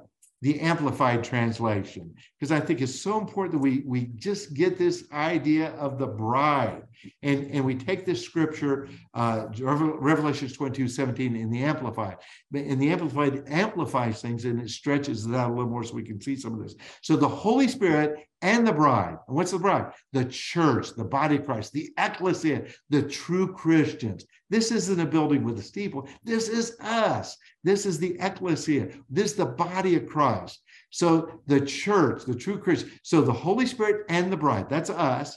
the 0.41 0.61
amplified 0.61 1.25
translation 1.25 2.15
because 2.39 2.53
i 2.53 2.61
think 2.61 2.81
it's 2.81 3.01
so 3.01 3.19
important 3.19 3.53
that 3.53 3.59
we 3.59 3.83
we 3.87 4.07
just 4.15 4.55
get 4.55 4.79
this 4.79 5.05
idea 5.13 5.71
of 5.71 5.99
the 5.99 6.07
bride 6.07 6.83
and 7.23 7.51
and 7.51 7.65
we 7.65 7.75
take 7.75 8.05
this 8.05 8.25
scripture 8.25 8.89
uh 9.15 9.47
revelations 9.59 10.53
22 10.55 10.89
17 10.89 11.37
in 11.37 11.51
the 11.51 11.63
amplified. 11.63 12.17
In 12.53 12.79
the 12.79 12.91
amplified 12.91 13.45
amplifies 13.49 14.21
things 14.21 14.45
and 14.45 14.61
it 14.61 14.71
stretches 14.71 15.27
it 15.27 15.35
out 15.35 15.51
a 15.51 15.55
little 15.55 15.71
more 15.71 15.85
so 15.85 15.95
we 15.95 16.03
can 16.03 16.21
see 16.21 16.37
some 16.37 16.55
of 16.55 16.63
this. 16.63 16.75
So 17.03 17.17
the 17.17 17.29
holy 17.29 17.69
spirit 17.69 18.27
and 18.43 18.67
the 18.67 18.73
bride 18.73 19.19
and 19.27 19.37
what's 19.37 19.53
the 19.53 19.59
bride? 19.59 19.93
The 20.13 20.25
church 20.27 20.95
the 20.95 21.05
body 21.05 21.37
of 21.37 21.47
christ 21.47 21.73
the 21.73 21.91
ecclesia 21.99 22.67
the 22.91 23.03
true 23.03 23.53
christians. 23.55 24.25
This 24.51 24.73
isn't 24.73 25.01
a 25.01 25.07
building 25.07 25.45
with 25.45 25.59
a 25.59 25.63
steeple. 25.63 26.09
This 26.25 26.49
is 26.49 26.77
us. 26.81 27.37
This 27.65 27.85
is 27.85 27.99
the 27.99 28.17
ecclesia. 28.21 28.89
This 29.11 29.33
is 29.33 29.37
the 29.37 29.47
body 29.47 29.97
of 29.97 30.07
Christ. 30.07 30.63
So 30.91 31.41
the 31.47 31.61
church, 31.61 32.25
the 32.25 32.35
true 32.35 32.59
Christian, 32.59 32.91
so 33.03 33.21
the 33.21 33.33
Holy 33.33 33.67
Spirit 33.67 34.07
and 34.09 34.33
the 34.33 34.37
bride, 34.37 34.69
that's 34.71 34.91
us, 34.91 35.37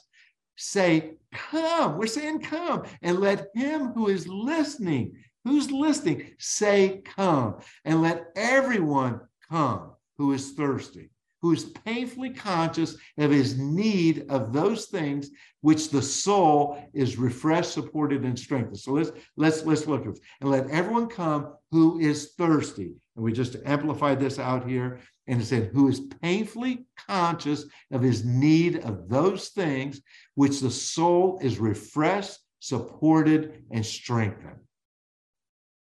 say, 0.55 1.15
Come. 1.33 1.97
We're 1.97 2.07
saying, 2.07 2.41
Come. 2.41 2.83
And 3.01 3.19
let 3.19 3.47
him 3.55 3.93
who 3.93 4.07
is 4.07 4.27
listening, 4.27 5.15
who's 5.43 5.71
listening, 5.71 6.31
say, 6.39 7.01
Come. 7.15 7.59
And 7.85 8.01
let 8.01 8.27
everyone 8.35 9.21
come 9.49 9.91
who 10.17 10.33
is 10.33 10.51
thirsty 10.51 11.11
who 11.41 11.53
is 11.53 11.65
painfully 11.85 12.29
conscious 12.29 12.95
of 13.17 13.31
his 13.31 13.57
need 13.57 14.25
of 14.29 14.53
those 14.53 14.85
things 14.85 15.31
which 15.61 15.89
the 15.89 16.01
soul 16.01 16.83
is 16.93 17.17
refreshed, 17.17 17.71
supported, 17.71 18.23
and 18.23 18.37
strengthened. 18.37 18.79
So 18.79 18.93
let's 18.93 19.11
let's 19.37 19.65
let's 19.65 19.87
look 19.87 20.05
at 20.05 20.13
this. 20.13 20.23
And 20.39 20.49
let 20.49 20.69
everyone 20.69 21.07
come 21.07 21.53
who 21.71 21.99
is 21.99 22.33
thirsty. 22.37 22.93
And 23.15 23.25
we 23.25 23.31
just 23.31 23.57
amplified 23.65 24.19
this 24.19 24.39
out 24.39 24.67
here 24.67 24.99
and 25.31 25.41
it 25.41 25.45
said, 25.45 25.71
who 25.73 25.87
is 25.87 26.01
painfully 26.21 26.85
conscious 27.07 27.63
of 27.91 28.01
his 28.01 28.25
need 28.25 28.79
of 28.83 29.07
those 29.07 29.47
things 29.47 30.01
which 30.35 30.59
the 30.59 30.69
soul 30.69 31.39
is 31.41 31.57
refreshed, 31.57 32.37
supported, 32.59 33.63
and 33.71 33.85
strengthened. 33.85 34.59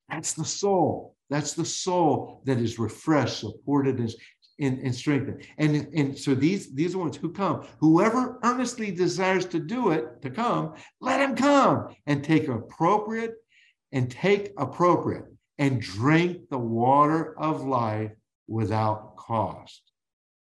That's 0.07 0.33
the 0.33 0.45
soul. 0.45 1.15
That's 1.31 1.53
the 1.53 1.65
soul 1.65 2.43
that 2.45 2.59
is 2.59 2.77
refreshed, 2.77 3.39
supported, 3.39 3.99
and 3.99 4.13
and, 4.59 4.77
and 4.79 4.93
strengthen. 4.93 5.41
And, 5.57 5.87
and 5.95 6.15
so 6.15 6.35
these, 6.35 6.71
these 6.75 6.93
are 6.93 6.99
ones 6.99 7.17
who 7.17 7.31
come. 7.31 7.65
Whoever 7.79 8.39
earnestly 8.43 8.91
desires 8.91 9.47
to 9.47 9.59
do 9.59 9.89
it, 9.89 10.21
to 10.21 10.29
come, 10.29 10.75
let 11.01 11.19
him 11.19 11.35
come 11.35 11.87
and 12.05 12.23
take 12.23 12.47
appropriate 12.47 13.33
and 13.91 14.11
take 14.11 14.53
appropriate 14.59 15.25
and 15.57 15.81
drink 15.81 16.49
the 16.51 16.59
water 16.59 17.35
of 17.39 17.65
life 17.65 18.11
without 18.47 19.15
cost. 19.15 19.81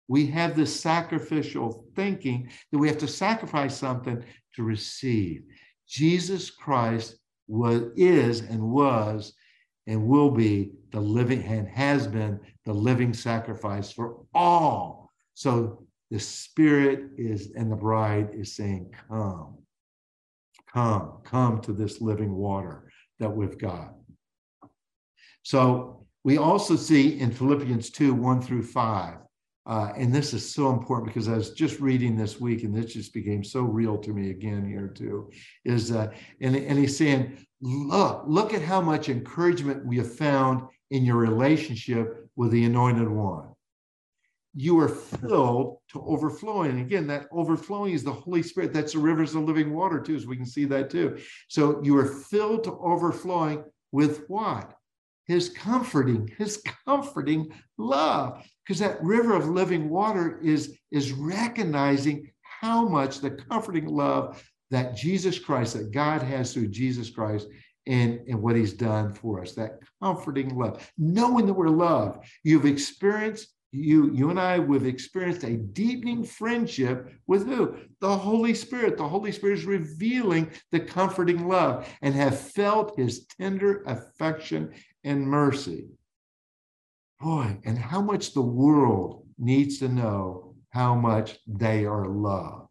We 0.09 0.27
have 0.27 0.55
this 0.55 0.79
sacrificial 0.79 1.87
thinking 1.97 2.51
that 2.71 2.79
we 2.79 2.89
have 2.89 2.99
to 2.99 3.09
sacrifice 3.09 3.77
something 3.77 4.23
to 4.57 4.63
receive. 4.63 5.43
Jesus 5.89 6.51
Christ 6.51 7.17
was, 7.47 7.85
is, 7.97 8.41
and 8.41 8.63
was 8.63 9.35
and 9.87 10.07
will 10.07 10.31
be 10.31 10.73
the 10.93 11.01
living 11.01 11.43
and 11.43 11.69
has 11.69 12.07
been 12.07 12.41
the 12.65 12.73
living 12.73 13.13
sacrifice 13.13 13.93
for 13.93 14.25
all. 14.35 15.11
So 15.35 15.87
the 16.11 16.19
Spirit 16.19 17.11
is 17.19 17.53
and 17.57 17.71
the 17.71 17.77
bride 17.77 18.31
is 18.35 18.55
saying, 18.55 18.95
Come, 19.09 19.59
come, 20.73 21.19
come 21.25 21.61
to 21.63 21.73
this 21.73 22.01
living 22.01 22.35
water 22.35 22.91
that 23.19 23.35
we've 23.35 23.59
got. 23.59 23.95
So 25.43 26.04
we 26.25 26.39
also 26.39 26.75
see 26.75 27.21
in 27.21 27.31
Philippians 27.31 27.91
2 27.91 28.15
1 28.15 28.43
through 28.43 28.63
5 28.63 29.19
uh, 29.67 29.93
and 29.97 30.15
this 30.15 30.35
is 30.35 30.55
so 30.55 30.71
important 30.71 31.09
because 31.09 31.29
I 31.29 31.37
was 31.37 31.53
just 31.53 31.81
reading 31.81 32.17
this 32.17 32.39
week, 32.39 32.65
and 32.65 32.75
this 32.75 32.93
just 32.93 33.15
became 33.15 33.43
so 33.43 33.63
real 33.63 33.97
to 33.99 34.13
me 34.13 34.31
again 34.31 34.67
here 34.69 34.89
too. 34.89 35.31
Is 35.65 35.91
uh, 35.91 36.09
and 36.41 36.55
and 36.55 36.79
he's 36.79 36.97
saying, 36.97 37.39
look, 37.63 38.25
look 38.27 38.53
at 38.53 38.61
how 38.61 38.83
much 38.83 39.09
encouragement 39.09 39.87
we 39.87 39.97
have 39.97 40.15
found 40.15 40.69
in 40.91 41.05
your 41.05 41.17
relationship 41.17 42.29
with 42.37 42.51
the 42.51 42.65
Anointed 42.65 43.09
One. 43.09 43.49
You 44.55 44.79
are 44.81 44.89
filled 44.89 45.79
to 45.89 46.03
overflowing. 46.03 46.73
And 46.73 46.81
again, 46.81 47.07
that 47.07 47.27
overflowing 47.33 47.95
is 47.95 48.05
the 48.05 48.13
Holy 48.13 48.43
Spirit. 48.43 48.73
That's 48.73 48.93
the 48.93 48.99
rivers 48.99 49.35
of 49.35 49.45
living 49.45 49.73
water 49.73 49.99
too, 49.99 50.21
so 50.21 50.29
we 50.29 50.37
can 50.37 50.47
see 50.47 50.67
that 50.67 50.91
too. 50.91 51.19
So 51.49 51.83
you 51.83 51.97
are 51.97 52.07
filled 52.07 52.65
to 52.65 52.73
overflowing 52.73 53.65
with 53.93 54.25
what? 54.29 54.75
His 55.27 55.49
comforting, 55.51 56.31
his 56.39 56.63
comforting 56.87 57.53
love. 57.79 58.43
Because 58.65 58.81
that 58.81 59.03
river 59.03 59.35
of 59.35 59.49
living 59.49 59.89
water 59.89 60.39
is, 60.43 60.79
is 60.91 61.13
recognizing 61.13 62.31
how 62.43 62.89
much 62.89 63.21
the 63.21 63.31
comforting 63.31 63.87
love 63.87 64.43
that 64.71 64.97
Jesus 64.97 65.39
Christ, 65.39 65.75
that 65.75 65.93
God 65.93 66.23
has 66.23 66.53
through 66.53 66.69
Jesus 66.69 67.11
Christ 67.11 67.47
and, 67.87 68.21
and 68.27 68.41
what 68.41 68.57
he's 68.57 68.73
done 68.73 69.13
for 69.13 69.43
us, 69.43 69.53
that 69.53 69.79
comforting 70.03 70.57
love, 70.57 70.91
knowing 70.97 71.47
that 71.47 71.53
we're 71.53 71.69
loved. 71.69 72.27
You've 72.43 72.67
experienced 72.67 73.49
you 73.75 74.13
you 74.13 74.31
and 74.31 74.39
I 74.39 74.61
we've 74.61 74.87
experienced 74.87 75.43
a 75.43 75.57
deepening 75.57 76.23
friendship 76.23 77.13
with 77.27 77.47
who? 77.47 77.77
The 78.01 78.17
Holy 78.17 78.55
Spirit. 78.55 78.97
The 78.97 79.09
Holy 79.09 79.33
Spirit 79.33 79.59
is 79.59 79.65
revealing 79.65 80.51
the 80.71 80.79
comforting 80.79 81.49
love 81.49 81.89
and 82.01 82.15
have 82.15 82.39
felt 82.39 82.97
his 82.97 83.27
tender 83.27 83.83
affection 83.87 84.73
and 85.05 85.27
mercy. 85.27 85.89
Boy, 87.21 87.59
and 87.65 87.79
how 87.79 88.01
much 88.01 88.35
the 88.35 88.43
world 88.43 89.27
needs 89.39 89.79
to 89.79 89.89
know 89.89 90.55
how 90.71 90.95
much 90.95 91.39
they 91.47 91.85
are 91.85 92.07
loved. 92.07 92.69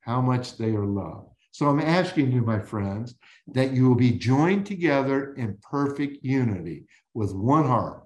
How 0.00 0.20
much 0.20 0.56
they 0.56 0.70
are 0.70 0.86
loved. 0.86 1.28
So 1.52 1.68
I'm 1.68 1.80
asking 1.80 2.32
you, 2.32 2.42
my 2.42 2.58
friends, 2.58 3.14
that 3.48 3.72
you 3.72 3.88
will 3.88 3.96
be 3.96 4.12
joined 4.12 4.66
together 4.66 5.34
in 5.34 5.58
perfect 5.62 6.24
unity 6.24 6.84
with 7.14 7.34
one 7.34 7.66
heart 7.66 8.04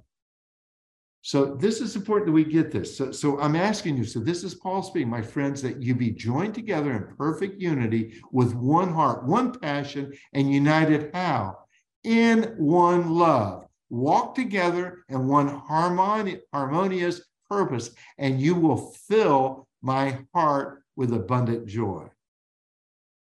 so 1.27 1.55
this 1.55 1.81
is 1.81 1.97
important 1.97 2.27
that 2.27 2.33
we 2.33 2.45
get 2.45 2.71
this. 2.71 2.99
So, 2.99 3.11
so 3.11 3.41
I'm 3.41 3.57
asking 3.57 3.97
you, 3.97 4.05
so 4.05 4.21
this 4.21 4.45
is 4.45 4.55
Paul 4.55 4.83
speaking, 4.83 5.09
my 5.09 5.23
friends, 5.23 5.63
that 5.63 5.83
you 5.83 5.95
be 5.95 6.11
joined 6.11 6.55
together 6.55 6.93
in 6.93 7.17
perfect 7.17 7.59
unity 7.59 8.21
with 8.31 8.55
one 8.55 8.93
heart, 8.93 9.25
one 9.25 9.59
passion, 9.59 10.13
and 10.35 10.53
united 10.53 11.11
how? 11.15 11.57
In 12.05 12.55
one 12.59 13.15
love. 13.15 13.67
Walk 13.91 14.35
together 14.35 15.05
in 15.09 15.27
one 15.27 15.49
harmoni- 15.49 16.41
harmonious 16.53 17.23
purpose, 17.49 17.91
and 18.19 18.41
you 18.41 18.55
will 18.55 18.93
fill 19.09 19.67
my 19.83 20.19
heart 20.35 20.83
with 20.97 21.13
abundant 21.13 21.67
joy. 21.67 22.09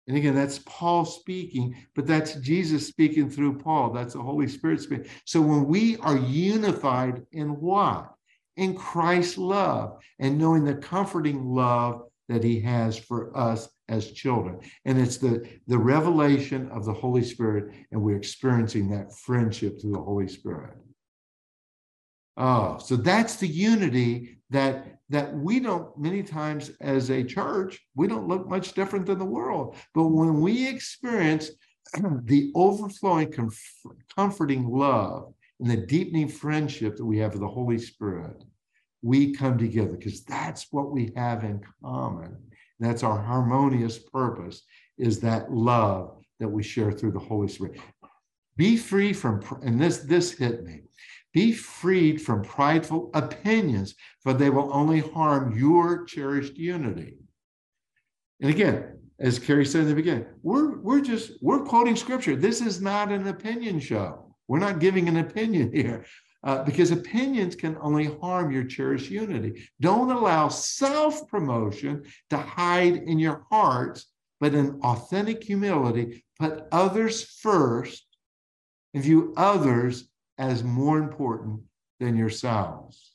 And 0.09 0.17
again, 0.17 0.35
that's 0.35 0.61
Paul 0.67 1.05
speaking, 1.05 1.75
but 1.95 2.07
that's 2.07 2.35
Jesus 2.37 2.87
speaking 2.87 3.29
through 3.29 3.59
Paul. 3.59 3.93
That's 3.93 4.15
the 4.15 4.23
Holy 4.23 4.47
Spirit 4.47 4.81
speaking. 4.81 5.07
So 5.25 5.41
when 5.41 5.67
we 5.67 5.97
are 5.99 6.17
unified 6.17 7.27
in 7.33 7.61
what? 7.61 8.13
In 8.57 8.75
Christ's 8.75 9.37
love 9.37 10.01
and 10.19 10.39
knowing 10.39 10.65
the 10.65 10.77
comforting 10.77 11.45
love 11.45 12.03
that 12.29 12.45
he 12.45 12.61
has 12.61 12.97
for 12.97 13.37
us 13.37 13.69
as 13.89 14.13
children. 14.13 14.61
And 14.85 14.99
it's 15.01 15.19
the, 15.19 15.49
the 15.67 15.79
revelation 15.79 16.69
of 16.71 16.85
the 16.85 16.93
Holy 16.93 17.23
Spirit, 17.23 17.73
and 17.93 18.03
we're 18.03 18.17
experiencing 18.17 18.91
that 18.91 19.13
friendship 19.13 19.81
through 19.81 19.93
the 19.93 20.03
Holy 20.03 20.29
Spirit. 20.29 20.75
Oh, 22.37 22.79
so 22.79 22.97
that's 22.97 23.37
the 23.37 23.49
unity 23.49 24.39
that 24.51 24.97
that 25.09 25.35
we 25.35 25.61
don't 25.61 25.97
many 25.97 26.23
times 26.23 26.71
as 26.81 27.11
a 27.11 27.23
church 27.23 27.81
we 27.95 28.07
don't 28.07 28.29
look 28.29 28.49
much 28.49 28.73
different 28.73 29.07
than 29.07 29.19
the 29.19 29.25
world 29.25 29.77
but 29.95 30.09
when 30.09 30.41
we 30.41 30.69
experience 30.69 31.51
the 32.25 32.51
overflowing 32.55 33.33
comforting 34.15 34.69
love 34.69 35.33
and 35.61 35.71
the 35.71 35.77
deepening 35.77 36.29
friendship 36.29 36.97
that 36.97 37.05
we 37.05 37.19
have 37.19 37.33
with 37.33 37.41
the 37.41 37.49
holy 37.49 37.79
spirit 37.79 38.43
we 39.03 39.33
come 39.33 39.57
together 39.59 39.93
because 39.93 40.25
that's 40.25 40.67
what 40.71 40.91
we 40.91 41.13
have 41.17 41.45
in 41.45 41.61
common 41.83 42.37
that's 42.79 43.03
our 43.03 43.21
harmonious 43.21 43.99
purpose 43.99 44.63
is 44.99 45.21
that 45.21 45.53
love 45.53 46.19
that 46.41 46.49
we 46.49 46.63
share 46.63 46.93
through 46.93 47.13
the 47.13 47.19
holy 47.19 47.49
spirit 47.49 47.81
be 48.57 48.77
free 48.77 49.13
from 49.13 49.43
and 49.63 49.81
this 49.81 49.99
this 49.99 50.33
hit 50.33 50.65
me 50.65 50.83
be 51.37 51.53
freed 51.53 52.23
from 52.23 52.41
prideful 52.41 53.11
opinions, 53.13 53.95
for 54.23 54.33
they 54.33 54.49
will 54.49 54.73
only 54.73 55.01
harm 55.01 55.55
your 55.55 56.07
cherished 56.07 56.57
unity. 56.57 57.19
And 58.41 58.51
again, 58.51 59.01
as 59.21 59.39
Kerry 59.39 59.67
said 59.67 59.83
in 59.83 59.89
the 59.89 59.95
beginning, 59.95 60.25
we're, 60.43 60.79
we're 60.79 61.03
just, 61.03 61.33
we're 61.43 61.63
quoting 61.63 61.95
scripture. 61.95 62.37
This 62.37 62.63
is 62.63 62.81
not 62.81 63.13
an 63.13 63.27
opinion 63.27 63.81
show. 63.81 64.35
We're 64.49 64.61
not 64.61 64.79
giving 64.79 65.09
an 65.09 65.19
opinion 65.19 65.73
here. 65.75 66.07
Uh, 66.47 66.63
because 66.63 66.93
opinions 66.93 67.57
can 67.57 67.77
only 67.81 68.05
harm 68.05 68.53
your 68.53 68.63
cherished 68.63 69.11
unity. 69.11 69.69
Don't 69.81 70.13
allow 70.13 70.47
self 70.47 71.27
promotion 71.27 72.05
to 72.31 72.37
hide 72.37 72.95
in 72.95 73.19
your 73.19 73.45
hearts, 73.51 74.07
but 74.39 74.55
in 74.55 74.79
authentic 74.85 75.43
humility, 75.43 76.25
put 76.39 76.63
others 76.71 77.25
first 77.43 78.07
and 78.95 79.03
view 79.03 79.35
others 79.37 80.09
as 80.39 80.63
more 80.63 80.99
important 80.99 81.63
than 81.99 82.17
yourselves. 82.17 83.11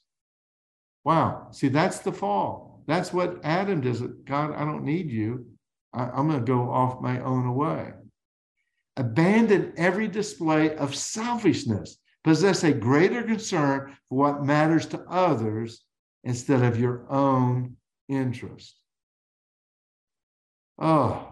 Wow. 1.05 1.47
See, 1.51 1.69
that's 1.69 1.99
the 1.99 2.11
fall. 2.11 2.83
That's 2.85 3.13
what 3.13 3.39
Adam 3.45 3.79
does. 3.79 4.01
God, 4.25 4.51
I 4.53 4.65
don't 4.65 4.83
need 4.83 5.09
you. 5.09 5.45
I, 5.93 6.19
am 6.19 6.27
going 6.27 6.39
to 6.39 6.45
go 6.45 6.69
off 6.69 7.01
my 7.01 7.21
own 7.21 7.55
way. 7.55 7.93
Abandon 8.97 9.71
every 9.77 10.09
display 10.09 10.75
of 10.75 10.93
selfishness. 10.93 11.97
Possess 12.23 12.63
a 12.63 12.71
greater 12.71 13.23
concern 13.23 13.95
for 14.09 14.17
what 14.17 14.43
matters 14.43 14.85
to 14.87 14.99
others 15.09 15.83
instead 16.23 16.63
of 16.63 16.79
your 16.79 17.05
own 17.09 17.77
interest. 18.07 18.75
Oh, 20.79 21.31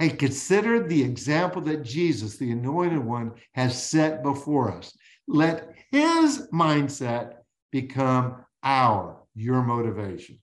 and 0.00 0.18
consider 0.18 0.82
the 0.82 1.02
example 1.02 1.60
that 1.62 1.84
Jesus, 1.84 2.38
the 2.38 2.50
anointed 2.50 3.04
one, 3.04 3.32
has 3.52 3.80
set 3.80 4.22
before 4.22 4.72
us. 4.72 4.96
Let 5.28 5.74
his 5.90 6.48
mindset 6.52 7.34
become 7.70 8.44
our, 8.62 9.18
your 9.34 9.62
motivation. 9.62 10.40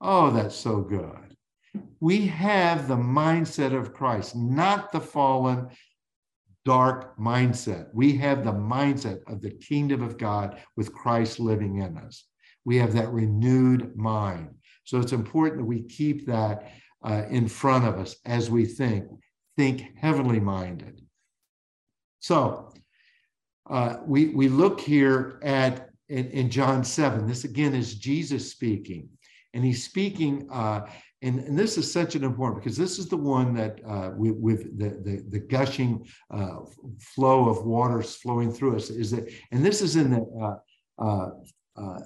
Oh, 0.00 0.30
that's 0.30 0.54
so 0.54 0.82
good. 0.82 1.36
We 1.98 2.28
have 2.28 2.86
the 2.86 2.96
mindset 2.96 3.76
of 3.76 3.92
Christ, 3.92 4.36
not 4.36 4.92
the 4.92 5.00
fallen, 5.00 5.68
dark 6.66 7.16
mindset. 7.16 7.86
We 7.94 8.16
have 8.16 8.44
the 8.44 8.52
mindset 8.52 9.20
of 9.28 9.40
the 9.40 9.52
kingdom 9.52 10.02
of 10.02 10.18
God 10.18 10.60
with 10.76 10.92
Christ 10.92 11.38
living 11.38 11.78
in 11.78 11.96
us. 11.96 12.24
We 12.64 12.76
have 12.78 12.92
that 12.94 13.12
renewed 13.12 13.96
mind. 13.96 14.50
So 14.82 14.98
it's 14.98 15.12
important 15.12 15.60
that 15.60 15.66
we 15.66 15.82
keep 15.82 16.26
that 16.26 16.72
uh, 17.04 17.22
in 17.30 17.46
front 17.46 17.84
of 17.84 17.98
us 17.98 18.16
as 18.26 18.50
we 18.50 18.64
think, 18.64 19.04
think 19.56 19.96
heavenly 19.96 20.40
minded. 20.40 21.00
So 22.18 22.72
uh, 23.70 23.98
we, 24.04 24.30
we 24.30 24.48
look 24.48 24.80
here 24.80 25.38
at 25.44 25.90
in, 26.08 26.26
in, 26.30 26.50
John 26.50 26.82
7. 26.82 27.26
This 27.28 27.44
again 27.44 27.74
is 27.74 27.94
Jesus 27.94 28.50
speaking. 28.50 29.08
And 29.54 29.64
he's 29.64 29.84
speaking, 29.84 30.48
uh, 30.52 30.86
and, 31.26 31.40
and 31.40 31.58
this 31.58 31.76
is 31.76 31.92
such 31.92 32.14
an 32.14 32.24
important 32.24 32.62
because 32.62 32.76
this 32.76 32.98
is 32.98 33.08
the 33.08 33.16
one 33.16 33.54
that 33.54 33.80
uh, 33.86 34.10
with, 34.16 34.36
with 34.36 34.78
the, 34.78 34.90
the, 35.04 35.24
the 35.28 35.40
gushing 35.40 36.06
uh, 36.30 36.58
flow 37.00 37.48
of 37.48 37.64
waters 37.64 38.14
flowing 38.16 38.52
through 38.52 38.76
us 38.76 38.90
is 38.90 39.10
that, 39.10 39.28
and 39.50 39.64
this 39.64 39.82
is 39.82 39.96
in 39.96 40.10
the 40.10 40.22
uh, 40.42 40.56
uh, 41.04 41.30
uh, 41.76 42.00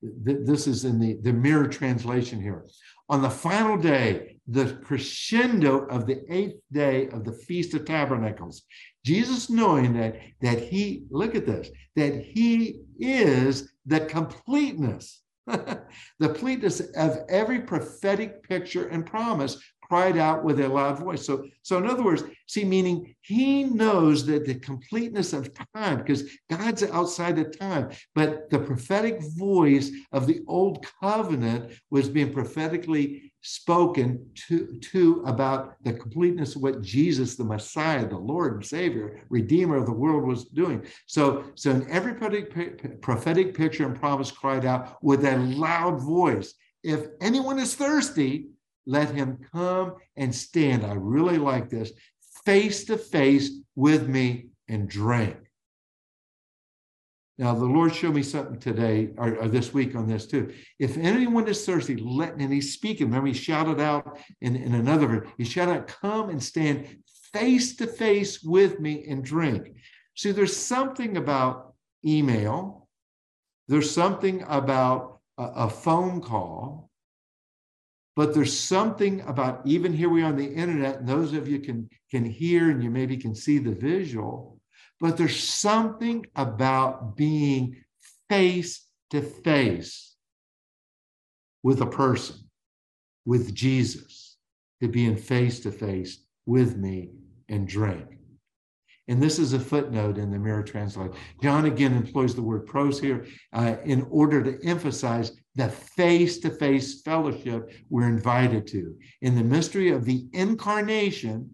this 0.00 0.66
is 0.66 0.84
in 0.84 1.00
the, 1.00 1.14
the 1.22 1.32
mirror 1.32 1.66
translation 1.66 2.40
here. 2.40 2.64
On 3.08 3.20
the 3.20 3.30
final 3.30 3.76
day, 3.76 4.36
the 4.46 4.74
crescendo 4.84 5.86
of 5.86 6.06
the 6.06 6.22
eighth 6.32 6.60
day 6.72 7.08
of 7.08 7.24
the 7.24 7.32
Feast 7.32 7.74
of 7.74 7.84
Tabernacles, 7.84 8.62
Jesus 9.04 9.50
knowing 9.50 9.94
that, 9.94 10.16
that 10.40 10.60
he, 10.60 11.04
look 11.10 11.34
at 11.34 11.46
this, 11.46 11.70
that 11.96 12.22
he 12.22 12.80
is 12.98 13.72
the 13.86 14.00
completeness, 14.00 15.22
the 16.18 16.28
completeness 16.28 16.80
of 16.96 17.18
every 17.28 17.60
prophetic 17.60 18.42
picture 18.42 18.88
and 18.88 19.06
promise, 19.06 19.58
cried 19.88 20.18
out 20.18 20.44
with 20.44 20.60
a 20.60 20.68
loud 20.68 20.98
voice. 20.98 21.24
So, 21.24 21.46
so 21.62 21.78
in 21.78 21.86
other 21.86 22.02
words, 22.02 22.22
see, 22.46 22.64
meaning 22.64 23.14
he 23.22 23.64
knows 23.64 24.26
that 24.26 24.44
the 24.44 24.56
completeness 24.56 25.32
of 25.32 25.50
time, 25.74 25.98
because 25.98 26.24
God's 26.50 26.82
outside 26.82 27.38
of 27.38 27.58
time, 27.58 27.90
but 28.14 28.50
the 28.50 28.58
prophetic 28.58 29.20
voice 29.36 29.90
of 30.12 30.26
the 30.26 30.40
old 30.46 30.86
covenant 31.00 31.72
was 31.90 32.08
being 32.08 32.32
prophetically 32.32 33.27
spoken 33.42 34.28
to, 34.48 34.78
to 34.80 35.22
about 35.26 35.74
the 35.84 35.92
completeness 35.92 36.56
of 36.56 36.62
what 36.62 36.82
Jesus, 36.82 37.36
the 37.36 37.44
Messiah, 37.44 38.06
the 38.06 38.16
Lord 38.16 38.54
and 38.54 38.66
Savior, 38.66 39.22
Redeemer 39.28 39.76
of 39.76 39.86
the 39.86 39.92
world, 39.92 40.26
was 40.26 40.46
doing. 40.46 40.84
So, 41.06 41.44
so 41.54 41.70
in 41.70 41.88
every 41.90 42.14
prophetic, 42.14 43.54
picture 43.54 43.86
and 43.86 43.98
promise 43.98 44.30
cried 44.30 44.64
out 44.64 45.02
with 45.02 45.24
a 45.24 45.36
loud 45.36 46.00
voice. 46.02 46.54
If 46.82 47.06
anyone 47.20 47.58
is 47.58 47.74
thirsty, 47.74 48.48
let 48.86 49.10
him 49.10 49.38
come 49.52 49.94
and 50.16 50.34
stand. 50.34 50.84
I 50.84 50.94
really 50.94 51.38
like 51.38 51.68
this 51.68 51.92
face 52.44 52.84
to 52.86 52.96
face 52.96 53.50
with 53.76 54.08
me 54.08 54.48
and 54.68 54.88
drink. 54.88 55.36
Now, 57.38 57.54
the 57.54 57.64
Lord 57.64 57.94
showed 57.94 58.16
me 58.16 58.24
something 58.24 58.58
today 58.58 59.10
or, 59.16 59.36
or, 59.36 59.48
this 59.48 59.72
week 59.72 59.94
on 59.94 60.08
this 60.08 60.26
too. 60.26 60.52
If 60.80 60.96
anyone 60.96 61.46
is 61.46 61.64
thirsty, 61.64 61.96
let, 61.96 62.34
and 62.34 62.52
he's 62.52 62.72
speaking. 62.72 63.06
Remember, 63.06 63.28
he 63.28 63.32
shouted 63.32 63.80
out 63.80 64.18
in, 64.40 64.56
in 64.56 64.74
another, 64.74 65.24
he 65.38 65.44
shouted 65.44 65.72
out, 65.72 65.86
come 65.86 66.30
and 66.30 66.42
stand 66.42 66.98
face 67.32 67.76
to 67.76 67.86
face 67.86 68.42
with 68.42 68.80
me 68.80 69.06
and 69.08 69.24
drink. 69.24 69.76
See, 70.16 70.32
there's 70.32 70.56
something 70.56 71.16
about 71.16 71.74
email, 72.04 72.88
there's 73.68 73.90
something 73.90 74.44
about 74.48 75.20
a, 75.38 75.44
a 75.44 75.70
phone 75.70 76.20
call, 76.20 76.90
but 78.16 78.34
there's 78.34 78.58
something 78.58 79.20
about 79.20 79.60
even 79.64 79.92
here 79.92 80.08
we 80.08 80.22
are 80.22 80.26
on 80.26 80.36
the 80.36 80.52
internet, 80.52 80.98
and 80.98 81.08
those 81.08 81.34
of 81.34 81.46
you 81.46 81.60
can 81.60 81.88
can 82.10 82.24
hear 82.24 82.70
and 82.70 82.82
you 82.82 82.90
maybe 82.90 83.16
can 83.16 83.32
see 83.32 83.58
the 83.58 83.70
visual, 83.70 84.57
but 85.00 85.16
there's 85.16 85.42
something 85.42 86.26
about 86.36 87.16
being 87.16 87.76
face 88.28 88.86
to 89.10 89.22
face 89.22 90.16
with 91.62 91.80
a 91.80 91.86
person, 91.86 92.36
with 93.24 93.54
Jesus, 93.54 94.36
to 94.80 94.88
being 94.88 95.16
face 95.16 95.60
to 95.60 95.70
face 95.70 96.24
with 96.46 96.76
me 96.76 97.10
and 97.48 97.66
drink. 97.66 98.18
And 99.08 99.22
this 99.22 99.38
is 99.38 99.54
a 99.54 99.60
footnote 99.60 100.18
in 100.18 100.30
the 100.30 100.38
Mirror 100.38 100.64
Translate. 100.64 101.12
John 101.42 101.64
again 101.64 101.94
employs 101.94 102.34
the 102.34 102.42
word 102.42 102.66
pros 102.66 103.00
here 103.00 103.26
uh, 103.54 103.76
in 103.84 104.06
order 104.10 104.42
to 104.42 104.58
emphasize 104.66 105.32
the 105.54 105.70
face 105.70 106.38
to 106.40 106.50
face 106.50 107.00
fellowship 107.00 107.72
we're 107.88 108.06
invited 108.06 108.66
to. 108.68 108.94
In 109.22 109.34
the 109.34 109.42
mystery 109.42 109.90
of 109.90 110.04
the 110.04 110.26
incarnation, 110.34 111.50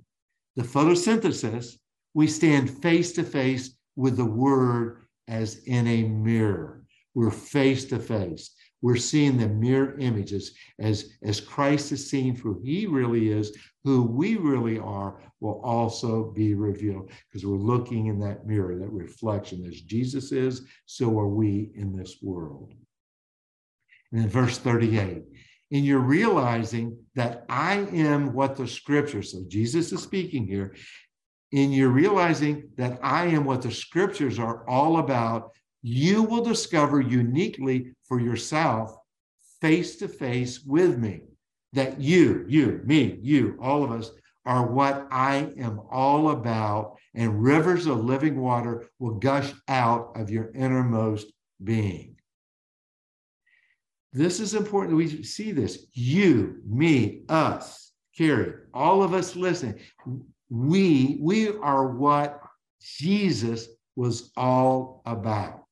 the 0.57 0.65
photosynthesis, 0.65 1.79
we 2.15 2.27
stand 2.29 2.71
face 2.71 3.13
to 3.13 3.25
face 3.25 3.77
with 3.97 4.17
the 4.17 4.25
Word 4.25 5.03
as 5.29 5.59
in 5.65 5.87
a 5.87 6.05
mirror. 6.05 6.85
We're 7.15 7.31
face 7.31 7.85
to 7.87 7.99
face. 7.99 8.51
We're 8.83 8.97
seeing 8.97 9.39
the 9.39 9.49
mirror 9.49 9.97
images 9.99 10.53
as, 10.79 11.13
as 11.23 11.41
Christ 11.41 11.91
is 11.93 12.11
seen 12.11 12.37
for 12.37 12.53
who 12.53 12.61
he 12.63 12.87
really 12.87 13.31
is, 13.31 13.57
who 13.83 14.03
we 14.03 14.37
really 14.37 14.79
are 14.79 15.23
will 15.41 15.61
also 15.65 16.33
be 16.33 16.55
revealed 16.55 17.11
because 17.31 17.47
we're 17.47 17.57
looking 17.57 18.07
in 18.07 18.19
that 18.21 18.47
mirror, 18.47 18.77
that 18.77 18.93
reflection. 18.93 19.65
As 19.67 19.81
Jesus 19.81 20.33
is, 20.33 20.63
so 20.87 21.19
are 21.19 21.29
we 21.29 21.71
in 21.75 21.97
this 21.97 22.17
world. 22.21 22.75
And 24.13 24.23
in 24.23 24.29
verse 24.29 24.59
38, 24.59 25.23
in 25.71 25.85
your 25.85 26.01
realizing 26.01 26.99
that 27.15 27.45
I 27.49 27.79
am 27.93 28.33
what 28.33 28.57
the 28.57 28.69
scripture, 28.69 29.23
so 29.23 29.45
Jesus 29.49 29.93
is 29.93 30.03
speaking 30.03 30.47
here, 30.47 30.75
in 31.55 31.71
your 31.71 31.91
realizing 31.91 32.69
that 32.77 32.99
I 33.01 33.27
am 33.27 33.45
what 33.45 33.63
the 33.63 33.71
scriptures 33.71 34.41
are 34.41 34.69
all 34.69 34.99
about, 34.99 35.53
you 35.83 36.25
will 36.25 36.43
discover 36.43 37.01
uniquely 37.01 37.93
for 38.09 38.19
yourself, 38.19 38.97
face 39.61 39.95
to 39.99 40.09
face 40.09 40.65
with 40.65 40.99
me, 40.99 41.21
that 41.73 42.01
you, 42.01 42.45
you, 42.49 42.81
me, 42.85 43.21
you, 43.23 43.57
all 43.63 43.85
of 43.85 43.93
us 43.93 44.11
are 44.45 44.67
what 44.67 45.07
I 45.13 45.53
am 45.57 45.81
all 45.93 46.31
about, 46.31 46.97
and 47.15 47.45
rivers 47.45 47.87
of 47.87 48.05
living 48.05 48.41
water 48.41 48.89
will 48.99 49.15
gush 49.15 49.53
out 49.69 50.11
of 50.17 50.31
your 50.31 50.51
innermost 50.57 51.33
being. 51.63 52.17
This 54.13 54.41
is 54.41 54.55
important 54.55 54.97
we 54.97 55.23
see 55.23 55.53
this. 55.53 55.87
You, 55.93 56.57
me, 56.67 57.23
us, 57.29 57.93
Kerry, 58.19 58.55
all 58.75 59.05
of 59.05 59.15
us 59.15 59.37
listening. 59.37 59.79
We, 60.51 61.19
we 61.21 61.49
are 61.49 61.89
what 61.89 62.41
Jesus 62.81 63.69
was 63.97 64.31
all 64.37 65.03
about. 65.07 65.65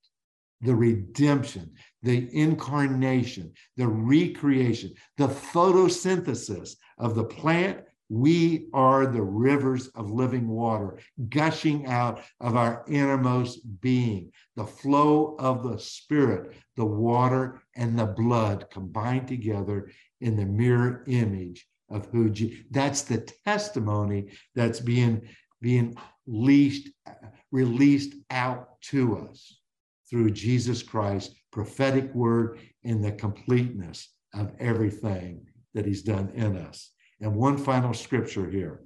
The 0.60 0.74
redemption, 0.74 1.72
the 2.02 2.28
incarnation, 2.32 3.52
the 3.76 3.88
recreation, 3.88 4.94
the 5.16 5.28
photosynthesis 5.28 6.76
of 6.98 7.14
the 7.14 7.24
plant. 7.24 7.80
We 8.08 8.68
are 8.74 9.06
the 9.06 9.22
rivers 9.22 9.88
of 9.88 10.10
living 10.10 10.46
water 10.46 10.98
gushing 11.30 11.86
out 11.86 12.22
of 12.40 12.56
our 12.56 12.84
innermost 12.86 13.60
being, 13.80 14.32
the 14.54 14.66
flow 14.66 15.34
of 15.38 15.62
the 15.62 15.78
Spirit, 15.78 16.54
the 16.76 16.84
water 16.84 17.62
and 17.74 17.98
the 17.98 18.06
blood 18.06 18.66
combined 18.70 19.28
together 19.28 19.90
in 20.20 20.36
the 20.36 20.44
mirror 20.44 21.04
image 21.06 21.66
of 21.92 22.06
who 22.06 22.30
Je- 22.30 22.64
that's 22.70 23.02
the 23.02 23.18
testimony 23.44 24.30
that's 24.54 24.80
being 24.80 25.22
being 25.60 25.96
leashed, 26.26 26.88
released 27.50 28.14
out 28.30 28.80
to 28.82 29.16
us 29.18 29.60
through 30.10 30.30
Jesus 30.30 30.82
Christ, 30.82 31.34
prophetic 31.52 32.12
word 32.14 32.58
in 32.82 33.00
the 33.00 33.12
completeness 33.12 34.08
of 34.34 34.52
everything 34.58 35.46
that 35.74 35.86
he's 35.86 36.02
done 36.02 36.30
in 36.34 36.56
us. 36.56 36.90
And 37.20 37.34
one 37.34 37.56
final 37.56 37.94
scripture 37.94 38.50
here 38.50 38.82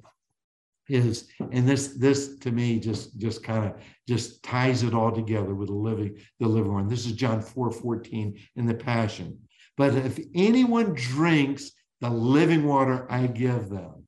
is, 0.88 1.28
and 1.50 1.68
this 1.68 1.96
this 1.96 2.38
to 2.38 2.52
me 2.52 2.78
just 2.78 3.18
just 3.18 3.42
kind 3.42 3.64
of 3.64 3.74
just 4.06 4.42
ties 4.42 4.82
it 4.82 4.94
all 4.94 5.10
together 5.10 5.54
with 5.54 5.68
the 5.68 5.74
living 5.74 6.16
the 6.38 6.46
living 6.46 6.72
one. 6.72 6.88
This 6.88 7.06
is 7.06 7.12
John 7.12 7.40
4 7.40 7.72
14 7.72 8.38
in 8.56 8.66
the 8.66 8.74
Passion. 8.74 9.38
But 9.76 9.94
if 9.94 10.18
anyone 10.34 10.94
drinks 10.94 11.72
the 12.00 12.10
living 12.10 12.64
water 12.64 13.06
I 13.10 13.26
give 13.26 13.68
them, 13.68 14.06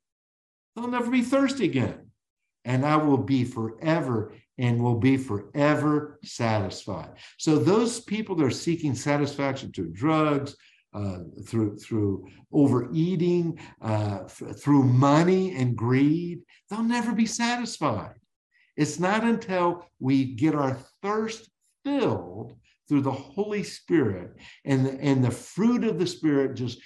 they'll 0.74 0.88
never 0.88 1.10
be 1.10 1.22
thirsty 1.22 1.64
again. 1.64 2.10
And 2.64 2.84
I 2.84 2.96
will 2.96 3.18
be 3.18 3.44
forever 3.44 4.32
and 4.58 4.82
will 4.82 4.98
be 4.98 5.16
forever 5.16 6.18
satisfied. 6.24 7.10
So 7.38 7.58
those 7.58 8.00
people 8.00 8.34
that 8.36 8.44
are 8.44 8.50
seeking 8.50 8.94
satisfaction 8.94 9.72
through 9.72 9.92
drugs, 9.92 10.56
uh, 10.92 11.18
through 11.46 11.78
through 11.78 12.26
overeating, 12.52 13.58
uh, 13.80 14.20
f- 14.24 14.56
through 14.56 14.82
money 14.84 15.54
and 15.56 15.76
greed, 15.76 16.40
they'll 16.68 16.82
never 16.82 17.12
be 17.12 17.26
satisfied. 17.26 18.14
It's 18.76 18.98
not 18.98 19.24
until 19.24 19.86
we 19.98 20.34
get 20.34 20.54
our 20.54 20.78
thirst 21.02 21.48
filled 21.84 22.54
through 22.88 23.02
the 23.02 23.10
Holy 23.10 23.62
Spirit 23.62 24.36
and 24.64 24.86
the, 24.86 24.92
and 25.00 25.24
the 25.24 25.30
fruit 25.30 25.84
of 25.84 25.98
the 25.98 26.06
Spirit 26.06 26.54
just 26.54 26.80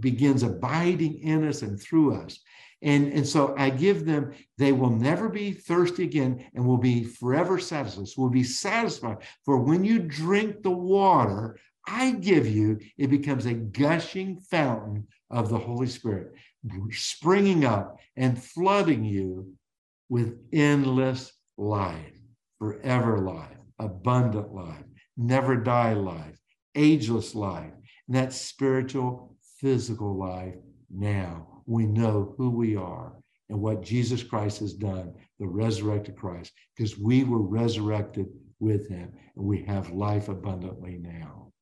begins 0.00 0.42
abiding 0.42 1.20
in 1.20 1.46
us 1.46 1.62
and 1.62 1.80
through 1.80 2.14
us. 2.14 2.38
And, 2.82 3.12
and 3.12 3.26
so 3.26 3.54
I 3.58 3.70
give 3.70 4.04
them, 4.04 4.32
they 4.56 4.72
will 4.72 4.90
never 4.90 5.28
be 5.28 5.52
thirsty 5.52 6.04
again 6.04 6.46
and 6.54 6.64
will 6.64 6.78
be 6.78 7.02
forever 7.04 7.58
satisfied. 7.58 8.08
So 8.08 8.22
will 8.22 8.30
be 8.30 8.44
satisfied. 8.44 9.18
For 9.44 9.58
when 9.58 9.84
you 9.84 9.98
drink 9.98 10.62
the 10.62 10.70
water 10.70 11.58
I 11.86 12.12
give 12.12 12.46
you, 12.46 12.78
it 12.98 13.08
becomes 13.08 13.46
a 13.46 13.54
gushing 13.54 14.40
fountain 14.40 15.06
of 15.30 15.48
the 15.48 15.58
Holy 15.58 15.86
Spirit, 15.86 16.34
springing 16.90 17.64
up 17.64 17.98
and 18.16 18.42
flooding 18.42 19.04
you 19.04 19.54
with 20.10 20.38
endless 20.52 21.32
life, 21.56 22.12
forever 22.58 23.18
life, 23.18 23.56
abundant 23.78 24.52
life, 24.52 24.84
never 25.18 25.56
die 25.56 25.92
life, 25.92 26.38
ageless 26.74 27.34
life, 27.34 27.72
and 28.06 28.16
that 28.16 28.32
spiritual, 28.32 29.36
physical 29.60 30.16
life 30.16 30.54
now. 30.90 31.46
We 31.66 31.84
know 31.84 32.34
who 32.38 32.48
we 32.48 32.76
are 32.76 33.12
and 33.50 33.60
what 33.60 33.82
Jesus 33.82 34.22
Christ 34.22 34.60
has 34.60 34.72
done, 34.72 35.12
the 35.38 35.46
resurrected 35.46 36.16
Christ, 36.16 36.52
because 36.74 36.96
we 36.96 37.24
were 37.24 37.42
resurrected 37.42 38.28
with 38.60 38.88
him 38.88 39.12
and 39.36 39.44
we 39.44 39.64
have 39.64 39.90
life 39.90 40.28
abundantly 40.28 40.98
now. 40.98 41.52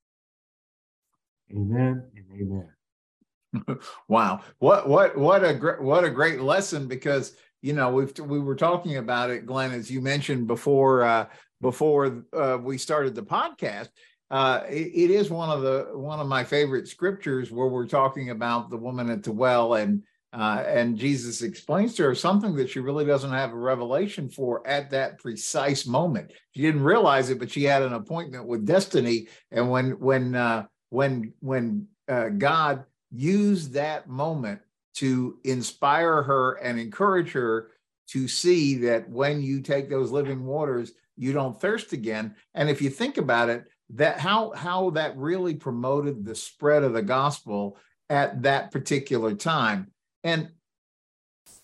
Amen 1.50 2.04
and 2.14 2.26
amen. 2.40 3.78
wow. 4.08 4.40
What 4.58 4.88
what 4.88 5.16
what 5.16 5.44
a 5.44 5.54
great 5.54 5.80
what 5.80 6.04
a 6.04 6.10
great 6.10 6.40
lesson 6.40 6.88
because 6.88 7.36
you 7.62 7.72
know 7.72 7.90
we've 7.90 8.12
we 8.18 8.40
were 8.40 8.56
talking 8.56 8.96
about 8.96 9.30
it 9.30 9.46
Glenn 9.46 9.72
as 9.72 9.90
you 9.90 10.00
mentioned 10.00 10.46
before 10.46 11.04
uh 11.04 11.26
before 11.60 12.24
uh, 12.32 12.58
we 12.60 12.78
started 12.78 13.14
the 13.14 13.22
podcast 13.22 13.88
uh, 14.30 14.62
it, 14.68 14.90
it 14.94 15.10
is 15.10 15.30
one 15.30 15.50
of 15.50 15.62
the 15.62 15.90
one 15.94 16.20
of 16.20 16.26
my 16.26 16.42
favorite 16.42 16.88
scriptures 16.88 17.50
where 17.50 17.68
we're 17.68 17.86
talking 17.86 18.30
about 18.30 18.70
the 18.70 18.76
woman 18.76 19.10
at 19.10 19.22
the 19.22 19.32
well 19.32 19.74
and 19.74 20.02
Uh, 20.32 20.62
and 20.68 20.98
Jesus 20.98 21.40
explains 21.40 21.94
to 21.94 22.02
her 22.02 22.14
something 22.14 22.56
that 22.56 22.68
she 22.68 22.80
really 22.80 23.06
doesn't 23.06 23.32
have 23.32 23.52
a 23.52 23.68
revelation 23.72 24.28
for 24.28 24.60
at 24.66 24.90
that 24.90 25.18
precise 25.18 25.86
moment. 25.86 26.30
She 26.52 26.60
didn't 26.60 26.82
realize 26.84 27.30
it, 27.30 27.38
but 27.38 27.50
she 27.50 27.64
had 27.64 27.82
an 27.82 27.94
appointment 27.94 28.44
with 28.46 28.66
destiny. 28.66 29.28
And 29.50 29.70
when 29.70 29.92
when 29.98 30.34
uh, 30.34 30.66
when 30.90 31.32
when 31.40 31.88
uh, 32.08 32.28
God 32.36 32.84
used 33.10 33.72
that 33.74 34.08
moment 34.08 34.60
to 34.96 35.38
inspire 35.44 36.22
her 36.22 36.58
and 36.60 36.78
encourage 36.78 37.32
her 37.32 37.70
to 38.08 38.28
see 38.28 38.76
that 38.86 39.08
when 39.08 39.40
you 39.40 39.62
take 39.62 39.88
those 39.88 40.10
living 40.12 40.44
waters, 40.44 40.92
you 41.16 41.32
don't 41.32 41.60
thirst 41.60 41.92
again. 41.92 42.34
And 42.54 42.68
if 42.68 42.80
you 42.82 42.90
think 42.90 43.16
about 43.16 43.48
it, 43.48 43.64
that 43.90 44.18
how 44.18 44.52
how 44.52 44.90
that 44.90 45.16
really 45.16 45.54
promoted 45.54 46.24
the 46.24 46.34
spread 46.34 46.82
of 46.82 46.92
the 46.92 47.02
gospel 47.02 47.78
at 48.10 48.42
that 48.42 48.72
particular 48.72 49.34
time. 49.34 49.90
And 50.24 50.50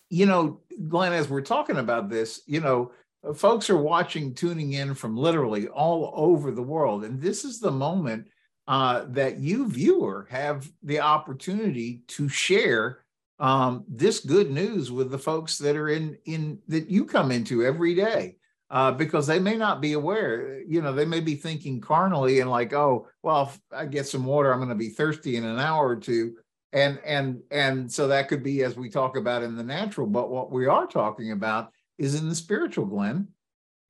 you 0.08 0.26
know, 0.26 0.60
Glenn, 0.88 1.12
as 1.12 1.28
we're 1.28 1.40
talking 1.40 1.78
about 1.78 2.10
this, 2.10 2.42
you 2.46 2.60
know, 2.60 2.92
folks 3.34 3.70
are 3.70 3.78
watching, 3.78 4.34
tuning 4.34 4.74
in 4.74 4.94
from 4.94 5.16
literally 5.16 5.68
all 5.68 6.12
over 6.14 6.50
the 6.50 6.62
world, 6.62 7.04
and 7.04 7.20
this 7.20 7.44
is 7.44 7.58
the 7.58 7.70
moment 7.70 8.28
uh, 8.68 9.04
that 9.08 9.38
you 9.38 9.68
viewer 9.68 10.28
have 10.30 10.70
the 10.82 11.00
opportunity 11.00 12.02
to 12.08 12.28
share 12.28 13.04
um, 13.40 13.84
this 13.88 14.20
good 14.20 14.50
news 14.50 14.92
with 14.92 15.10
the 15.10 15.18
folks 15.18 15.58
that 15.58 15.76
are 15.76 15.88
in 15.88 16.16
in 16.26 16.60
that 16.68 16.88
you 16.88 17.04
come 17.04 17.32
into 17.32 17.64
every 17.64 17.94
day 17.94 18.36
uh, 18.72 18.90
because 18.90 19.26
they 19.26 19.38
may 19.38 19.54
not 19.54 19.82
be 19.82 19.92
aware 19.92 20.62
you 20.66 20.80
know 20.80 20.92
they 20.92 21.04
may 21.04 21.20
be 21.20 21.34
thinking 21.34 21.80
carnally 21.80 22.40
and 22.40 22.50
like 22.50 22.72
oh 22.72 23.06
well 23.22 23.42
if 23.42 23.60
i 23.70 23.84
get 23.84 24.06
some 24.06 24.24
water 24.24 24.50
i'm 24.50 24.58
going 24.58 24.70
to 24.70 24.74
be 24.74 24.88
thirsty 24.88 25.36
in 25.36 25.44
an 25.44 25.60
hour 25.60 25.86
or 25.86 25.96
two. 25.96 26.34
And 26.74 26.98
and 27.04 27.42
and 27.50 27.92
so 27.92 28.08
that 28.08 28.28
could 28.28 28.42
be 28.42 28.62
as 28.62 28.76
we 28.76 28.88
talk 28.88 29.18
about 29.18 29.42
in 29.42 29.56
the 29.56 29.62
natural 29.62 30.06
but 30.06 30.30
what 30.30 30.50
we 30.50 30.66
are 30.66 30.86
talking 30.86 31.32
about 31.32 31.70
is 31.98 32.14
in 32.14 32.30
the 32.30 32.34
spiritual 32.34 32.86
glenn. 32.86 33.28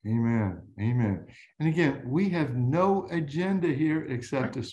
Amen. 0.04 0.60
Amen. 0.80 1.26
And 1.60 1.68
again 1.68 2.02
we 2.04 2.28
have 2.30 2.56
no 2.56 3.06
agenda 3.12 3.68
here 3.68 4.04
except 4.06 4.54
to 4.54 4.68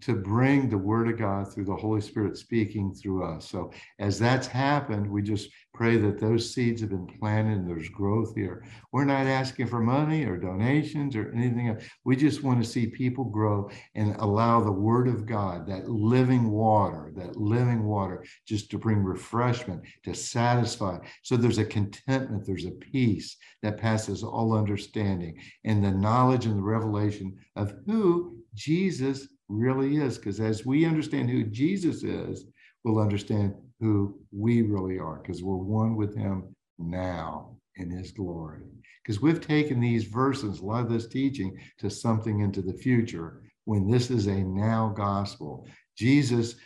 to 0.00 0.14
bring 0.14 0.68
the 0.68 0.78
word 0.78 1.08
of 1.08 1.18
God 1.18 1.52
through 1.52 1.64
the 1.64 1.76
Holy 1.76 2.00
Spirit 2.00 2.36
speaking 2.36 2.94
through 2.94 3.24
us. 3.24 3.48
So 3.48 3.72
as 3.98 4.18
that's 4.18 4.46
happened, 4.46 5.10
we 5.10 5.22
just 5.22 5.50
pray 5.74 5.96
that 5.96 6.18
those 6.18 6.52
seeds 6.52 6.80
have 6.80 6.90
been 6.90 7.06
planted 7.06 7.58
and 7.58 7.68
there's 7.68 7.88
growth 7.88 8.34
here. 8.34 8.64
We're 8.92 9.04
not 9.04 9.26
asking 9.26 9.68
for 9.68 9.80
money 9.80 10.24
or 10.24 10.36
donations 10.36 11.14
or 11.14 11.32
anything 11.32 11.68
else. 11.68 11.84
We 12.04 12.16
just 12.16 12.42
want 12.42 12.62
to 12.62 12.68
see 12.68 12.86
people 12.86 13.24
grow 13.24 13.70
and 13.94 14.16
allow 14.16 14.60
the 14.60 14.72
word 14.72 15.08
of 15.08 15.26
God, 15.26 15.66
that 15.68 15.88
living 15.88 16.50
water, 16.50 17.12
that 17.16 17.36
living 17.36 17.84
water, 17.84 18.24
just 18.46 18.70
to 18.70 18.78
bring 18.78 19.04
refreshment, 19.04 19.82
to 20.04 20.14
satisfy. 20.14 20.98
So 21.22 21.36
there's 21.36 21.58
a 21.58 21.64
contentment, 21.64 22.46
there's 22.46 22.66
a 22.66 22.72
peace 22.72 23.36
that 23.62 23.78
passes 23.78 24.24
all 24.24 24.52
understanding 24.52 25.40
and 25.64 25.84
the 25.84 25.90
knowledge 25.90 26.46
and 26.46 26.58
the 26.58 26.62
revelation 26.62 27.36
of 27.56 27.74
who 27.86 28.38
Jesus 28.54 29.28
really 29.48 29.96
is. 29.96 30.18
Because 30.18 30.40
as 30.40 30.66
we 30.66 30.84
understand 30.84 31.30
who 31.30 31.44
Jesus 31.44 32.02
is, 32.02 32.46
we'll 32.84 33.00
understand 33.00 33.54
who 33.80 34.18
we 34.32 34.62
really 34.62 34.98
are, 34.98 35.20
because 35.22 35.42
we're 35.42 35.56
one 35.56 35.96
with 35.96 36.16
him 36.16 36.54
now 36.78 37.56
in 37.76 37.90
his 37.90 38.10
glory. 38.10 38.62
Because 39.02 39.22
we've 39.22 39.40
taken 39.40 39.80
these 39.80 40.04
verses, 40.04 40.60
a 40.60 40.64
lot 40.64 40.84
of 40.84 40.90
this 40.90 41.06
teaching, 41.06 41.56
to 41.78 41.88
something 41.88 42.40
into 42.40 42.60
the 42.60 42.74
future 42.74 43.42
when 43.64 43.88
this 43.88 44.10
is 44.10 44.26
a 44.26 44.44
now 44.44 44.92
gospel. 44.96 45.66
Jesus 45.96 46.56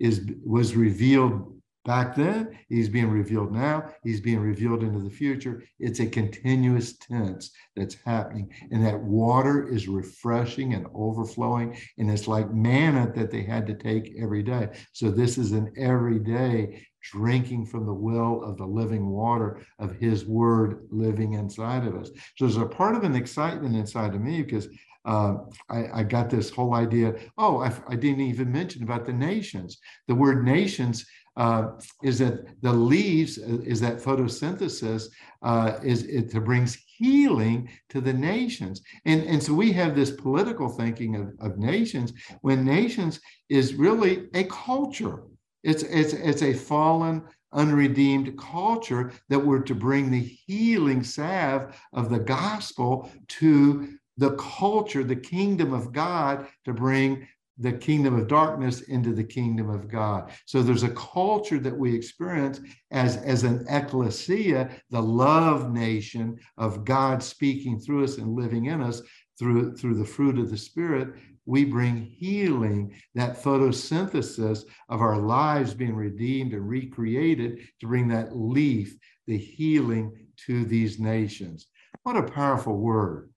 is, 0.00 0.30
was 0.44 0.76
revealed 0.76 1.55
back 1.86 2.16
then, 2.16 2.58
he's 2.68 2.88
being 2.88 3.08
revealed 3.08 3.52
now, 3.52 3.90
he's 4.02 4.20
being 4.20 4.40
revealed 4.40 4.82
into 4.82 4.98
the 4.98 5.10
future. 5.10 5.62
It's 5.78 6.00
a 6.00 6.06
continuous 6.06 6.98
tense 6.98 7.52
that's 7.76 7.94
happening. 8.04 8.52
And 8.72 8.84
that 8.84 9.00
water 9.00 9.68
is 9.68 9.88
refreshing 9.88 10.74
and 10.74 10.86
overflowing. 10.94 11.78
And 11.96 12.10
it's 12.10 12.26
like 12.26 12.52
manna 12.52 13.12
that 13.14 13.30
they 13.30 13.42
had 13.42 13.66
to 13.68 13.74
take 13.74 14.14
every 14.20 14.42
day. 14.42 14.70
So 14.92 15.10
this 15.10 15.38
is 15.38 15.52
an 15.52 15.72
everyday 15.78 16.84
drinking 17.12 17.66
from 17.66 17.86
the 17.86 17.94
well 17.94 18.42
of 18.42 18.56
the 18.56 18.66
living 18.66 19.08
water 19.08 19.60
of 19.78 19.94
his 19.94 20.26
word 20.26 20.88
living 20.90 21.34
inside 21.34 21.86
of 21.86 21.94
us. 21.94 22.10
So 22.36 22.46
there's 22.46 22.56
a 22.56 22.66
part 22.66 22.96
of 22.96 23.04
an 23.04 23.14
excitement 23.14 23.76
inside 23.76 24.12
of 24.12 24.20
me 24.20 24.42
because 24.42 24.68
uh, 25.04 25.36
I, 25.70 26.00
I, 26.00 26.02
got 26.02 26.30
this 26.30 26.50
whole 26.50 26.74
idea. 26.74 27.14
Oh, 27.38 27.60
I, 27.60 27.72
I, 27.88 27.94
didn't 27.94 28.22
even 28.22 28.50
mention 28.50 28.82
about 28.82 29.06
the 29.06 29.12
nations. 29.12 29.78
The 30.08 30.16
word 30.16 30.44
nations 30.44 31.06
uh, 31.36 31.72
is 32.02 32.18
that 32.18 32.60
the 32.62 32.72
leaves 32.72 33.38
uh, 33.38 33.58
is 33.64 33.80
that 33.80 33.98
photosynthesis 33.98 35.08
uh, 35.42 35.78
is 35.82 36.04
it 36.04 36.30
to 36.30 36.40
brings 36.40 36.78
healing 36.98 37.68
to 37.90 38.00
the 38.00 38.12
nations. 38.12 38.82
And 39.04 39.22
and 39.22 39.42
so 39.42 39.52
we 39.52 39.72
have 39.72 39.94
this 39.94 40.10
political 40.10 40.68
thinking 40.68 41.16
of, 41.16 41.32
of 41.40 41.58
nations 41.58 42.12
when 42.40 42.64
nations 42.64 43.20
is 43.48 43.74
really 43.74 44.28
a 44.34 44.44
culture. 44.44 45.22
It's 45.62 45.82
it's 45.82 46.12
it's 46.12 46.42
a 46.42 46.54
fallen 46.54 47.22
unredeemed 47.52 48.38
culture 48.38 49.12
that 49.28 49.38
we're 49.38 49.62
to 49.62 49.74
bring 49.74 50.10
the 50.10 50.20
healing 50.46 51.02
salve 51.02 51.74
of 51.92 52.10
the 52.10 52.18
gospel 52.18 53.10
to 53.28 53.88
the 54.18 54.34
culture 54.36 55.04
the 55.04 55.16
kingdom 55.16 55.72
of 55.72 55.92
god 55.92 56.46
to 56.64 56.72
bring 56.72 57.26
the 57.58 57.72
kingdom 57.72 58.18
of 58.18 58.28
darkness 58.28 58.82
into 58.82 59.12
the 59.12 59.24
kingdom 59.24 59.70
of 59.70 59.88
God. 59.88 60.30
So 60.44 60.62
there's 60.62 60.82
a 60.82 60.90
culture 60.90 61.58
that 61.58 61.76
we 61.76 61.94
experience 61.94 62.60
as, 62.90 63.16
as 63.18 63.44
an 63.44 63.64
ecclesia, 63.68 64.70
the 64.90 65.02
love 65.02 65.72
nation 65.72 66.38
of 66.58 66.84
God 66.84 67.22
speaking 67.22 67.80
through 67.80 68.04
us 68.04 68.18
and 68.18 68.34
living 68.34 68.66
in 68.66 68.82
us 68.82 69.00
through, 69.38 69.76
through 69.76 69.94
the 69.94 70.04
fruit 70.04 70.38
of 70.38 70.50
the 70.50 70.56
Spirit. 70.58 71.14
We 71.46 71.64
bring 71.64 71.96
healing, 71.96 72.94
that 73.14 73.42
photosynthesis 73.42 74.64
of 74.88 75.00
our 75.00 75.18
lives 75.18 75.74
being 75.74 75.94
redeemed 75.94 76.52
and 76.52 76.68
recreated 76.68 77.60
to 77.80 77.86
bring 77.86 78.08
that 78.08 78.36
leaf, 78.36 78.96
the 79.26 79.38
healing 79.38 80.26
to 80.46 80.64
these 80.64 80.98
nations. 80.98 81.68
What 82.02 82.16
a 82.16 82.22
powerful 82.22 82.76
word. 82.76 83.30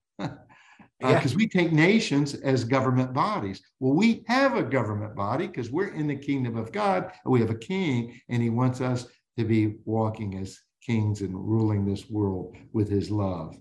Because 1.00 1.32
uh, 1.32 1.36
we 1.36 1.48
take 1.48 1.72
nations 1.72 2.34
as 2.34 2.64
government 2.64 3.12
bodies. 3.12 3.62
Well, 3.78 3.94
we 3.94 4.22
have 4.26 4.56
a 4.56 4.62
government 4.62 5.16
body 5.16 5.46
because 5.46 5.70
we're 5.70 5.94
in 5.94 6.06
the 6.06 6.16
kingdom 6.16 6.56
of 6.56 6.72
God. 6.72 7.12
And 7.24 7.32
we 7.32 7.40
have 7.40 7.50
a 7.50 7.54
king, 7.54 8.20
and 8.28 8.42
he 8.42 8.50
wants 8.50 8.80
us 8.80 9.06
to 9.38 9.44
be 9.44 9.76
walking 9.84 10.38
as 10.38 10.60
kings 10.84 11.22
and 11.22 11.34
ruling 11.34 11.84
this 11.84 12.08
world 12.10 12.56
with 12.72 12.88
his 12.88 13.10
love. 13.10 13.56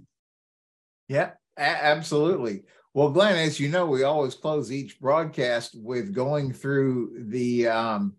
Yeah, 1.07 1.31
a- 1.57 1.61
absolutely. 1.61 2.63
Well, 2.93 3.11
Glenn, 3.11 3.37
as 3.37 3.59
you 3.59 3.69
know, 3.69 3.85
we 3.85 4.03
always 4.03 4.35
close 4.35 4.71
each 4.71 4.99
broadcast 4.99 5.75
with 5.75 6.13
going 6.13 6.51
through 6.51 7.25
the 7.29 7.67
um, 7.67 8.15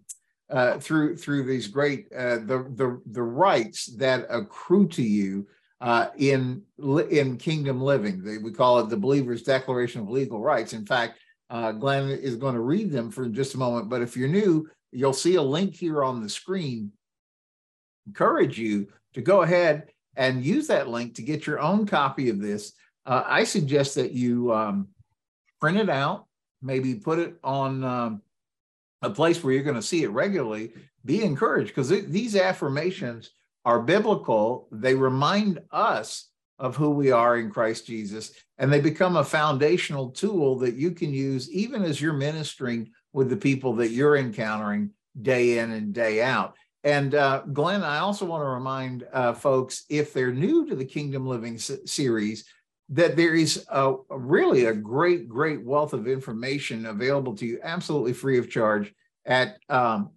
uh, 0.49 0.79
through 0.79 1.17
through 1.17 1.45
these 1.45 1.69
great 1.69 2.07
uh, 2.17 2.37
the 2.39 2.73
the 2.77 3.01
the 3.07 3.23
rights 3.23 3.87
that 3.97 4.27
accrue 4.31 4.89
to 4.89 5.03
you 5.03 5.47
uh, 5.81 6.09
in 6.17 6.63
in 7.11 7.37
kingdom 7.37 7.81
living. 7.81 8.23
They, 8.23 8.39
we 8.39 8.53
call 8.53 8.81
it 8.81 8.89
the 8.89 8.97
believer's 8.97 9.43
declaration 9.43 10.03
of 10.03 10.11
legal 10.11 10.41
rights. 10.41 10.73
In 10.73 10.85
fact, 10.85 11.19
uh, 11.49 11.73
Glenn 11.73 12.11
is 12.11 12.37
going 12.37 12.55
to 12.55 12.61
read 12.61 12.91
them 12.91 13.11
for 13.11 13.29
just 13.29 13.55
a 13.55 13.59
moment. 13.59 13.89
But 13.89 14.03
if 14.03 14.17
you're 14.17 14.29
new, 14.29 14.69
you'll 14.93 15.13
see 15.13 15.37
a 15.37 15.43
link 15.43 15.75
here 15.75 16.05
on 16.05 16.23
the 16.23 16.29
screen. 16.29 16.93
Encourage 18.07 18.59
you 18.59 18.89
to 19.15 19.23
go 19.23 19.43
ahead 19.43 19.89
and 20.17 20.45
use 20.45 20.67
that 20.69 20.89
link 20.89 21.15
to 21.15 21.23
get 21.23 21.47
your 21.47 21.61
own 21.61 21.87
copy 21.87 22.29
of 22.29 22.41
this. 22.41 22.73
Uh, 23.07 23.23
I 23.27 23.45
suggest 23.45 23.95
that 23.95 24.13
you 24.13 24.53
um, 24.53 24.89
print 25.61 25.79
it 25.79 25.89
out, 25.89 26.27
maybe 26.61 26.95
put 26.95 27.19
it 27.19 27.37
on 27.43 27.83
um, 27.85 28.23
a 29.03 29.11
place 29.11 29.43
where 29.43 29.55
you're 29.55 29.63
going 29.63 29.77
to 29.77 29.83
see 29.83 30.03
it 30.03 30.11
regularly. 30.11 30.73
Be 31.05 31.25
encouraged 31.25 31.69
because 31.69 31.89
these 31.89 32.37
affirmations 32.37 33.31
are 33.71 33.81
biblical. 33.81 34.67
They 34.73 34.97
remind 34.97 35.61
us 35.71 36.29
of 36.59 36.75
who 36.75 36.91
we 36.91 37.13
are 37.13 37.39
in 37.39 37.51
Christ 37.51 37.87
Jesus, 37.87 38.33
and 38.59 38.71
they 38.71 38.81
become 38.81 39.17
a 39.17 39.25
foundational 39.25 40.11
tool 40.11 40.59
that 40.59 40.75
you 40.75 40.91
can 40.91 41.15
use 41.15 41.49
even 41.53 41.85
as 41.85 42.01
you're 42.01 42.13
ministering 42.13 42.91
with 43.13 43.31
the 43.31 43.37
people 43.37 43.73
that 43.77 43.91
you're 43.91 44.17
encountering 44.17 44.91
day 45.23 45.59
in 45.59 45.71
and 45.71 45.95
day 45.95 46.21
out. 46.21 46.57
And 46.83 47.15
uh, 47.15 47.43
Glenn, 47.53 47.85
I 47.85 47.99
also 47.99 48.27
want 48.27 48.43
to 48.43 48.49
remind 48.49 49.07
uh, 49.13 49.35
folks 49.35 49.85
if 49.89 50.13
they're 50.13 50.33
new 50.33 50.67
to 50.67 50.75
the 50.75 50.85
Kingdom 50.85 51.27
Living 51.27 51.55
s- 51.55 51.71
series, 51.87 52.45
that 52.89 53.17
there 53.17 53.37
is 53.37 53.65
a, 53.69 53.95
really 54.11 54.65
a 54.65 54.75
great, 54.75 55.29
great 55.29 55.63
wealth 55.65 55.93
of 55.93 56.09
information 56.09 56.87
available 56.87 57.37
to 57.37 57.47
you 57.47 57.61
absolutely 57.63 58.15
free 58.15 58.39
of 58.39 58.51
charge 58.51 58.93
at 59.27 59.59
um. 59.69 60.11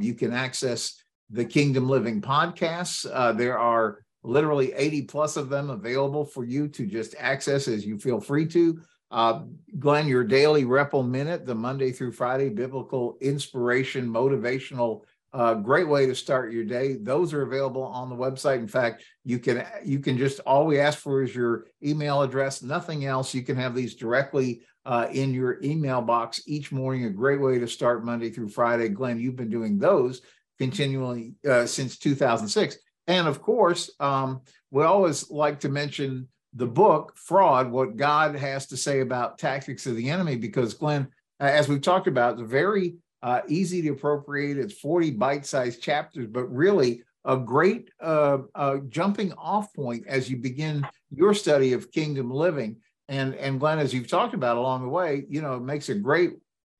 You 0.00 0.14
can 0.14 0.32
access 0.32 1.02
the 1.30 1.44
Kingdom 1.44 1.88
Living 1.88 2.20
podcasts. 2.20 3.06
Uh, 3.10 3.32
there 3.32 3.58
are 3.58 4.04
literally 4.22 4.72
80 4.72 5.02
plus 5.02 5.36
of 5.36 5.48
them 5.48 5.70
available 5.70 6.24
for 6.24 6.44
you 6.44 6.68
to 6.68 6.86
just 6.86 7.14
access 7.18 7.68
as 7.68 7.86
you 7.86 7.98
feel 7.98 8.20
free 8.20 8.46
to. 8.48 8.80
Uh, 9.10 9.42
Glenn, 9.78 10.08
your 10.08 10.24
daily 10.24 10.64
Repple 10.64 11.04
Minute, 11.04 11.46
the 11.46 11.54
Monday 11.54 11.92
through 11.92 12.12
Friday 12.12 12.48
biblical 12.48 13.16
inspiration, 13.20 14.08
motivational 14.08 15.02
a 15.38 15.54
great 15.54 15.86
way 15.86 16.06
to 16.06 16.14
start 16.14 16.52
your 16.52 16.64
day. 16.64 16.96
Those 16.96 17.34
are 17.34 17.42
available 17.42 17.82
on 17.82 18.08
the 18.08 18.16
website. 18.16 18.58
In 18.58 18.68
fact, 18.68 19.04
you 19.24 19.38
can 19.38 19.66
you 19.84 20.00
can 20.00 20.16
just 20.16 20.40
all 20.40 20.64
we 20.64 20.80
ask 20.80 20.98
for 20.98 21.22
is 21.22 21.34
your 21.34 21.66
email 21.82 22.22
address, 22.22 22.62
nothing 22.62 23.04
else. 23.04 23.34
You 23.34 23.42
can 23.42 23.56
have 23.56 23.74
these 23.74 23.94
directly 23.94 24.62
uh, 24.86 25.08
in 25.12 25.34
your 25.34 25.62
email 25.62 26.00
box 26.00 26.42
each 26.46 26.72
morning. 26.72 27.04
A 27.04 27.10
great 27.10 27.40
way 27.40 27.58
to 27.58 27.68
start 27.68 28.04
Monday 28.04 28.30
through 28.30 28.48
Friday. 28.48 28.88
Glenn, 28.88 29.20
you've 29.20 29.36
been 29.36 29.50
doing 29.50 29.78
those 29.78 30.22
continually 30.58 31.34
uh, 31.48 31.66
since 31.66 31.98
2006, 31.98 32.78
and 33.06 33.28
of 33.28 33.40
course, 33.40 33.90
um, 34.00 34.40
we 34.70 34.84
always 34.84 35.30
like 35.30 35.60
to 35.60 35.68
mention 35.68 36.28
the 36.54 36.66
book 36.66 37.12
Fraud: 37.16 37.70
What 37.70 37.96
God 37.96 38.34
Has 38.34 38.66
to 38.68 38.76
Say 38.76 39.00
About 39.00 39.38
Tactics 39.38 39.86
of 39.86 39.96
the 39.96 40.10
Enemy, 40.10 40.36
because 40.36 40.74
Glenn, 40.74 41.08
as 41.40 41.68
we've 41.68 41.82
talked 41.82 42.08
about, 42.08 42.38
it's 42.38 42.50
very 42.50 42.96
uh, 43.22 43.40
easy 43.48 43.82
to 43.82 43.90
appropriate. 43.90 44.58
It's 44.58 44.74
40 44.74 45.12
bite 45.12 45.46
sized 45.46 45.82
chapters, 45.82 46.26
but 46.28 46.44
really 46.44 47.02
a 47.24 47.36
great 47.36 47.90
uh, 48.00 48.38
uh, 48.54 48.78
jumping 48.88 49.32
off 49.32 49.74
point 49.74 50.06
as 50.06 50.30
you 50.30 50.36
begin 50.36 50.86
your 51.10 51.34
study 51.34 51.72
of 51.72 51.90
kingdom 51.90 52.30
living. 52.30 52.76
And, 53.08 53.34
and 53.34 53.60
Glenn, 53.60 53.78
as 53.78 53.92
you've 53.92 54.08
talked 54.08 54.34
about 54.34 54.56
along 54.56 54.82
the 54.82 54.88
way, 54.88 55.24
you 55.28 55.42
know, 55.42 55.54
it 55.54 55.62
makes 55.62 55.88
a 55.88 55.94
great 55.94 56.34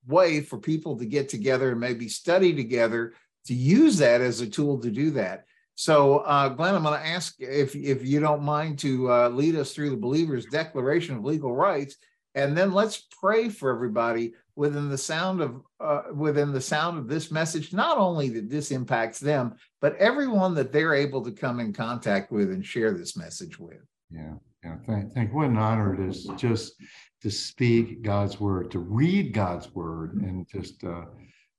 way 0.07 0.39
for 0.41 0.57
people 0.57 0.97
to 0.97 1.05
get 1.05 1.27
together 1.27 1.71
and 1.71 1.79
maybe 1.79 2.07
study 2.07 2.55
together 2.55 3.13
to 3.47 3.53
use 3.53 3.97
that 3.97 4.21
as 4.21 4.41
a 4.41 4.47
tool 4.47 4.79
to 4.79 4.91
do 4.91 5.11
that. 5.11 5.45
So, 5.75 6.19
uh, 6.19 6.49
Glenn, 6.49 6.75
I'm 6.75 6.83
going 6.83 6.99
to 6.99 7.07
ask 7.07 7.35
if, 7.39 7.75
if 7.75 8.05
you 8.05 8.19
don't 8.19 8.41
mind 8.41 8.79
to 8.79 9.11
uh, 9.11 9.29
lead 9.29 9.55
us 9.55 9.73
through 9.73 9.91
the 9.91 9.97
believer's 9.97 10.45
declaration 10.45 11.15
of 11.15 11.23
legal 11.23 11.53
rights, 11.53 11.97
and 12.37 12.57
then 12.57 12.71
let's 12.71 13.07
pray 13.19 13.49
for 13.49 13.73
everybody 13.73 14.33
within 14.55 14.89
the 14.89 14.97
sound 14.97 15.39
of 15.39 15.61
uh, 15.79 16.03
within 16.13 16.51
the 16.51 16.61
sound 16.61 16.97
of 16.97 17.07
this 17.07 17.31
message 17.31 17.73
not 17.73 17.97
only 17.97 18.29
that 18.29 18.49
this 18.49 18.71
impacts 18.71 19.19
them 19.19 19.55
but 19.81 19.95
everyone 19.97 20.53
that 20.55 20.71
they're 20.71 20.95
able 20.95 21.21
to 21.21 21.31
come 21.31 21.59
in 21.59 21.71
contact 21.71 22.31
with 22.31 22.51
and 22.51 22.65
share 22.65 22.91
this 22.91 23.15
message 23.15 23.59
with 23.59 23.81
yeah 24.09 24.33
yeah 24.63 24.75
thank, 24.85 25.13
thank 25.13 25.33
what 25.33 25.47
an 25.47 25.57
honor 25.57 25.93
it 25.93 26.09
is 26.09 26.29
just 26.37 26.73
to 27.21 27.29
speak 27.29 28.01
god's 28.01 28.39
word 28.39 28.71
to 28.71 28.79
read 28.79 29.31
god's 29.31 29.73
word 29.75 30.15
and 30.15 30.47
just 30.47 30.83
uh, 30.83 31.05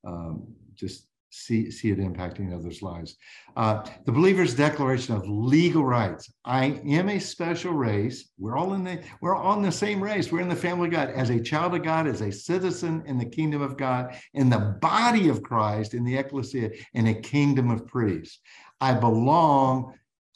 um, 0.05 0.43
just 0.75 1.07
see, 1.31 1.71
see 1.71 1.91
it 1.91 1.99
impacting 1.99 2.55
others' 2.55 2.83
lives. 2.83 3.17
Uh, 3.57 3.85
the 4.05 4.13
believer's 4.13 4.55
declaration 4.55 5.15
of 5.15 5.29
legal 5.29 5.85
rights. 5.85 6.33
I 6.45 6.81
am 6.87 7.09
a 7.09 7.19
special 7.19 7.73
race. 7.73 8.31
We're 8.39 8.57
all 8.57 8.75
in 8.75 8.85
the 8.85 9.03
we're 9.21 9.37
on 9.37 9.63
the 9.63 9.73
same 9.73 10.03
race. 10.03 10.31
We're 10.31 10.41
in 10.41 10.49
the 10.49 10.57
family 10.57 10.89
of 10.89 10.93
God. 10.93 11.11
As 11.11 11.31
a 11.31 11.43
child 11.43 11.75
of 11.75 11.83
God, 11.83 12.07
as 12.07 12.21
a 12.21 12.33
citizen 12.33 13.03
in 13.07 13.19
the 13.19 13.25
kingdom 13.25 13.63
of 13.63 13.77
God, 13.77 14.17
in 14.35 14.49
the 14.49 14.77
body 14.81 15.29
of 15.29 15.43
Christ, 15.43 15.95
in 15.95 16.05
the 16.05 16.17
ecclesia, 16.17 16.71
in 16.95 17.09
a 17.09 17.15
kingdom 17.15 17.71
of 17.71 17.87
priests. 17.87 18.41
I 18.81 18.95
belong 18.95 19.95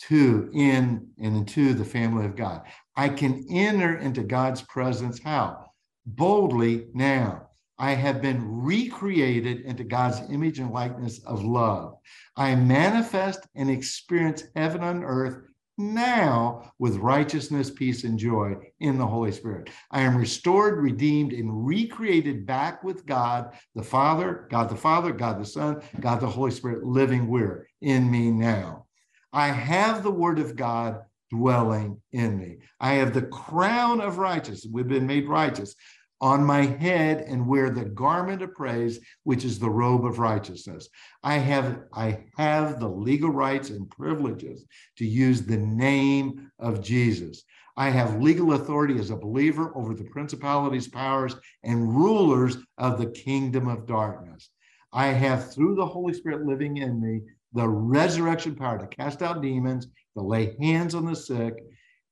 to 0.09 0.51
in 0.53 1.09
and 1.18 1.36
into 1.36 1.74
the 1.74 1.84
family 1.84 2.26
of 2.26 2.34
God. 2.34 2.62
I 2.97 3.09
can 3.09 3.47
enter 3.51 3.99
into 3.99 4.22
God's 4.22 4.62
presence 4.62 5.20
how? 5.22 5.66
Boldly 6.05 6.86
now. 6.93 7.49
I 7.83 7.95
have 7.95 8.22
been 8.22 8.62
recreated 8.62 9.62
into 9.62 9.83
God's 9.83 10.20
image 10.30 10.61
and 10.61 10.70
likeness 10.70 11.18
of 11.24 11.43
love. 11.43 11.97
I 12.37 12.55
manifest 12.55 13.41
and 13.57 13.68
experience 13.68 14.45
heaven 14.55 14.85
on 14.85 15.03
earth 15.03 15.39
now 15.76 16.70
with 16.78 16.99
righteousness, 16.99 17.70
peace, 17.70 18.05
and 18.05 18.16
joy 18.16 18.55
in 18.78 18.99
the 18.99 19.07
Holy 19.07 19.33
Spirit. 19.33 19.68
I 19.91 20.03
am 20.03 20.16
restored, 20.16 20.80
redeemed, 20.80 21.33
and 21.33 21.66
recreated 21.66 22.47
back 22.47 22.85
with 22.85 23.05
God 23.05 23.53
the 23.74 23.83
Father, 23.83 24.47
God 24.49 24.68
the 24.68 24.76
Father, 24.76 25.11
God 25.11 25.41
the 25.41 25.45
Son, 25.45 25.83
God 25.99 26.20
the 26.20 26.28
Holy 26.28 26.53
Spirit 26.53 26.85
living 26.85 27.26
where? 27.26 27.66
In 27.80 28.09
me 28.09 28.30
now. 28.30 28.87
I 29.33 29.49
have 29.49 30.05
the 30.05 30.11
Word 30.12 30.39
of 30.39 30.55
God 30.55 31.01
dwelling 31.33 32.01
in 32.12 32.39
me. 32.39 32.59
I 32.78 32.93
have 32.95 33.12
the 33.12 33.22
crown 33.22 34.01
of 34.01 34.18
righteousness. 34.18 34.70
We've 34.70 34.87
been 34.87 35.07
made 35.07 35.28
righteous 35.28 35.74
on 36.23 36.45
my 36.45 36.62
head 36.62 37.23
and 37.23 37.49
wear 37.49 37.68
the 37.68 37.85
garment 37.85 38.43
of 38.43 38.55
praise, 38.55 39.01
which 39.25 39.45
is 39.45 39.59
the 39.59 39.68
robe 39.68 40.07
of 40.07 40.20
righteousness. 40.20 40.89
I 41.25 41.35
have, 41.39 41.81
I 41.93 42.25
have 42.37 42.79
the 42.79 42.89
legal 42.89 43.31
rights 43.31 43.70
and 43.70 43.91
privileges 43.91 44.64
to 44.99 45.05
use 45.05 45.43
the 45.43 45.59
name 45.59 46.53
of 46.61 46.81
Jesus. 46.81 47.43
I 47.77 47.91
have 47.91 48.23
legal 48.23 48.53
authority 48.53 48.99
as 49.01 49.11
a 49.11 49.16
believer 49.16 49.73
over 49.75 49.95
the 49.95 50.05
principalities, 50.05 50.87
powers, 50.87 51.35
and 51.64 51.93
rulers 51.93 52.57
of 52.79 52.99
the 52.99 53.11
kingdom 53.11 53.66
of 53.66 53.87
darkness. 53.87 54.49
I 54.93 55.07
have, 55.07 55.53
through 55.53 55.75
the 55.75 55.87
Holy 55.87 56.14
Spirit 56.14 56.47
living 56.47 56.77
in 56.77 57.01
me, 57.01 57.23
the 57.53 57.68
resurrection 57.68 58.55
power 58.55 58.79
to 58.79 58.87
cast 58.87 59.23
out 59.23 59.43
demons, 59.43 59.89
to 60.16 60.23
lay 60.23 60.55
hands 60.61 60.95
on 60.95 61.05
the 61.05 61.16
sick, 61.16 61.55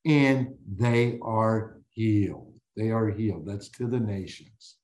and 0.05 0.49
they 0.67 1.19
are 1.23 1.79
healed. 1.91 2.50
They 2.81 2.91
are 2.93 3.11
healed. 3.11 3.45
That's 3.45 3.69
to 3.73 3.87
the 3.87 4.01
nations. 4.01 4.77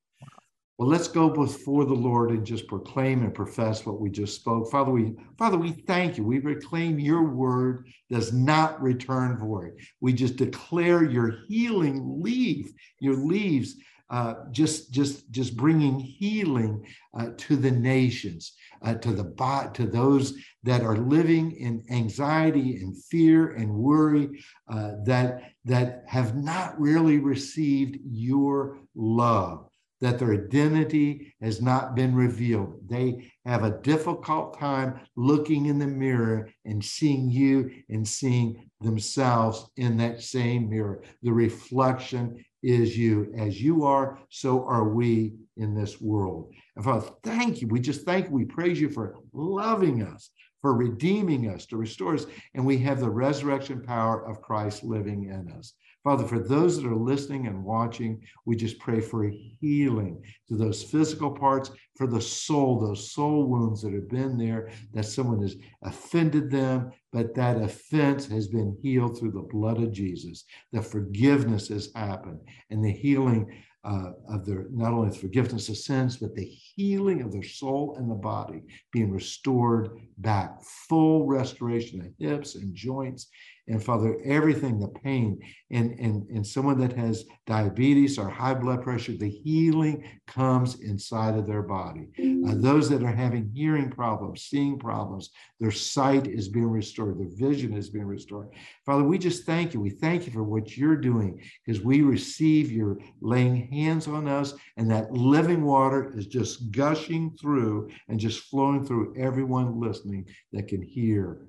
Well, 0.76 0.86
let's 0.86 1.08
go 1.08 1.30
before 1.30 1.86
the 1.86 1.94
Lord 1.94 2.30
and 2.30 2.44
just 2.44 2.66
proclaim 2.66 3.22
and 3.22 3.34
profess 3.34 3.86
what 3.86 4.02
we 4.02 4.10
just 4.10 4.34
spoke. 4.34 4.70
Father, 4.70 4.90
we 4.90 5.16
Father, 5.38 5.56
we 5.56 5.70
thank 5.70 6.18
you. 6.18 6.24
We 6.24 6.38
proclaim 6.38 6.98
your 6.98 7.22
word 7.22 7.88
does 8.10 8.34
not 8.34 8.82
return 8.82 9.38
void. 9.38 9.78
We 10.02 10.12
just 10.12 10.36
declare 10.36 11.04
your 11.04 11.38
healing 11.48 12.20
leave, 12.22 12.70
your 13.00 13.14
leaves 13.14 13.76
uh, 14.08 14.34
just 14.52 14.92
just 14.92 15.30
just 15.30 15.56
bringing 15.56 15.98
healing 15.98 16.86
uh, 17.18 17.30
to 17.36 17.56
the 17.56 17.70
nations, 17.70 18.52
uh, 18.82 18.94
to 18.94 19.12
the 19.12 19.24
bot, 19.24 19.74
to 19.74 19.86
those 19.86 20.34
that 20.62 20.82
are 20.82 20.96
living 20.96 21.52
in 21.52 21.84
anxiety 21.90 22.76
and 22.76 22.96
fear 23.04 23.52
and 23.52 23.72
worry, 23.72 24.42
uh, 24.68 24.92
that 25.04 25.52
that 25.64 26.04
have 26.06 26.36
not 26.36 26.80
really 26.80 27.18
received 27.18 27.98
your 28.04 28.78
love, 28.94 29.68
that 30.00 30.18
their 30.18 30.34
identity 30.34 31.34
has 31.40 31.60
not 31.60 31.94
been 31.94 32.14
revealed. 32.14 32.80
They 32.88 33.32
have 33.44 33.64
a 33.64 33.78
difficult 33.82 34.58
time 34.58 35.00
looking 35.16 35.66
in 35.66 35.78
the 35.78 35.86
mirror 35.86 36.48
and 36.64 36.84
seeing 36.84 37.30
you 37.30 37.70
and 37.88 38.06
seeing 38.06 38.70
themselves 38.80 39.70
in 39.76 39.96
that 39.96 40.22
same 40.22 40.68
mirror. 40.68 41.02
The 41.22 41.32
reflection 41.32 42.44
is 42.66 42.98
you. 42.98 43.32
As 43.36 43.60
you 43.62 43.84
are, 43.84 44.18
so 44.28 44.64
are 44.66 44.88
we 44.88 45.34
in 45.56 45.74
this 45.74 46.00
world. 46.00 46.52
And 46.74 46.84
Father, 46.84 47.08
thank 47.22 47.62
you. 47.62 47.68
We 47.68 47.80
just 47.80 48.04
thank 48.04 48.26
you. 48.26 48.32
We 48.32 48.44
praise 48.44 48.80
you 48.80 48.90
for 48.90 49.16
loving 49.32 50.02
us, 50.02 50.30
for 50.60 50.74
redeeming 50.74 51.48
us, 51.48 51.66
to 51.66 51.76
restore 51.76 52.14
us. 52.14 52.26
And 52.54 52.66
we 52.66 52.78
have 52.78 53.00
the 53.00 53.08
resurrection 53.08 53.82
power 53.82 54.26
of 54.28 54.42
Christ 54.42 54.82
living 54.82 55.24
in 55.24 55.50
us. 55.56 55.74
Father, 56.06 56.24
for 56.24 56.38
those 56.38 56.80
that 56.80 56.88
are 56.88 56.94
listening 56.94 57.48
and 57.48 57.64
watching, 57.64 58.22
we 58.44 58.54
just 58.54 58.78
pray 58.78 59.00
for 59.00 59.28
healing 59.28 60.22
to 60.46 60.56
those 60.56 60.84
physical 60.84 61.32
parts, 61.32 61.72
for 61.96 62.06
the 62.06 62.20
soul, 62.20 62.78
those 62.78 63.10
soul 63.10 63.48
wounds 63.48 63.82
that 63.82 63.92
have 63.92 64.08
been 64.08 64.38
there, 64.38 64.70
that 64.94 65.06
someone 65.06 65.42
has 65.42 65.56
offended 65.82 66.48
them, 66.48 66.92
but 67.12 67.34
that 67.34 67.60
offense 67.60 68.24
has 68.28 68.46
been 68.46 68.78
healed 68.80 69.18
through 69.18 69.32
the 69.32 69.48
blood 69.50 69.82
of 69.82 69.90
Jesus. 69.90 70.44
The 70.70 70.80
forgiveness 70.80 71.66
has 71.70 71.90
happened, 71.96 72.38
and 72.70 72.84
the 72.84 72.92
healing 72.92 73.64
uh, 73.82 74.12
of 74.28 74.46
their 74.46 74.66
not 74.70 74.92
only 74.92 75.10
the 75.10 75.18
forgiveness 75.18 75.68
of 75.68 75.76
sins, 75.76 76.18
but 76.18 76.36
the 76.36 76.44
healing 76.44 77.20
of 77.20 77.32
their 77.32 77.42
soul 77.42 77.96
and 77.98 78.08
the 78.08 78.14
body 78.14 78.62
being 78.92 79.10
restored 79.10 79.90
back, 80.18 80.62
full 80.88 81.26
restoration 81.26 82.00
of 82.00 82.12
hips 82.20 82.54
and 82.54 82.76
joints 82.76 83.26
and 83.68 83.82
Father, 83.82 84.16
everything, 84.24 84.78
the 84.78 84.88
pain, 84.88 85.40
and, 85.70 85.98
and, 85.98 86.46
someone 86.46 86.78
that 86.78 86.92
has 86.92 87.24
diabetes 87.46 88.18
or 88.18 88.28
high 88.28 88.54
blood 88.54 88.82
pressure, 88.82 89.12
the 89.12 89.28
healing 89.28 90.04
comes 90.28 90.80
inside 90.80 91.36
of 91.36 91.46
their 91.46 91.62
body. 91.62 92.08
Uh, 92.46 92.54
those 92.54 92.88
that 92.88 93.02
are 93.02 93.12
having 93.12 93.50
hearing 93.52 93.90
problems, 93.90 94.42
seeing 94.42 94.78
problems, 94.78 95.30
their 95.58 95.72
sight 95.72 96.28
is 96.28 96.48
being 96.48 96.70
restored, 96.70 97.18
their 97.18 97.48
vision 97.48 97.76
is 97.76 97.90
being 97.90 98.06
restored. 98.06 98.48
Father, 98.84 99.02
we 99.02 99.18
just 99.18 99.44
thank 99.44 99.74
you. 99.74 99.80
We 99.80 99.90
thank 99.90 100.26
you 100.26 100.32
for 100.32 100.44
what 100.44 100.76
you're 100.76 100.96
doing 100.96 101.42
because 101.64 101.82
we 101.82 102.02
receive 102.02 102.70
your 102.70 102.98
laying 103.20 103.66
hands 103.72 104.06
on 104.06 104.28
us, 104.28 104.54
and 104.76 104.88
that 104.92 105.10
living 105.10 105.64
water 105.64 106.12
is 106.16 106.26
just 106.28 106.70
gushing 106.70 107.36
through 107.40 107.90
and 108.08 108.20
just 108.20 108.44
flowing 108.44 108.84
through 108.84 109.14
everyone 109.18 109.80
listening 109.80 110.26
that 110.52 110.68
can 110.68 110.82
hear 110.82 111.40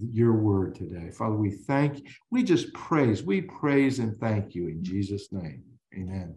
your 0.00 0.34
word 0.34 0.74
today. 0.74 1.10
Father, 1.10 1.36
we 1.36 1.50
thank, 1.50 1.98
you. 1.98 2.04
we 2.30 2.42
just 2.42 2.72
praise, 2.74 3.22
we 3.22 3.40
praise 3.40 3.98
and 3.98 4.14
thank 4.18 4.54
you 4.54 4.68
in 4.68 4.84
Jesus' 4.84 5.32
name. 5.32 5.62
Amen. 5.94 6.34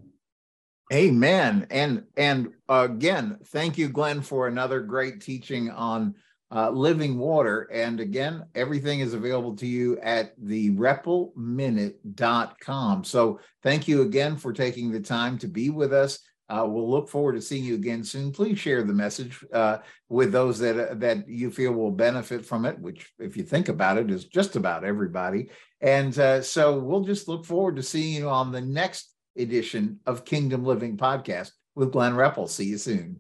Amen. 0.94 1.66
And 1.72 2.04
and 2.16 2.50
again, 2.70 3.40
thank 3.48 3.78
you, 3.78 3.90
Glenn, 3.90 4.22
for 4.22 4.48
another 4.48 4.80
great 4.82 5.20
teaching 5.20 5.72
on 5.72 6.14
uh, 6.52 6.70
living 6.70 7.18
water. 7.18 7.68
And 7.74 8.00
again, 8.00 8.46
everything 8.54 9.00
is 9.00 9.16
available 9.16 9.56
to 9.58 9.66
you 9.66 9.98
at 10.00 10.34
the 10.38 10.70
reppleminute.com. 10.76 13.04
So 13.04 13.40
thank 13.64 13.88
you 13.88 14.04
again 14.04 14.38
for 14.38 14.54
taking 14.54 14.92
the 14.92 15.00
time 15.00 15.40
to 15.40 15.48
be 15.48 15.72
with 15.72 15.92
us 15.92 16.20
Uh, 16.48 16.66
we'll 16.68 16.90
look 16.90 17.10
forward 17.10 17.34
to 17.34 17.42
seeing 17.42 17.64
you 17.64 17.76
again 17.76 18.04
soon. 18.04 18.32
Please 18.32 18.60
share 18.60 18.84
the 18.84 18.94
message 18.94 19.44
uh, 19.52 19.78
with 20.10 20.32
those 20.32 20.60
that 20.60 20.92
uh, 20.92 20.94
that 20.96 21.28
you 21.28 21.50
feel 21.50 21.72
will 21.72 21.92
benefit 21.92 22.46
from 22.46 22.66
it. 22.66 22.80
Which, 22.80 23.12
if 23.18 23.36
you 23.36 23.44
think 23.44 23.70
about 23.70 23.98
it, 23.98 24.12
is 24.12 24.26
just 24.26 24.56
about 24.56 24.84
everybody. 24.84 25.50
And 25.82 26.18
uh, 26.18 26.42
so 26.42 26.80
we'll 26.80 27.02
just 27.04 27.28
look 27.28 27.46
forward 27.46 27.76
to 27.78 27.84
seeing 27.84 28.14
you 28.14 28.30
on 28.30 28.52
the 28.52 28.62
next 28.62 29.14
edition 29.38 30.00
of 30.06 30.26
Kingdom 30.26 30.64
Living 30.64 30.98
Podcast 30.98 31.52
with 31.74 31.92
Glenn 31.92 32.16
Repple. 32.16 32.48
See 32.48 32.66
you 32.66 32.78
soon. 32.78 33.20